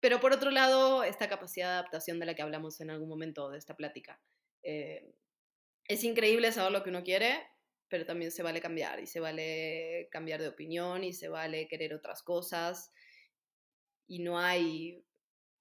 Pero 0.01 0.21
por 0.21 0.33
otro 0.35 0.51
lado, 0.51 1.03
esta 1.03 1.31
capacidad 1.31 1.69
de 1.69 1.79
adaptación 1.79 2.21
de 2.21 2.27
la 2.27 2.35
que 2.35 2.43
hablamos 2.43 2.79
en 2.81 2.91
algún 2.91 3.09
momento 3.09 3.49
de 3.51 3.57
esta 3.57 3.75
plática. 3.75 4.21
Eh, 4.63 5.15
es 5.89 6.05
increíble 6.05 6.53
saber 6.53 6.73
lo 6.73 6.83
que 6.83 6.91
uno 6.91 7.03
quiere, 7.03 7.43
pero 7.89 8.05
también 8.05 8.31
se 8.31 8.43
vale 8.43 8.61
cambiar 8.61 9.01
y 9.01 9.07
se 9.07 9.19
vale 9.19 10.09
cambiar 10.13 10.43
de 10.43 10.49
opinión 10.49 11.05
y 11.05 11.15
se 11.15 11.31
vale 11.31 11.69
querer 11.69 11.95
otras 11.95 12.23
cosas 12.23 12.93
y 14.07 14.19
no 14.19 14.39
hay, 14.39 15.03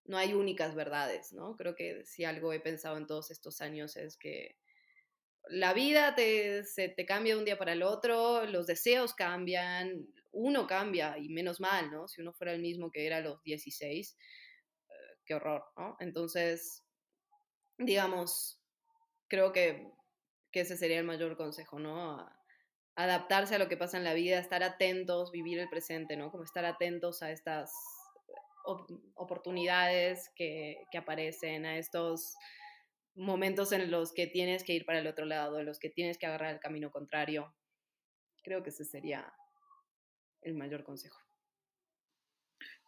no 0.06 0.18
hay 0.18 0.34
únicas 0.34 0.76
verdades, 0.76 1.32
¿no? 1.32 1.56
Creo 1.56 1.74
que 1.74 2.04
si 2.06 2.26
algo 2.26 2.52
he 2.52 2.60
pensado 2.60 2.98
en 2.98 3.08
todos 3.08 3.32
estos 3.32 3.62
años 3.62 3.96
es 3.96 4.18
que 4.18 4.58
la 5.48 5.74
vida 5.74 6.16
se 6.66 6.90
te 6.90 7.06
cambia 7.06 7.34
de 7.34 7.40
un 7.40 7.46
día 7.46 7.58
para 7.58 7.74
el 7.74 7.82
otro, 7.82 8.46
los 8.46 8.68
deseos 8.68 9.14
cambian, 9.14 10.06
uno 10.32 10.68
cambia 10.68 11.18
y 11.18 11.30
menos 11.30 11.60
mal, 11.60 11.92
¿no? 11.92 12.08
Si 12.08 12.22
uno 12.22 12.34
fuera 12.34 12.54
el 12.54 12.62
mismo 12.62 12.92
que 12.92 13.06
era 13.06 13.18
a 13.18 13.22
los 13.22 13.42
16, 13.44 14.18
eh, 14.88 14.94
qué 15.26 15.36
horror, 15.36 15.64
¿no? 15.78 15.96
Entonces, 16.00 16.86
digamos, 17.78 18.62
creo 19.28 19.52
que, 19.52 19.92
que, 20.52 20.62
ese 20.62 20.78
sería 20.78 21.00
el 21.00 21.06
mayor 21.06 21.38
consejo, 21.38 21.80
¿no? 21.80 22.28
adaptarse 22.96 23.56
a 23.56 23.60
lo 23.60 23.70
que 23.70 23.78
pasa 23.78 23.98
en 23.98 24.04
la 24.04 24.14
vida, 24.14 24.40
estar 24.40 24.62
atentos, 24.62 25.32
vivir 25.32 25.58
el 25.58 25.70
presente, 25.70 26.18
¿no? 26.18 26.32
Como 26.32 26.44
estar 26.44 26.66
atentos 26.66 27.24
a 27.24 27.32
estas 27.32 27.72
oportunidades 29.16 30.30
que, 30.36 30.84
que, 30.92 30.98
aparecen, 30.98 31.66
a 31.66 31.78
estos 31.78 32.36
momentos 33.16 33.72
en 33.72 33.90
los 33.90 34.14
que 34.14 34.28
tienes 34.28 34.66
que 34.66 34.74
ir 34.74 34.86
para 34.86 35.00
el 35.00 35.08
otro 35.08 35.24
lado, 35.24 35.60
en 35.60 35.66
los 35.66 35.80
que 35.80 35.90
tienes 35.90 36.18
que 36.18 36.26
agarrar 36.26 36.54
el 36.54 36.60
camino 36.60 36.92
contrario. 36.92 37.56
Creo 38.44 38.64
que 38.64 38.70
ese 38.70 38.84
sería 38.84 39.34
el 40.42 40.56
mayor 40.56 40.84
consejo. 40.84 41.20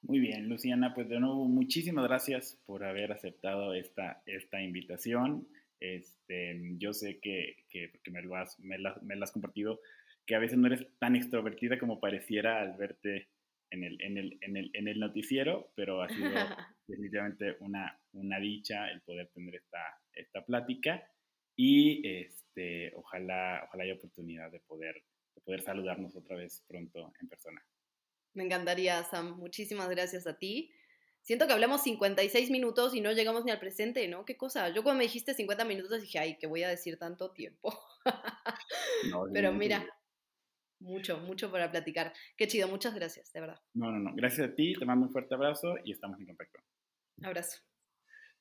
Muy 0.04 0.20
bien, 0.20 0.50
Luciana, 0.50 0.94
pues 0.94 1.10
de 1.10 1.20
nuevo 1.20 1.46
muchísimas 1.46 2.06
gracias 2.06 2.60
por 2.66 2.84
haber 2.84 3.12
aceptado 3.12 3.74
esta, 3.74 4.24
esta 4.26 4.62
invitación. 4.62 5.48
Este, 5.80 6.60
yo 6.78 6.94
sé 6.94 7.20
que, 7.20 7.66
que 7.70 7.90
porque 7.90 8.12
me 8.12 8.22
lo, 8.22 8.36
has, 8.36 8.60
me, 8.60 8.78
me 9.04 9.16
lo 9.16 9.24
has 9.24 9.32
compartido, 9.32 9.80
que 10.26 10.36
a 10.36 10.40
veces 10.40 10.58
no 10.58 10.68
eres 10.68 10.88
tan 11.00 11.16
extrovertida 11.16 11.78
como 11.78 12.00
pareciera 12.00 12.62
al 12.62 12.78
verte 12.78 13.30
en 13.72 13.84
el, 13.84 14.02
en 14.02 14.18
el, 14.18 14.38
en 14.42 14.58
el, 14.58 14.72
en 14.74 14.88
el 14.88 15.00
noticiero, 15.00 15.72
pero 15.76 16.02
ha 16.02 16.10
sido 16.10 16.30
definitivamente 16.88 17.56
una, 17.60 18.00
una 18.14 18.40
dicha 18.40 18.90
el 18.90 19.02
poder 19.02 19.30
tener 19.34 19.56
esta, 19.56 19.80
esta 20.14 20.46
plática 20.46 21.08
y 21.56 22.08
este, 22.08 22.94
ojalá, 22.96 23.64
ojalá 23.68 23.84
haya 23.84 23.94
oportunidad 23.94 24.52
de 24.52 24.60
poder, 24.62 25.04
de 25.36 25.42
poder 25.42 25.62
saludarnos 25.62 26.16
otra 26.16 26.36
vez 26.36 26.64
pronto 26.68 27.12
en 27.22 27.28
persona. 27.28 27.66
Me 28.34 28.44
encantaría, 28.44 29.04
Sam. 29.04 29.38
Muchísimas 29.38 29.90
gracias 29.90 30.26
a 30.28 30.38
ti. 30.38 30.72
Siento 31.22 31.46
que 31.46 31.54
hablamos 31.54 31.84
56 31.84 32.50
minutos 32.50 32.96
y 32.96 33.02
no 33.02 33.12
llegamos 33.12 33.46
ni 33.46 33.52
al 33.52 33.60
presente, 33.60 34.08
¿no? 34.08 34.26
¿Qué 34.26 34.38
cosa? 34.38 34.70
Yo 34.70 34.82
cuando 34.84 35.00
me 35.00 35.04
dijiste 35.04 35.34
50 35.34 35.66
minutos 35.66 36.02
dije, 36.02 36.18
ay, 36.18 36.38
que 36.38 36.48
voy 36.48 36.64
a 36.64 36.70
decir 36.70 36.98
tanto 36.98 37.32
tiempo. 37.32 37.78
Pero 39.34 39.54
mira, 39.54 39.86
mucho, 40.80 41.20
mucho 41.20 41.52
para 41.52 41.70
platicar. 41.70 42.14
Qué 42.36 42.48
chido, 42.48 42.68
muchas 42.68 42.96
gracias, 42.96 43.32
de 43.34 43.42
verdad. 43.42 43.60
No, 43.74 43.92
no, 43.92 44.00
no. 44.00 44.16
Gracias 44.16 44.50
a 44.50 44.56
ti, 44.56 44.74
te 44.74 44.86
mando 44.86 45.06
un 45.06 45.12
fuerte 45.12 45.36
abrazo 45.36 45.76
y 45.84 45.92
estamos 45.92 46.20
en 46.20 46.26
contacto. 46.26 46.60
Abrazo. 47.22 47.60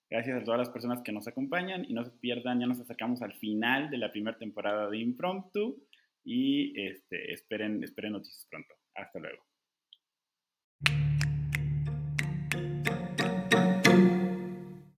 Gracias 0.09 0.41
a 0.41 0.45
todas 0.45 0.59
las 0.59 0.70
personas 0.70 1.03
que 1.05 1.12
nos 1.12 1.28
acompañan 1.28 1.84
y 1.84 1.93
no 1.93 2.05
se 2.05 2.11
pierdan, 2.11 2.59
ya 2.59 2.66
nos 2.66 2.80
acercamos 2.80 3.22
al 3.22 3.34
final 3.34 3.91
de 3.91 3.99
la 3.99 4.11
primera 4.11 4.36
temporada 4.38 4.88
de 4.88 4.99
Impromptu 4.99 5.86
y 6.25 6.81
este, 6.81 7.33
esperen, 7.33 7.83
esperen 7.83 8.12
noticias 8.12 8.47
pronto. 8.51 8.75
Hasta 8.95 9.18
luego. 9.18 9.45